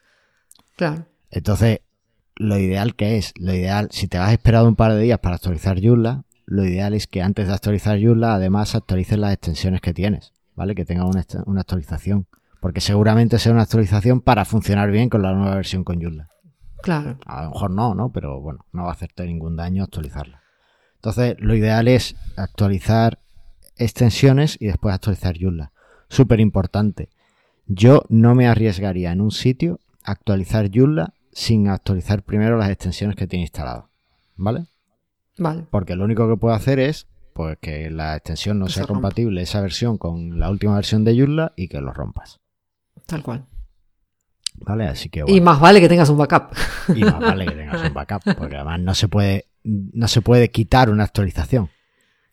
Claro. 0.77 1.07
Entonces, 1.31 1.81
lo 2.37 2.59
ideal 2.59 2.95
que 2.97 3.17
es, 3.17 3.33
lo 3.39 3.55
ideal, 3.55 3.89
si 3.91 4.09
te 4.09 4.19
has 4.19 4.33
esperado 4.33 4.69
un 4.69 4.77
par 4.77 4.93
de 4.93 5.03
días 5.03 5.19
para 5.21 5.37
actualizar 5.37 5.81
Joomla, 5.83 6.25
lo 6.53 6.67
ideal 6.67 6.93
es 6.93 7.07
que 7.07 7.23
antes 7.23 7.49
de 7.49 7.55
actualizar 7.55 7.99
Joomla, 7.99 8.35
además 8.35 8.75
actualices 8.75 9.19
las 9.19 9.33
extensiones 9.33 9.81
que 9.81 9.95
tienes, 9.95 10.35
¿vale? 10.55 10.75
Que 10.75 10.85
tenga 10.85 11.07
una, 11.07 11.25
actualización. 11.61 12.27
Porque 12.61 12.83
seguramente 12.83 13.39
sea 13.39 13.53
una 13.53 13.63
actualización 13.63 14.21
para 14.21 14.45
funcionar 14.45 14.91
bien 14.91 15.09
con 15.09 15.23
la 15.23 15.33
nueva 15.33 15.55
versión 15.55 15.83
con 15.83 16.03
Joomla. 16.03 16.29
Claro. 16.83 17.19
A 17.25 17.45
lo 17.45 17.51
mejor 17.53 17.71
no, 17.71 17.95
¿no? 17.95 18.13
Pero 18.13 18.39
bueno, 18.43 18.67
no 18.73 18.83
va 18.83 18.91
a 18.91 18.93
hacerte 18.93 19.25
ningún 19.25 19.57
daño 19.57 19.83
actualizarla. 19.83 20.43
Entonces, 20.97 21.37
lo 21.39 21.55
ideal 21.55 21.89
es 21.89 22.17
actualizar 22.37 23.19
extensiones 23.79 24.59
y 24.61 24.67
después 24.67 24.95
actualizar 24.95 25.37
Joomla. 25.41 25.73
Súper 26.11 26.39
importante. 26.39 27.09
Yo 27.67 28.03
no 28.11 28.35
me 28.35 28.47
arriesgaría 28.47 29.11
en 29.11 29.23
un 29.23 29.31
sitio 29.31 29.81
a 30.05 30.13
actualizar 30.13 30.69
Joomla 30.71 31.15
sin 31.33 31.69
actualizar 31.69 32.23
primero 32.23 32.59
las 32.59 32.69
extensiones 32.69 33.17
que 33.17 33.27
tiene 33.27 33.45
instaladas. 33.45 33.87
¿Vale? 34.37 34.67
Porque 35.71 35.97
lo 35.97 36.05
único 36.05 36.29
que 36.29 36.37
puedo 36.37 36.55
hacer 36.55 36.79
es 36.79 37.07
pues 37.33 37.57
que 37.61 37.91
la 37.91 38.17
extensión 38.17 38.59
no 38.59 38.69
sea 38.69 38.85
compatible 38.85 39.41
esa 39.41 39.61
versión 39.63 39.97
con 39.97 40.39
la 40.39 40.51
última 40.51 40.75
versión 40.75 41.03
de 41.05 41.17
Joomla 41.17 41.53
y 41.57 41.69
que 41.69 41.81
lo 41.81 41.93
rompas. 41.93 42.41
Tal 43.07 43.23
cual. 43.23 43.47
Vale, 44.55 44.87
así 44.87 45.09
que 45.09 45.25
Y 45.27 45.41
más 45.41 45.59
vale 45.59 45.81
que 45.81 45.89
tengas 45.89 46.11
un 46.11 46.19
backup. 46.19 46.55
Y 46.95 47.01
más 47.01 47.21
vale 47.21 47.47
que 47.47 47.53
tengas 47.53 47.83
un 47.83 47.95
backup, 47.95 48.23
porque 48.37 48.57
además 48.57 48.81
no 48.81 48.95
se 48.95 49.09
puede 49.09 49.47
no 49.65 50.09
se 50.09 50.21
puede 50.23 50.51
quitar 50.51 50.91
una 50.91 51.05
actualización. 51.05 51.71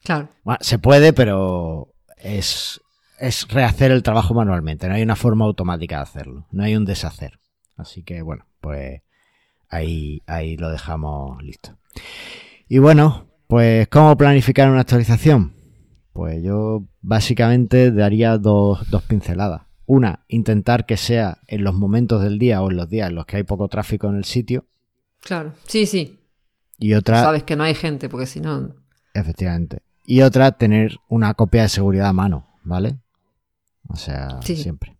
Claro. 0.03 0.29
se 0.61 0.79
puede, 0.79 1.13
pero 1.13 1.93
es 2.17 2.81
es 3.19 3.47
rehacer 3.49 3.91
el 3.91 4.01
trabajo 4.01 4.33
manualmente, 4.33 4.87
no 4.87 4.95
hay 4.95 5.03
una 5.03 5.15
forma 5.15 5.45
automática 5.45 5.97
de 5.97 6.03
hacerlo, 6.03 6.47
no 6.51 6.63
hay 6.63 6.75
un 6.75 6.85
deshacer. 6.85 7.39
Así 7.75 8.03
que 8.03 8.21
bueno, 8.21 8.45
pues 8.61 9.01
ahí, 9.69 10.21
ahí 10.25 10.57
lo 10.57 10.69
dejamos 10.69 11.41
listo. 11.43 11.77
Y 12.71 12.77
bueno, 12.77 13.25
pues 13.47 13.87
¿cómo 13.87 14.15
planificar 14.15 14.69
una 14.69 14.81
actualización? 14.81 15.53
Pues 16.13 16.43
yo 16.43 16.83
básicamente 17.01 17.91
daría 17.91 18.37
dos, 18.37 18.87
dos 18.91 19.01
pinceladas. 19.01 19.63
Una, 19.87 20.23
intentar 20.27 20.85
que 20.85 20.95
sea 20.95 21.39
en 21.47 21.63
los 21.63 21.73
momentos 21.73 22.21
del 22.21 22.37
día 22.37 22.61
o 22.61 22.69
en 22.69 22.77
los 22.77 22.87
días 22.87 23.09
en 23.09 23.15
los 23.15 23.25
que 23.25 23.37
hay 23.37 23.43
poco 23.43 23.67
tráfico 23.69 24.07
en 24.07 24.17
el 24.17 24.23
sitio. 24.23 24.67
Claro, 25.21 25.53
sí, 25.65 25.87
sí. 25.87 26.19
Y 26.77 26.93
otra... 26.93 27.23
Sabes 27.23 27.41
que 27.41 27.55
no 27.55 27.63
hay 27.63 27.73
gente, 27.73 28.07
porque 28.07 28.27
si 28.27 28.39
no... 28.39 28.75
Efectivamente. 29.15 29.79
Y 30.05 30.21
otra, 30.21 30.51
tener 30.51 30.97
una 31.09 31.33
copia 31.33 31.63
de 31.63 31.69
seguridad 31.69 32.09
a 32.09 32.13
mano, 32.13 32.47
¿vale? 32.63 32.99
O 33.87 33.95
sea, 33.95 34.39
siempre. 34.43 34.95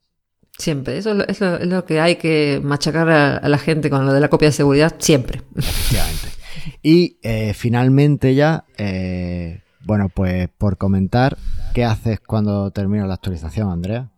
Siempre. 0.57 0.97
Eso 0.97 1.11
es 1.23 1.39
lo, 1.39 1.85
que 1.85 1.99
hay 1.99 2.15
que 2.15 2.59
machacar 2.63 3.09
a, 3.09 3.47
la 3.47 3.57
gente 3.59 3.91
con 3.91 4.07
lo 4.07 4.13
de 4.13 4.21
la 4.21 4.27
copia 4.27 4.47
de 4.47 4.53
seguridad, 4.53 4.95
siempre. 4.97 5.43
Efectivamente. 5.55 6.38
Y 6.81 7.17
eh, 7.21 7.53
finalmente 7.53 8.35
ya, 8.35 8.65
eh, 8.77 9.61
bueno, 9.81 10.09
pues 10.09 10.49
por 10.57 10.77
comentar, 10.77 11.37
¿qué 11.73 11.85
haces 11.85 12.19
cuando 12.19 12.71
termina 12.71 13.07
la 13.07 13.15
actualización, 13.15 13.71
Andrea? 13.71 14.11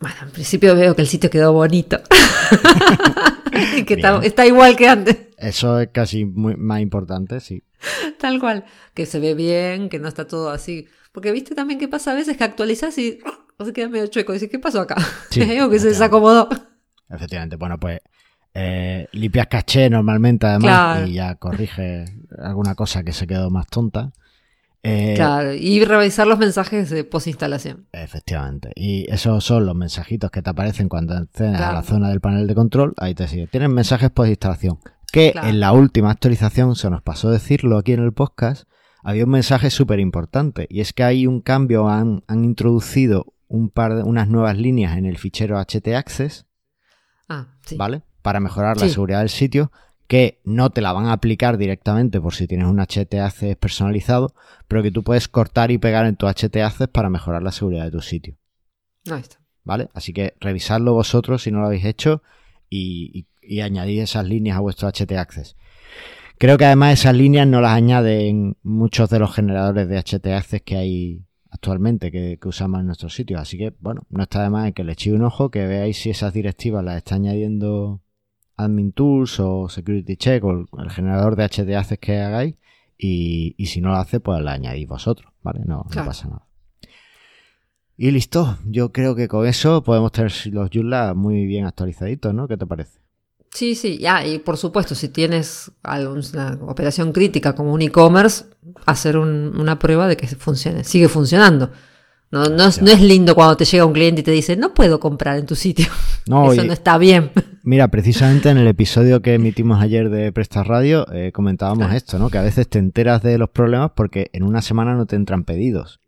Bueno, 0.00 0.16
en 0.22 0.30
principio 0.30 0.74
veo 0.74 0.96
que 0.96 1.02
el 1.02 1.08
sitio 1.08 1.30
quedó 1.30 1.52
bonito. 1.52 2.00
y 3.76 3.84
que 3.84 3.94
está, 4.22 4.46
igual 4.46 4.76
que 4.76 4.88
antes. 4.88 5.16
Eso 5.38 5.78
es 5.80 5.88
casi 5.92 6.24
más 6.24 6.80
importante, 6.80 7.38
sí. 7.40 7.62
Tal 8.18 8.40
cual. 8.40 8.64
Que 8.94 9.06
se 9.06 9.20
ve 9.20 9.34
bien, 9.34 9.88
que 9.88 10.00
no 10.00 10.08
está 10.08 10.26
todo 10.26 10.50
así. 10.50 10.88
Porque 11.12 11.30
viste 11.30 11.54
también 11.54 11.78
qué 11.78 11.88
pasa 11.88 12.12
a 12.12 12.14
veces 12.14 12.36
que 12.36 12.44
actualizas 12.44 12.98
y 12.98 13.20
se 13.64 13.72
queda 13.72 13.88
medio 13.88 14.06
chueco. 14.08 14.32
Y 14.32 14.36
dices, 14.36 14.50
¿qué 14.50 14.58
pasó 14.58 14.80
acá? 14.80 14.96
Sí, 15.30 15.40
que 15.70 15.78
se 15.78 15.88
desacomodó. 15.88 16.48
Efectivamente. 17.08 17.56
Bueno, 17.56 17.78
pues 17.78 18.00
eh, 18.54 19.08
limpias 19.12 19.46
caché 19.46 19.88
normalmente 19.88 20.46
además 20.46 21.08
y 21.08 21.14
ya 21.14 21.36
corrige 21.36 22.04
alguna 22.38 22.74
cosa 22.74 23.02
que 23.02 23.12
se 23.12 23.26
quedó 23.26 23.50
más 23.50 23.66
tonta. 23.66 24.12
Eh, 24.84 25.14
claro, 25.14 25.54
y 25.54 25.84
revisar 25.84 26.26
los 26.26 26.38
mensajes 26.38 26.90
de 26.90 27.04
post-instalación. 27.04 27.86
Efectivamente. 27.92 28.72
Y 28.74 29.08
esos 29.10 29.44
son 29.44 29.64
los 29.64 29.76
mensajitos 29.76 30.30
que 30.30 30.42
te 30.42 30.50
aparecen 30.50 30.88
cuando 30.88 31.14
accedes 31.14 31.60
a 31.60 31.72
la 31.72 31.82
zona 31.82 32.08
del 32.08 32.20
panel 32.20 32.46
de 32.48 32.54
control. 32.54 32.92
Ahí 32.96 33.14
te 33.14 33.28
sigue. 33.28 33.46
Tienen 33.46 33.72
mensajes 33.72 34.10
post-instalación. 34.10 34.78
Que 35.12 35.34
en 35.42 35.60
la 35.60 35.72
última 35.72 36.10
actualización 36.10 36.74
se 36.74 36.90
nos 36.90 37.02
pasó 37.02 37.30
decirlo 37.30 37.78
aquí 37.78 37.92
en 37.92 38.02
el 38.02 38.12
podcast. 38.12 38.66
Había 39.04 39.24
un 39.24 39.30
mensaje 39.30 39.70
súper 39.70 40.00
importante. 40.00 40.66
Y 40.68 40.80
es 40.80 40.92
que 40.92 41.04
hay 41.04 41.26
un 41.26 41.42
cambio. 41.42 41.88
Han, 41.88 42.24
han 42.26 42.44
introducido 42.44 43.34
un 43.46 43.68
par 43.68 43.94
de, 43.94 44.02
unas 44.02 44.28
nuevas 44.28 44.56
líneas 44.56 44.96
en 44.96 45.06
el 45.06 45.16
fichero 45.16 45.62
htaccess. 45.62 46.46
Ah, 47.28 47.54
sí. 47.64 47.76
¿Vale? 47.76 48.02
Para 48.22 48.40
mejorar 48.40 48.80
la 48.80 48.88
seguridad 48.88 49.18
del 49.18 49.28
sitio 49.28 49.72
que 50.06 50.40
no 50.44 50.70
te 50.70 50.80
la 50.80 50.92
van 50.92 51.06
a 51.06 51.12
aplicar 51.12 51.56
directamente 51.56 52.20
por 52.20 52.34
si 52.34 52.46
tienes 52.46 52.66
un 52.66 52.78
HTAC 52.78 53.56
personalizado, 53.56 54.34
pero 54.68 54.82
que 54.82 54.90
tú 54.90 55.02
puedes 55.02 55.26
cortar 55.26 55.70
y 55.70 55.78
pegar 55.78 56.06
en 56.06 56.16
tu 56.16 56.26
HTAC 56.26 56.88
para 56.88 57.08
mejorar 57.08 57.42
la 57.42 57.50
seguridad 57.50 57.84
de 57.84 57.92
tu 57.92 58.02
sitio. 58.02 58.36
Ahí 59.10 59.20
está. 59.20 59.38
¿Vale? 59.64 59.88
Así 59.94 60.12
que 60.12 60.34
revisadlo 60.40 60.92
vosotros 60.92 61.42
si 61.42 61.50
no 61.50 61.60
lo 61.60 61.66
habéis 61.66 61.84
hecho 61.84 62.22
y, 62.68 63.26
añadid 63.62 64.02
esas 64.02 64.26
líneas 64.26 64.56
a 64.56 64.60
vuestro 64.60 64.88
HT 64.88 65.12
Creo 66.38 66.58
que 66.58 66.64
además 66.64 67.00
esas 67.00 67.14
líneas 67.14 67.46
no 67.46 67.60
las 67.60 67.72
añaden 67.72 68.56
muchos 68.62 69.08
de 69.10 69.18
los 69.18 69.34
generadores 69.34 69.88
de 69.88 69.96
HT 69.96 70.62
que 70.64 70.76
hay 70.76 71.24
actualmente 71.50 72.10
que, 72.10 72.38
usamos 72.44 72.80
en 72.80 72.86
nuestros 72.86 73.14
sitios. 73.14 73.40
Así 73.40 73.56
que, 73.56 73.72
bueno, 73.80 74.02
no 74.10 74.24
está 74.24 74.42
de 74.42 74.50
más 74.50 74.72
que 74.72 74.84
le 74.84 74.92
echéis 74.92 75.14
un 75.14 75.22
ojo, 75.22 75.50
que 75.50 75.66
veáis 75.66 75.98
si 75.98 76.10
esas 76.10 76.32
directivas 76.32 76.84
las 76.84 76.96
está 76.96 77.14
añadiendo 77.14 78.02
admin 78.56 78.92
tools 78.92 79.40
o 79.40 79.68
security 79.68 80.16
check 80.16 80.44
o 80.44 80.66
el 80.78 80.90
generador 80.90 81.36
de 81.36 81.44
HT 81.44 81.98
que 81.98 82.20
hagáis 82.20 82.54
y, 82.98 83.54
si 83.66 83.80
no 83.80 83.88
lo 83.88 83.96
hace 83.96 84.20
pues 84.20 84.42
la 84.42 84.52
añadís 84.52 84.86
vosotros, 84.86 85.32
¿vale? 85.42 85.60
No, 85.64 85.84
pasa 85.92 86.28
nada. 86.28 86.46
Y 87.96 88.10
listo, 88.10 88.58
yo 88.64 88.92
creo 88.92 89.14
que 89.14 89.28
con 89.28 89.46
eso 89.46 89.82
podemos 89.82 90.12
tener 90.12 90.32
los 90.46 90.70
Joomla 90.72 91.14
muy 91.14 91.46
bien 91.46 91.66
actualizaditos, 91.66 92.32
¿no? 92.34 92.48
¿Qué 92.48 92.56
te 92.56 92.66
parece? 92.66 93.00
Sí, 93.52 93.74
sí, 93.74 93.98
ya, 93.98 94.26
y 94.26 94.38
por 94.38 94.56
supuesto, 94.56 94.94
si 94.94 95.08
tienes 95.08 95.70
alguna 95.82 96.58
operación 96.62 97.12
crítica 97.12 97.54
como 97.54 97.74
un 97.74 97.82
e-commerce, 97.82 98.46
hacer 98.86 99.18
una 99.18 99.78
prueba 99.78 100.08
de 100.08 100.16
que 100.16 100.26
funcione, 100.26 100.84
sigue 100.84 101.08
funcionando. 101.08 101.70
No, 102.32 102.46
no, 102.46 102.66
es, 102.66 102.80
lindo 103.02 103.34
cuando 103.34 103.58
te 103.58 103.66
llega 103.66 103.84
un 103.84 103.92
cliente 103.92 104.22
y 104.22 104.24
te 104.24 104.30
dice, 104.30 104.56
no 104.56 104.72
puedo 104.72 104.98
comprar 104.98 105.36
en 105.38 105.46
tu 105.46 105.54
sitio. 105.54 105.86
No, 106.24 106.52
Eso 106.52 106.62
no 106.62 106.72
está 106.72 106.98
bien. 106.98 107.32
Mira, 107.64 107.88
precisamente 107.88 108.48
en 108.48 108.56
el 108.56 108.68
episodio 108.68 109.22
que 109.22 109.34
emitimos 109.34 109.82
ayer 109.82 110.08
de 110.08 110.30
Prestas 110.30 110.68
Radio 110.68 111.04
eh, 111.12 111.32
comentábamos 111.32 111.92
esto, 111.92 112.16
¿no? 112.20 112.30
Que 112.30 112.38
a 112.38 112.42
veces 112.42 112.68
te 112.68 112.78
enteras 112.78 113.24
de 113.24 113.38
los 113.38 113.50
problemas 113.50 113.90
porque 113.96 114.30
en 114.32 114.44
una 114.44 114.62
semana 114.62 114.94
no 114.94 115.04
te 115.06 115.16
entran 115.16 115.42
pedidos. 115.42 115.98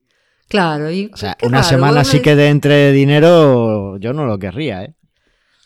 Claro, 0.49 0.89
y. 0.89 1.11
O 1.12 1.16
sea, 1.16 1.37
una 1.43 1.64
semana 1.64 2.05
sí 2.05 2.20
que 2.20 2.37
te 2.37 2.47
entre 2.47 2.93
dinero, 2.93 3.97
yo 3.97 4.12
no 4.12 4.25
lo 4.25 4.39
querría, 4.39 4.85
¿eh? 4.85 4.95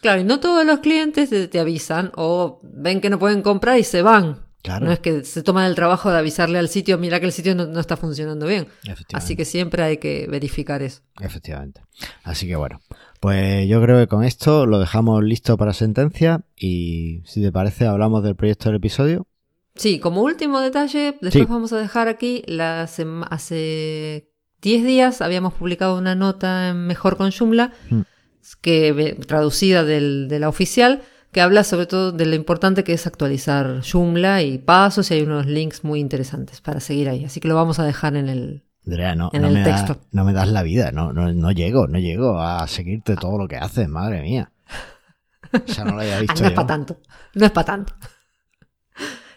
Claro, 0.01 0.23
y 0.23 0.25
no 0.25 0.41
todos 0.41 0.65
los 0.65 0.79
clientes 0.79 1.29
te 1.29 1.61
avisan 1.61 2.11
o 2.17 2.61
ven 2.63 3.03
que 3.03 3.11
no 3.11 3.19
pueden 3.19 3.43
comprar 3.43 3.79
y 3.79 3.85
se 3.85 4.01
van. 4.01 4.48
No 4.81 4.93
es 4.93 4.99
que 5.01 5.25
se 5.25 5.43
toman 5.43 5.67
el 5.67 5.75
trabajo 5.75 6.11
de 6.11 6.19
avisarle 6.19 6.59
al 6.59 6.69
sitio, 6.69 6.99
mira 6.99 7.21
que 7.21 7.27
el 7.27 7.33
sitio 7.33 7.55
no, 7.55 7.81
está 7.81 7.97
funcionando 7.97 8.47
bien. 8.47 8.69
Así 9.13 9.37
que 9.37 9.45
siempre 9.45 9.83
hay 9.83 9.97
que 9.97 10.27
verificar 10.29 10.83
eso. 10.83 11.03
Efectivamente. 11.21 11.81
Así 12.23 12.47
que 12.47 12.57
bueno, 12.57 12.81
pues 13.21 13.69
yo 13.69 13.81
creo 13.83 13.99
que 13.99 14.07
con 14.07 14.25
esto 14.25 14.67
lo 14.67 14.79
dejamos 14.79 15.25
listo 15.25 15.57
para 15.57 15.73
sentencia 15.73 16.43
y 16.57 17.23
si 17.25 17.43
te 17.43 17.51
parece 17.51 17.87
hablamos 17.87 18.23
del 18.23 18.37
proyecto 18.37 18.69
del 18.69 18.77
episodio. 18.77 19.27
Sí, 19.75 20.01
como 20.01 20.23
último 20.23 20.61
detalle, 20.61 21.17
después 21.21 21.49
vamos 21.49 21.73
a 21.73 21.79
dejar 21.79 22.09
aquí, 22.09 22.43
hace 23.31 24.29
10 24.61 24.85
días 24.85 25.23
habíamos 25.23 25.55
publicado 25.55 25.97
una 25.97 26.17
nota 26.17 26.71
en 26.71 26.87
Mejor 26.87 27.17
con 27.17 27.31
Joomla, 27.31 27.73
mm. 27.89 28.01
que, 28.61 29.17
traducida 29.27 29.85
de 29.85 30.39
la 30.39 30.49
oficial, 30.49 31.03
que 31.33 31.41
habla 31.41 31.65
sobre 31.65 31.87
todo 31.87 32.13
de 32.13 32.27
lo 32.27 32.35
importante 32.35 32.85
que 32.85 32.93
es 32.93 33.07
actualizar 33.07 33.83
Joomla 33.83 34.43
y 34.43 34.59
pasos 34.59 35.11
y 35.11 35.15
hay 35.15 35.23
unos 35.23 35.47
links 35.47 35.85
muy 35.85 36.01
interesantes 36.01 36.61
para 36.61 36.81
seguir 36.81 37.09
ahí. 37.09 37.25
Así 37.25 37.41
que 37.41 37.49
lo 37.49 37.55
vamos 37.55 37.79
a 37.79 37.85
dejar 37.85 38.17
en 38.17 38.29
el, 38.29 38.63
no, 39.17 39.31
me 39.33 39.65
texto. 39.65 39.99
no 40.13 40.25
me 40.25 40.33
das 40.33 40.49
la 40.49 40.63
vida, 40.63 40.93
no, 40.93 41.13
no, 41.13 41.33
no 41.33 41.53
llego, 41.53 41.87
no 41.87 41.99
llego 41.99 42.41
a 42.41 42.67
seguirte 42.67 43.17
todo 43.17 43.39
lo 43.39 43.47
que 43.47 43.57
haces, 43.57 43.89
madre 43.89 44.23
mía. 44.23 44.51
Ya 45.67 45.85
no 45.85 45.95
lo 45.95 46.01
había 46.01 46.21
visto. 46.21 46.41
no 46.41 46.47
es 46.47 46.53
para 46.53 46.67
tanto, 46.67 47.01
no 47.35 47.47
es 47.47 47.53
para 47.53 47.67
tanto. 47.67 47.95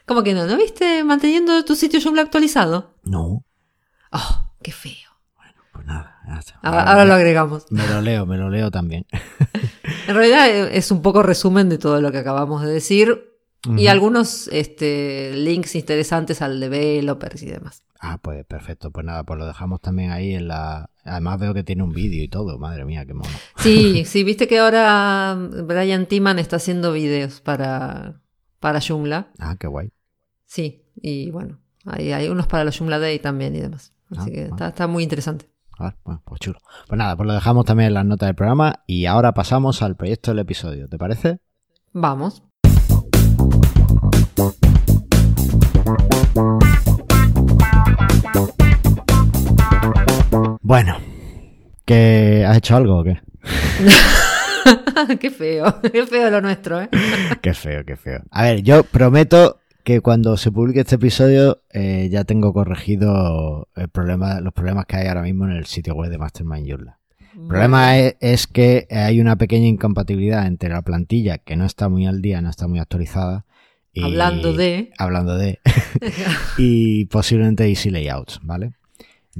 ¿Cómo 0.05 0.23
que 0.23 0.33
no? 0.33 0.45
¿No 0.45 0.57
viste 0.57 1.03
manteniendo 1.03 1.63
tu 1.65 1.75
sitio 1.75 1.99
Joomla 2.01 2.21
actualizado? 2.21 2.95
No. 3.03 3.43
Oh, 4.11 4.51
qué 4.61 4.71
feo. 4.71 5.10
Ahora, 6.61 7.05
lo 7.05 7.13
agregamos. 7.13 7.65
Me 7.71 7.87
lo 7.87 8.01
leo, 8.01 8.25
me 8.25 8.37
lo 8.37 8.49
leo 8.49 8.71
también. 8.71 9.05
en 10.07 10.15
realidad 10.15 10.49
eh, 10.49 10.77
es 10.77 10.91
un 10.91 11.01
poco 11.01 11.23
resumen 11.23 11.69
de 11.69 11.77
todo 11.77 12.01
lo 12.01 12.11
que 12.11 12.17
acabamos 12.17 12.63
de 12.63 12.71
decir 12.71 13.31
y 13.77 13.87
algunos 13.87 14.47
este, 14.47 15.33
links 15.35 15.75
interesantes 15.75 16.41
al 16.41 16.59
developers 16.59 17.43
y 17.43 17.45
demás. 17.45 17.83
Ah, 17.99 18.17
pues 18.19 18.43
perfecto. 18.45 18.89
Pues 18.89 19.05
nada, 19.05 19.23
pues 19.23 19.37
lo 19.37 19.45
dejamos 19.45 19.79
también 19.81 20.11
ahí 20.11 20.33
en 20.33 20.47
la... 20.47 20.89
Además 21.03 21.39
veo 21.39 21.53
que 21.53 21.63
tiene 21.63 21.83
un 21.83 21.93
vídeo 21.93 22.23
y 22.23 22.27
todo. 22.27 22.57
Madre 22.57 22.85
mía, 22.85 23.05
qué 23.05 23.13
mono. 23.13 23.29
Sí, 23.57 24.03
sí, 24.05 24.23
viste 24.23 24.47
que 24.47 24.57
ahora 24.57 25.35
Brian 25.35 26.07
Timan 26.07 26.39
está 26.39 26.55
haciendo 26.55 26.91
vídeos 26.91 27.41
para, 27.41 28.21
para 28.59 28.81
Joomla. 28.81 29.31
Ah, 29.37 29.55
qué 29.59 29.67
guay. 29.67 29.91
Sí, 30.47 30.83
y 30.95 31.29
bueno, 31.29 31.59
hay, 31.85 32.11
hay 32.13 32.29
unos 32.29 32.47
para 32.47 32.63
los 32.63 32.77
Joomla 32.77 32.97
Day 32.97 33.19
también 33.19 33.55
y 33.55 33.59
demás. 33.59 33.93
Así 34.09 34.29
ah, 34.29 34.33
que 34.33 34.43
está, 34.45 34.67
está 34.69 34.87
muy 34.87 35.03
interesante. 35.03 35.50
Bueno, 36.03 36.21
pues 36.25 36.39
chulo. 36.39 36.59
Pues 36.87 36.97
nada, 36.97 37.15
pues 37.15 37.27
lo 37.27 37.33
dejamos 37.33 37.65
también 37.65 37.87
en 37.87 37.93
las 37.95 38.05
notas 38.05 38.27
del 38.27 38.35
programa 38.35 38.83
y 38.85 39.05
ahora 39.05 39.33
pasamos 39.33 39.81
al 39.81 39.95
proyecto 39.95 40.31
del 40.31 40.39
episodio. 40.39 40.87
¿Te 40.87 40.97
parece? 40.97 41.39
Vamos. 41.93 42.43
Bueno, 50.61 50.97
¿que 51.85 52.45
has 52.47 52.57
hecho 52.57 52.75
algo 52.75 52.99
o 52.99 53.03
qué? 53.03 53.19
qué 55.19 55.31
feo, 55.31 55.81
qué 55.91 56.05
feo 56.05 56.29
lo 56.29 56.41
nuestro, 56.41 56.81
¿eh? 56.81 56.89
qué 57.41 57.53
feo, 57.53 57.83
qué 57.85 57.97
feo. 57.97 58.21
A 58.31 58.43
ver, 58.43 58.61
yo 58.61 58.83
prometo 58.83 59.60
que 59.83 60.01
cuando 60.01 60.37
se 60.37 60.51
publique 60.51 60.81
este 60.81 60.95
episodio 60.95 61.61
eh, 61.71 62.09
ya 62.11 62.23
tengo 62.23 62.53
corregido 62.53 63.67
el 63.75 63.89
problema, 63.89 64.39
los 64.41 64.53
problemas 64.53 64.85
que 64.85 64.97
hay 64.97 65.07
ahora 65.07 65.23
mismo 65.23 65.45
en 65.45 65.51
el 65.51 65.65
sitio 65.65 65.95
web 65.95 66.09
de 66.09 66.17
Mastermind 66.17 66.67
Joomla. 66.69 66.97
El 67.33 67.47
problema 67.47 67.97
es, 67.97 68.45
que 68.47 68.87
hay 68.91 69.21
una 69.21 69.37
pequeña 69.37 69.67
incompatibilidad 69.67 70.45
entre 70.47 70.69
la 70.69 70.81
plantilla 70.81 71.37
que 71.37 71.55
no 71.55 71.65
está 71.65 71.87
muy 71.87 72.05
al 72.05 72.21
día, 72.21 72.41
no 72.41 72.49
está 72.49 72.67
muy 72.67 72.79
actualizada. 72.79 73.45
hablando 74.01 74.53
de. 74.53 74.91
Hablando 74.97 75.37
de. 75.37 75.59
y 76.57 77.05
posiblemente 77.05 77.69
Easy 77.69 77.89
Layouts, 77.89 78.41
¿vale? 78.43 78.73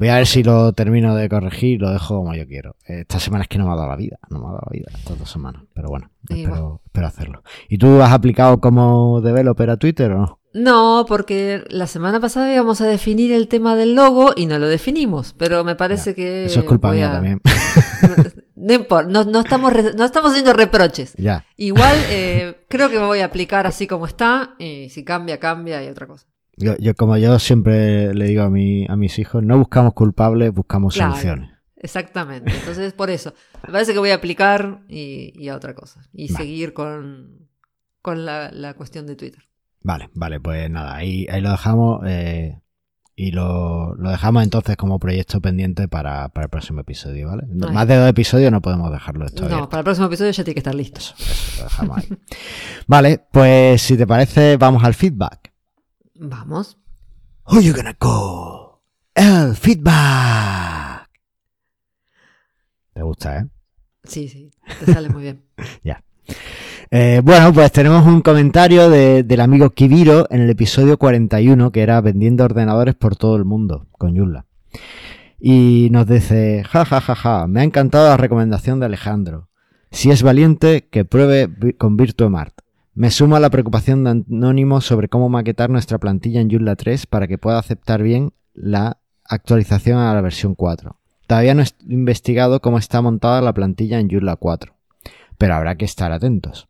Voy 0.02 0.10
a 0.10 0.16
ver 0.16 0.26
si 0.26 0.42
lo 0.42 0.74
termino 0.74 1.16
de 1.16 1.30
corregir 1.30 1.80
lo 1.80 1.92
dejo 1.92 2.16
como 2.16 2.34
yo 2.34 2.48
quiero. 2.48 2.76
Esta 2.86 3.20
semana 3.20 3.44
es 3.44 3.48
que 3.48 3.60
no 3.60 3.68
me 3.68 3.74
ha 3.74 3.76
dado 3.76 3.88
la 3.88 3.96
vida, 3.96 4.18
no 4.32 4.40
me 4.40 4.46
ha 4.46 4.48
dado 4.48 4.62
la 4.66 4.72
vida 4.72 4.88
estas 4.96 5.20
dos 5.20 5.30
semanas, 5.30 5.62
pero 5.76 5.90
bueno, 5.90 6.10
espero, 6.28 6.82
hacerlo. 7.06 7.44
¿Y 7.70 7.78
tú 7.78 8.02
has 8.02 8.12
aplicado 8.12 8.60
como 8.60 9.22
developer 9.22 9.70
a 9.70 9.78
Twitter 9.78 10.12
o 10.14 10.18
no? 10.18 10.40
No, 10.56 11.06
porque 11.08 11.64
la 11.70 11.86
semana 11.86 12.20
pasada 12.20 12.52
íbamos 12.52 12.82
a 12.82 12.88
definir 12.88 13.32
el 13.32 13.48
tema 13.48 13.76
del 13.76 13.94
logo 13.94 14.34
y 14.36 14.48
no 14.48 14.58
lo 14.58 14.68
definimos, 14.70 15.36
pero 15.38 15.64
me 15.64 15.76
parece 15.76 16.16
que... 16.16 16.46
Eso 16.46 16.62
es 16.62 16.66
culpa 16.66 16.92
mía 16.94 17.12
también. 17.12 17.40
No, 18.56 18.74
importa, 18.74 19.10
no, 19.10 19.40
estamos, 19.40 19.74
no 19.98 20.06
estamos 20.06 20.32
haciendo 20.32 20.54
reproches. 20.54 21.16
Ya. 21.18 21.46
Igual 21.58 21.98
eh, 22.10 22.64
creo 22.70 22.92
que 22.92 23.00
me 23.00 23.08
voy 23.08 23.20
a 23.22 23.26
aplicar 23.26 23.66
así 23.66 23.88
como 23.88 24.06
está 24.06 24.54
y 24.60 24.90
si 24.90 25.04
cambia, 25.04 25.40
cambia 25.40 25.84
y 25.84 25.88
otra 25.88 26.06
cosa. 26.06 26.28
Yo, 26.58 26.78
yo, 26.78 26.96
como 26.96 27.18
yo 27.18 27.40
siempre 27.40 28.14
le 28.14 28.26
digo 28.26 28.44
a, 28.44 28.50
mi, 28.50 28.86
a 28.88 28.96
mis 28.96 29.18
hijos, 29.20 29.44
no 29.44 29.58
buscamos 29.58 29.94
culpables, 29.94 30.54
buscamos 30.54 30.96
soluciones. 30.96 31.50
Exactamente. 31.78 32.54
Entonces, 32.54 32.94
por 32.94 33.10
eso, 33.10 33.34
me 33.66 33.74
parece 33.74 33.94
que 33.94 34.00
voy 34.00 34.12
a 34.12 34.16
aplicar 34.16 34.82
y, 34.88 35.48
a 35.48 35.56
otra 35.56 35.74
cosa. 35.74 36.08
Y 36.14 36.30
seguir 36.30 36.74
con, 36.74 37.50
con 38.02 38.26
la, 38.26 38.74
cuestión 38.78 39.08
de 39.08 39.16
Twitter. 39.16 39.44
Vale, 39.84 40.10
vale, 40.14 40.40
pues 40.40 40.70
nada, 40.70 40.96
ahí, 40.96 41.26
ahí 41.30 41.42
lo 41.42 41.50
dejamos. 41.50 42.02
Eh, 42.06 42.62
y 43.16 43.32
lo, 43.32 43.96
lo, 43.96 44.10
dejamos 44.10 44.44
entonces 44.44 44.78
como 44.78 45.00
proyecto 45.00 45.42
pendiente 45.42 45.88
para, 45.88 46.30
para 46.30 46.46
el 46.46 46.50
próximo 46.50 46.82
episodio, 46.82 47.28
¿vale? 47.28 47.44
Más 47.48 47.88
de 47.88 47.96
dos 47.96 48.10
episodios 48.10 48.52
no 48.52 48.62
podemos 48.62 48.92
dejarlo 48.92 49.26
esto. 49.26 49.50
No, 49.50 49.68
para 49.68 49.80
el 49.80 49.84
próximo 49.84 50.08
episodio 50.08 50.32
ya 50.32 50.44
tiene 50.44 50.56
que 50.56 50.60
estar 50.60 50.76
listo. 50.76 51.00
Eso, 51.00 51.16
lo 51.58 51.64
dejamos 51.64 51.98
ahí. 51.98 52.10
vale, 52.88 53.22
pues 53.32 53.82
si 53.82 53.98
te 53.98 54.08
parece, 54.08 54.58
vamos 54.58 54.84
al 54.84 54.94
feedback. 54.94 55.51
Vamos. 56.24 56.78
Who 57.48 57.62
you 57.62 57.74
gonna 57.74 57.96
call? 57.96 58.78
El 59.16 59.56
feedback. 59.56 61.10
¿Te 62.94 63.02
gusta, 63.02 63.40
eh? 63.40 63.48
Sí, 64.04 64.30
sí, 64.30 64.52
te 64.80 64.94
sale 64.94 65.10
muy 65.10 65.24
bien. 65.24 65.44
ya. 65.84 66.04
Eh, 66.92 67.22
bueno, 67.24 67.52
pues 67.52 67.72
tenemos 67.72 68.06
un 68.06 68.22
comentario 68.22 68.88
del 68.92 69.42
amigo 69.42 69.72
Kibiro 69.72 70.28
en 70.30 70.42
el 70.42 70.52
episodio 70.52 71.00
41, 71.00 71.72
que 71.72 71.82
era 71.82 72.00
vendiendo 72.02 72.44
ordenadores 72.44 72.94
por 72.94 73.16
todo 73.16 73.36
el 73.36 73.46
mundo, 73.46 73.88
con 73.98 74.14
Yulla. 74.14 74.46
Y 75.40 75.88
nos 75.92 76.06
dice, 76.06 76.64
ja, 76.70 76.86
ja, 76.86 77.02
ja, 77.02 77.16
ja, 77.16 77.48
me 77.48 77.62
ha 77.62 77.64
encantado 77.64 78.08
la 78.08 78.18
recomendación 78.18 78.80
de 78.80 78.86
Alejandro. 78.86 79.50
Si 79.90 80.12
es 80.12 80.22
valiente, 80.22 80.88
que 80.88 81.04
pruebe 81.04 81.50
con 81.80 81.98
VirtueMart. 81.98 82.62
Me 82.94 83.10
sumo 83.10 83.38
a 83.38 83.40
la 83.40 83.50
preocupación 83.50 84.04
de 84.04 84.10
Anónimo 84.10 84.82
sobre 84.82 85.08
cómo 85.08 85.30
maquetar 85.30 85.70
nuestra 85.70 85.98
plantilla 85.98 86.42
en 86.42 86.50
Joomla 86.50 86.76
3 86.76 87.06
para 87.06 87.26
que 87.28 87.38
pueda 87.38 87.58
aceptar 87.58 88.04
bien 88.04 88.34
la 88.54 88.98
actualización 89.24 89.98
a 89.98 90.14
la 90.14 90.20
versión 90.20 90.56
4. 90.56 90.98
Todavía 91.26 91.54
no 91.54 91.62
he 91.62 91.68
investigado 91.88 92.60
cómo 92.60 92.78
está 92.78 93.02
montada 93.02 93.42
la 93.42 93.54
plantilla 93.54 93.98
en 94.00 94.10
Joomla 94.10 94.36
4, 94.36 94.74
pero 95.38 95.56
habrá 95.56 95.76
que 95.78 95.86
estar 95.86 96.12
atentos. 96.12 96.68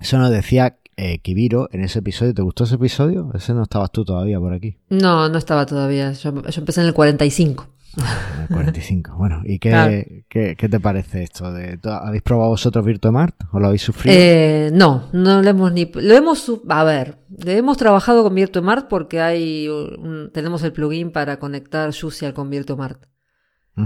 Eso 0.00 0.18
nos 0.18 0.32
decía 0.32 0.80
eh, 0.96 1.20
Kibiro 1.20 1.68
en 1.70 1.84
ese 1.84 2.00
episodio. 2.00 2.34
¿Te 2.34 2.42
gustó 2.42 2.64
ese 2.64 2.74
episodio? 2.74 3.30
Ese 3.32 3.54
no 3.54 3.62
estabas 3.62 3.92
tú 3.92 4.04
todavía 4.04 4.40
por 4.40 4.52
aquí. 4.52 4.76
No, 4.88 5.28
no 5.28 5.38
estaba 5.38 5.66
todavía. 5.66 6.10
Yo, 6.12 6.42
yo 6.42 6.60
empecé 6.60 6.80
en 6.80 6.88
el 6.88 6.94
45. 6.94 7.75
45. 8.52 9.16
Bueno, 9.16 9.42
¿y 9.44 9.58
qué, 9.58 10.24
qué, 10.28 10.54
te 10.56 10.80
parece 10.80 11.22
esto? 11.22 11.52
De, 11.52 11.78
¿Habéis 11.84 12.22
probado 12.22 12.50
vosotros 12.50 12.84
VirtueMart 12.84 13.34
o 13.52 13.60
lo 13.60 13.66
habéis 13.66 13.82
sufrido? 13.82 14.16
Eh, 14.18 14.70
no, 14.72 15.08
no 15.12 15.42
lo 15.42 15.48
hemos 15.48 15.72
ni... 15.72 15.90
Lo 15.94 16.14
hemos... 16.14 16.50
A 16.68 16.84
ver, 16.84 17.18
hemos 17.44 17.76
trabajado 17.76 18.22
con 18.22 18.34
VirtueMart 18.34 18.88
porque 18.88 19.20
hay 19.20 19.68
tenemos 20.32 20.62
el 20.62 20.72
plugin 20.72 21.10
para 21.10 21.38
conectar 21.38 21.92
Juicy 21.94 22.32
con 22.32 22.50
VirtueMart. 22.50 23.04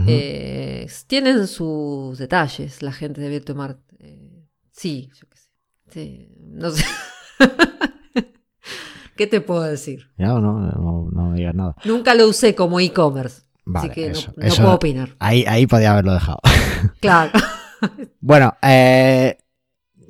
Eh, 0.07 0.89
tienen 1.09 1.49
sus 1.49 2.17
detalles 2.19 2.81
la 2.83 2.93
gente 2.93 3.21
de 3.21 3.29
VirtueMart. 3.29 3.81
Eh, 3.99 4.47
sí, 4.71 5.11
yo 5.15 5.27
qué 5.29 5.37
sé. 5.37 5.49
Sí, 5.91 6.29
no 6.39 6.71
sé. 6.71 6.85
¿Qué 9.17 9.27
te 9.27 9.41
puedo 9.41 9.63
decir? 9.63 10.11
Ya, 10.17 10.29
no, 10.29 10.41
no, 10.41 11.09
no 11.13 11.33
digas 11.35 11.55
nada. 11.55 11.77
Nunca 11.85 12.15
lo 12.15 12.29
usé 12.29 12.55
como 12.55 12.81
e-commerce. 12.81 13.43
Así 13.75 13.91
que 13.91 14.13
no, 14.13 14.55
puedo 14.57 14.75
opinar. 14.75 15.11
Ahí, 15.19 15.45
ahí 15.47 15.67
podía 15.67 15.93
haberlo 15.93 16.13
dejado. 16.15 16.41
Claro. 17.01 17.33
bueno, 18.21 18.55
eh, 18.63 19.37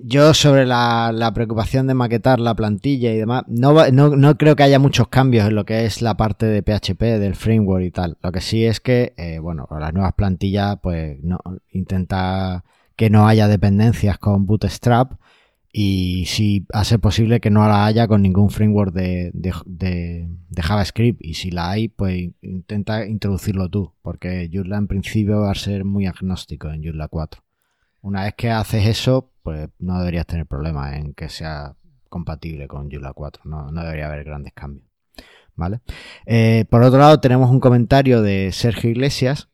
yo 0.05 0.35
sobre 0.35 0.67
la, 0.67 1.31
preocupación 1.35 1.87
de 1.87 1.95
maquetar 1.95 2.41
la 2.41 2.55
plantilla 2.55 3.13
y 3.13 3.17
demás, 3.17 3.43
no, 3.49 3.91
no, 3.91 4.39
creo 4.39 4.57
que 4.57 4.63
haya 4.63 4.79
muchos 4.79 5.09
cambios 5.09 5.49
en 5.49 5.55
lo 5.55 5.65
que 5.65 5.85
es 5.85 6.01
la 6.01 6.17
parte 6.17 6.47
de 6.47 6.63
PHP, 6.63 7.03
del 7.19 7.35
framework 7.35 7.85
y 7.85 7.91
tal. 7.91 8.19
Lo 8.23 8.33
que 8.33 8.41
sí 8.41 8.65
es 8.65 8.81
que, 8.81 9.15
eh, 9.17 9.39
bueno, 9.41 9.67
las 9.79 9.93
nuevas 9.93 10.15
plantillas, 10.15 10.79
pues 10.83 11.19
no, 11.23 11.39
intenta 11.71 12.65
que 12.97 13.11
no 13.11 13.27
haya 13.27 13.49
dependencias 13.49 14.19
con 14.19 14.47
Bootstrap 14.47 15.13
y 15.73 16.25
si 16.27 16.67
hace 16.73 16.99
posible 16.99 17.41
que 17.41 17.51
no 17.51 17.67
la 17.69 17.87
haya 17.87 18.09
con 18.09 18.23
ningún 18.23 18.51
framework 18.51 18.93
de, 18.93 19.31
de, 19.33 20.29
JavaScript 20.61 21.25
y 21.25 21.35
si 21.35 21.51
la 21.51 21.71
hay 21.71 21.89
pues 21.89 22.31
intenta 22.43 23.07
introducirlo 23.07 23.69
tú 23.69 23.95
porque 24.03 24.51
Joomla 24.53 24.79
en 24.79 24.89
principio 24.89 25.43
va 25.43 25.53
a 25.53 25.55
ser 25.55 25.85
muy 25.85 26.07
agnóstico 26.07 26.71
en 26.71 26.83
Joomla 26.83 27.09
4 27.09 27.43
una 28.03 28.25
vez 28.25 28.35
que 28.35 28.51
haces 28.51 28.87
eso 28.87 29.33
pues 29.43 29.69
no 29.79 29.99
deberías 30.01 30.27
tener 30.27 30.47
problemas 30.47 30.97
en 30.97 31.15
que 31.15 31.29
sea 31.29 31.77
compatible 32.09 32.67
con 32.67 32.91
Joomla 32.91 33.13
4 33.13 33.43
no, 33.45 33.71
no 33.71 33.83
debería 33.83 34.07
haber 34.07 34.25
grandes 34.25 34.53
cambios 34.53 34.87
¿vale? 35.55 35.81
Eh, 36.27 36.65
por 36.69 36.83
otro 36.83 36.99
lado 36.99 37.21
tenemos 37.21 37.49
un 37.51 37.61
comentario 37.61 38.23
de 38.23 38.51
Sergio 38.53 38.91
Iglesias 38.91 39.51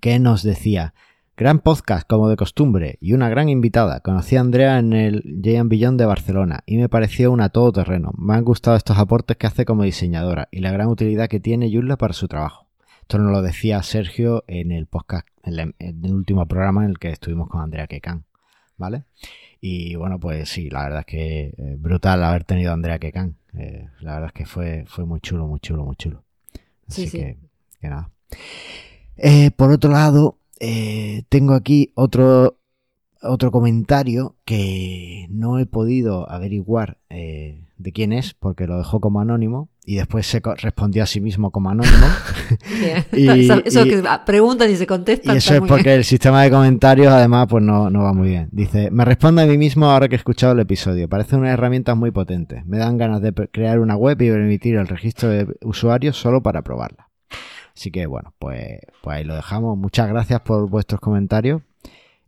que 0.00 0.18
nos 0.18 0.42
decía 0.42 0.94
Gran 1.36 1.58
podcast, 1.58 2.06
como 2.08 2.28
de 2.28 2.36
costumbre, 2.36 2.96
y 3.00 3.12
una 3.12 3.28
gran 3.28 3.48
invitada. 3.48 3.98
Conocí 3.98 4.36
a 4.36 4.40
Andrea 4.40 4.78
en 4.78 4.92
el 4.92 5.40
J 5.44 5.64
Billón 5.64 5.96
de 5.96 6.06
Barcelona 6.06 6.62
y 6.64 6.76
me 6.76 6.88
pareció 6.88 7.32
una 7.32 7.48
todoterreno. 7.48 8.12
Me 8.16 8.34
han 8.34 8.44
gustado 8.44 8.76
estos 8.76 8.98
aportes 8.98 9.36
que 9.36 9.48
hace 9.48 9.64
como 9.64 9.82
diseñadora 9.82 10.46
y 10.52 10.60
la 10.60 10.70
gran 10.70 10.86
utilidad 10.86 11.28
que 11.28 11.40
tiene 11.40 11.72
Yulla 11.72 11.96
para 11.96 12.12
su 12.12 12.28
trabajo. 12.28 12.68
Esto 13.00 13.18
nos 13.18 13.32
lo 13.32 13.42
decía 13.42 13.82
Sergio 13.82 14.44
en 14.46 14.70
el 14.70 14.86
podcast, 14.86 15.26
en, 15.42 15.74
el 15.80 16.14
último 16.14 16.46
programa 16.46 16.84
en 16.84 16.90
el 16.90 16.98
que 17.00 17.08
estuvimos 17.08 17.48
con 17.48 17.62
Andrea 17.62 17.88
Quecan, 17.88 18.26
¿vale? 18.76 19.02
Y 19.60 19.96
bueno, 19.96 20.20
pues 20.20 20.48
sí, 20.48 20.70
la 20.70 20.84
verdad 20.84 21.00
es 21.00 21.06
que 21.06 21.46
eh, 21.46 21.76
brutal 21.76 22.22
haber 22.22 22.44
tenido 22.44 22.70
a 22.70 22.74
Andrea 22.74 23.00
Quecan. 23.00 23.38
Eh, 23.58 23.88
la 24.02 24.12
verdad 24.14 24.28
es 24.28 24.34
que 24.34 24.46
fue, 24.46 24.84
fue 24.86 25.04
muy 25.04 25.18
chulo, 25.18 25.48
muy 25.48 25.58
chulo, 25.58 25.84
muy 25.84 25.96
chulo. 25.96 26.22
Así 26.86 27.10
que, 27.10 27.38
que, 27.80 27.88
nada. 27.88 28.12
Eh, 29.16 29.50
por 29.50 29.72
otro 29.72 29.90
lado, 29.90 30.38
eh, 30.60 31.22
tengo 31.28 31.54
aquí 31.54 31.92
otro, 31.94 32.58
otro 33.22 33.50
comentario 33.50 34.36
que 34.44 35.26
no 35.30 35.58
he 35.58 35.66
podido 35.66 36.30
averiguar 36.30 36.98
eh, 37.10 37.64
de 37.76 37.92
quién 37.92 38.12
es 38.12 38.34
porque 38.34 38.66
lo 38.66 38.78
dejó 38.78 39.00
como 39.00 39.20
anónimo 39.20 39.68
y 39.84 39.96
después 39.96 40.26
se 40.26 40.40
respondió 40.40 41.02
a 41.02 41.06
sí 41.06 41.20
mismo 41.20 41.50
como 41.50 41.70
anónimo. 41.70 42.06
eso, 43.12 43.84
que 43.84 44.02
preguntan 44.24 44.70
y 44.70 44.76
se 44.76 44.86
contestan. 44.86 45.34
Y 45.34 45.38
eso 45.38 45.54
es 45.54 45.60
porque 45.60 45.94
el 45.94 46.04
sistema 46.04 46.42
de 46.42 46.50
comentarios 46.50 47.12
además 47.12 47.46
pues 47.48 47.62
no, 47.62 47.90
no, 47.90 48.02
va 48.02 48.12
muy 48.12 48.28
bien. 48.28 48.48
Dice, 48.52 48.90
me 48.90 49.04
responde 49.04 49.42
a 49.42 49.46
mí 49.46 49.58
mismo 49.58 49.86
ahora 49.86 50.08
que 50.08 50.14
he 50.14 50.18
escuchado 50.18 50.52
el 50.52 50.60
episodio. 50.60 51.08
Parece 51.08 51.36
una 51.36 51.50
herramienta 51.50 51.94
muy 51.94 52.10
potente. 52.10 52.62
Me 52.66 52.78
dan 52.78 52.96
ganas 52.96 53.20
de 53.20 53.32
crear 53.32 53.80
una 53.80 53.96
web 53.96 54.20
y 54.22 54.30
permitir 54.30 54.76
el 54.76 54.88
registro 54.88 55.28
de 55.28 55.46
usuarios 55.62 56.16
solo 56.16 56.42
para 56.42 56.62
probarla. 56.62 57.10
Así 57.76 57.90
que 57.90 58.06
bueno, 58.06 58.32
pues, 58.38 58.78
pues 59.02 59.16
ahí 59.16 59.24
lo 59.24 59.34
dejamos. 59.34 59.76
Muchas 59.76 60.08
gracias 60.08 60.40
por 60.40 60.68
vuestros 60.68 61.00
comentarios. 61.00 61.62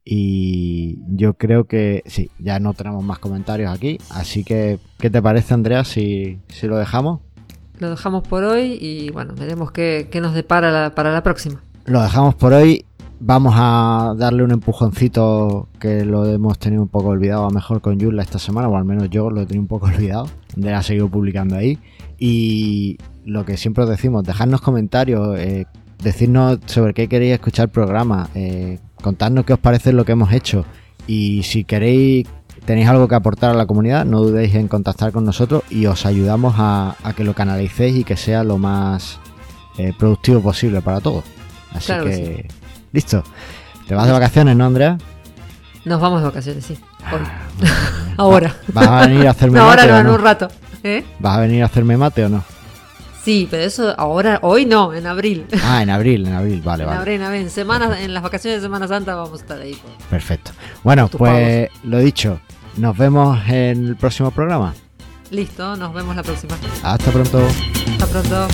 Y 0.05 0.99
yo 1.09 1.35
creo 1.35 1.65
que 1.65 2.05
sí, 2.07 2.31
ya 2.39 2.61
no 2.61 2.75
tenemos 2.75 3.03
más 3.03 3.19
comentarios 3.19 3.73
aquí. 3.73 3.99
Así 4.11 4.45
que, 4.45 4.79
¿qué 4.99 5.11
te 5.11 5.21
parece, 5.21 5.53
Andrea, 5.55 5.85
si, 5.85 6.39
si 6.49 6.69
lo 6.69 6.77
dejamos? 6.77 7.21
Lo 7.79 7.91
dejamos 7.91 8.27
por 8.27 8.45
hoy 8.45 8.79
y 8.81 9.11
bueno, 9.11 9.35
veremos 9.37 9.71
qué, 9.73 10.09
nos 10.23 10.35
depara 10.35 10.95
para 10.95 11.13
la 11.13 11.23
próxima. 11.23 11.61
Lo 11.85 12.03
dejamos 12.03 12.35
por 12.35 12.53
hoy. 12.53 12.87
Vamos 13.19 13.55
a 13.57 14.15
darle 14.17 14.43
un 14.43 14.51
empujoncito 14.51 15.69
que 15.81 16.05
lo 16.05 16.27
hemos 16.27 16.59
tenido 16.59 16.83
un 16.83 16.89
poco 16.89 17.09
olvidado 17.09 17.47
a 17.47 17.51
mejor 17.51 17.81
con 17.81 17.99
Yulla 17.99 18.23
esta 18.23 18.39
semana, 18.39 18.69
o 18.69 18.77
al 18.77 18.85
menos 18.85 19.09
yo 19.09 19.31
lo 19.31 19.41
he 19.41 19.47
tenido 19.47 19.63
un 19.63 19.69
poco 19.69 19.87
olvidado. 19.95 20.29
Andrea 20.55 20.79
ha 20.79 20.83
seguido 20.83 21.09
publicando 21.09 21.57
ahí. 21.57 21.79
Y 22.19 22.99
lo 23.25 23.45
que 23.45 23.57
siempre 23.57 23.85
os 23.85 23.91
decimos, 23.91 24.25
dejadnos 24.25 24.61
comentarios, 24.61 25.39
eh, 25.39 25.67
decirnos 26.03 26.59
sobre 26.67 26.95
qué 26.95 27.09
queréis 27.09 27.35
escuchar 27.35 27.65
el 27.65 27.71
programa, 27.71 28.29
eh, 28.35 28.79
contadnos 29.03 29.45
qué 29.45 29.53
os 29.55 29.59
parece 29.59 29.93
lo 29.93 30.05
que 30.05 30.13
hemos 30.13 30.33
hecho 30.33 30.65
y 31.07 31.43
si 31.45 31.65
queréis, 31.65 32.27
tenéis 32.65 32.89
algo 32.89 33.09
que 33.09 33.15
aportar 33.15 33.51
a 33.51 33.55
la 33.55 33.67
comunidad, 33.67 34.05
no 34.05 34.23
dudéis 34.23 34.55
en 34.55 34.69
contactar 34.69 35.13
con 35.13 35.25
nosotros 35.25 35.63
y 35.71 35.87
os 35.87 36.07
ayudamos 36.07 36.55
a, 36.59 36.97
que 37.17 37.25
lo 37.25 37.35
canalicéis 37.35 37.97
y 37.97 38.05
que 38.05 38.17
sea 38.17 38.45
lo 38.45 38.59
más 38.59 39.19
eh, 39.79 39.93
productivo 39.97 40.41
posible 40.41 40.81
para 40.81 41.01
todos. 41.01 41.25
Así 41.73 41.93
que, 41.93 42.49
listo. 42.97 43.23
¿Te 43.87 43.95
vas 43.95 44.07
de 44.07 44.13
vacaciones, 44.13 44.57
no, 44.57 44.65
Andrea? 44.65 44.97
Nos 45.85 46.01
vamos 46.01 46.21
de 46.21 46.27
vacaciones, 46.29 46.65
sí. 46.65 46.79
Ah, 47.05 47.19
ahora. 48.17 48.57
¿Vas 48.73 48.89
a 48.89 49.07
venir 49.07 49.29
a 49.29 49.31
hacerme 49.31 49.59
no, 49.59 49.67
mate? 49.67 49.83
Ahora 49.83 49.93
no, 50.03 50.09
en 50.09 50.15
un 50.15 50.23
rato. 50.23 50.49
¿Vas 51.19 51.37
a 51.37 51.41
venir 51.41 51.63
a 51.63 51.67
hacerme 51.67 51.97
mate 51.97 52.25
o 52.25 52.29
no? 52.29 52.43
Sí, 53.23 53.49
pero 53.51 53.65
eso 53.65 53.95
ahora, 53.99 54.39
hoy 54.43 54.67
no, 54.67 54.95
en 54.95 55.07
abril. 55.07 55.47
Ah, 55.63 55.83
en 55.83 55.91
abril, 55.91 56.27
en 56.27 56.33
abril, 56.33 56.63
vale, 56.63 56.85
en 56.85 56.89
vale. 56.89 57.01
Abril, 57.01 57.15
en 57.17 57.23
abril, 57.23 57.43
en 57.43 57.51
semanas, 57.51 58.01
en 58.01 58.15
las 58.15 58.23
vacaciones 58.23 58.61
de 58.63 58.67
Semana 58.67 58.89
Santa 58.89 59.15
vamos 59.15 59.41
a 59.41 59.43
estar 59.43 59.61
ahí. 59.61 59.75
Pues. 59.75 59.95
Perfecto. 60.09 60.53
Bueno, 60.83 61.09
pues 61.09 61.69
lo 61.83 61.99
dicho, 61.99 62.41
nos 62.77 62.97
vemos 62.97 63.39
en 63.49 63.89
el 63.89 63.97
próximo 63.97 64.31
programa. 64.31 64.75
Listo, 65.31 65.77
nos 65.77 65.93
vemos 65.93 66.15
la 66.17 66.23
próxima. 66.23 66.55
Hasta 66.83 67.11
pronto. 67.11 67.47
Hasta 67.99 68.07
pronto. 68.07 68.49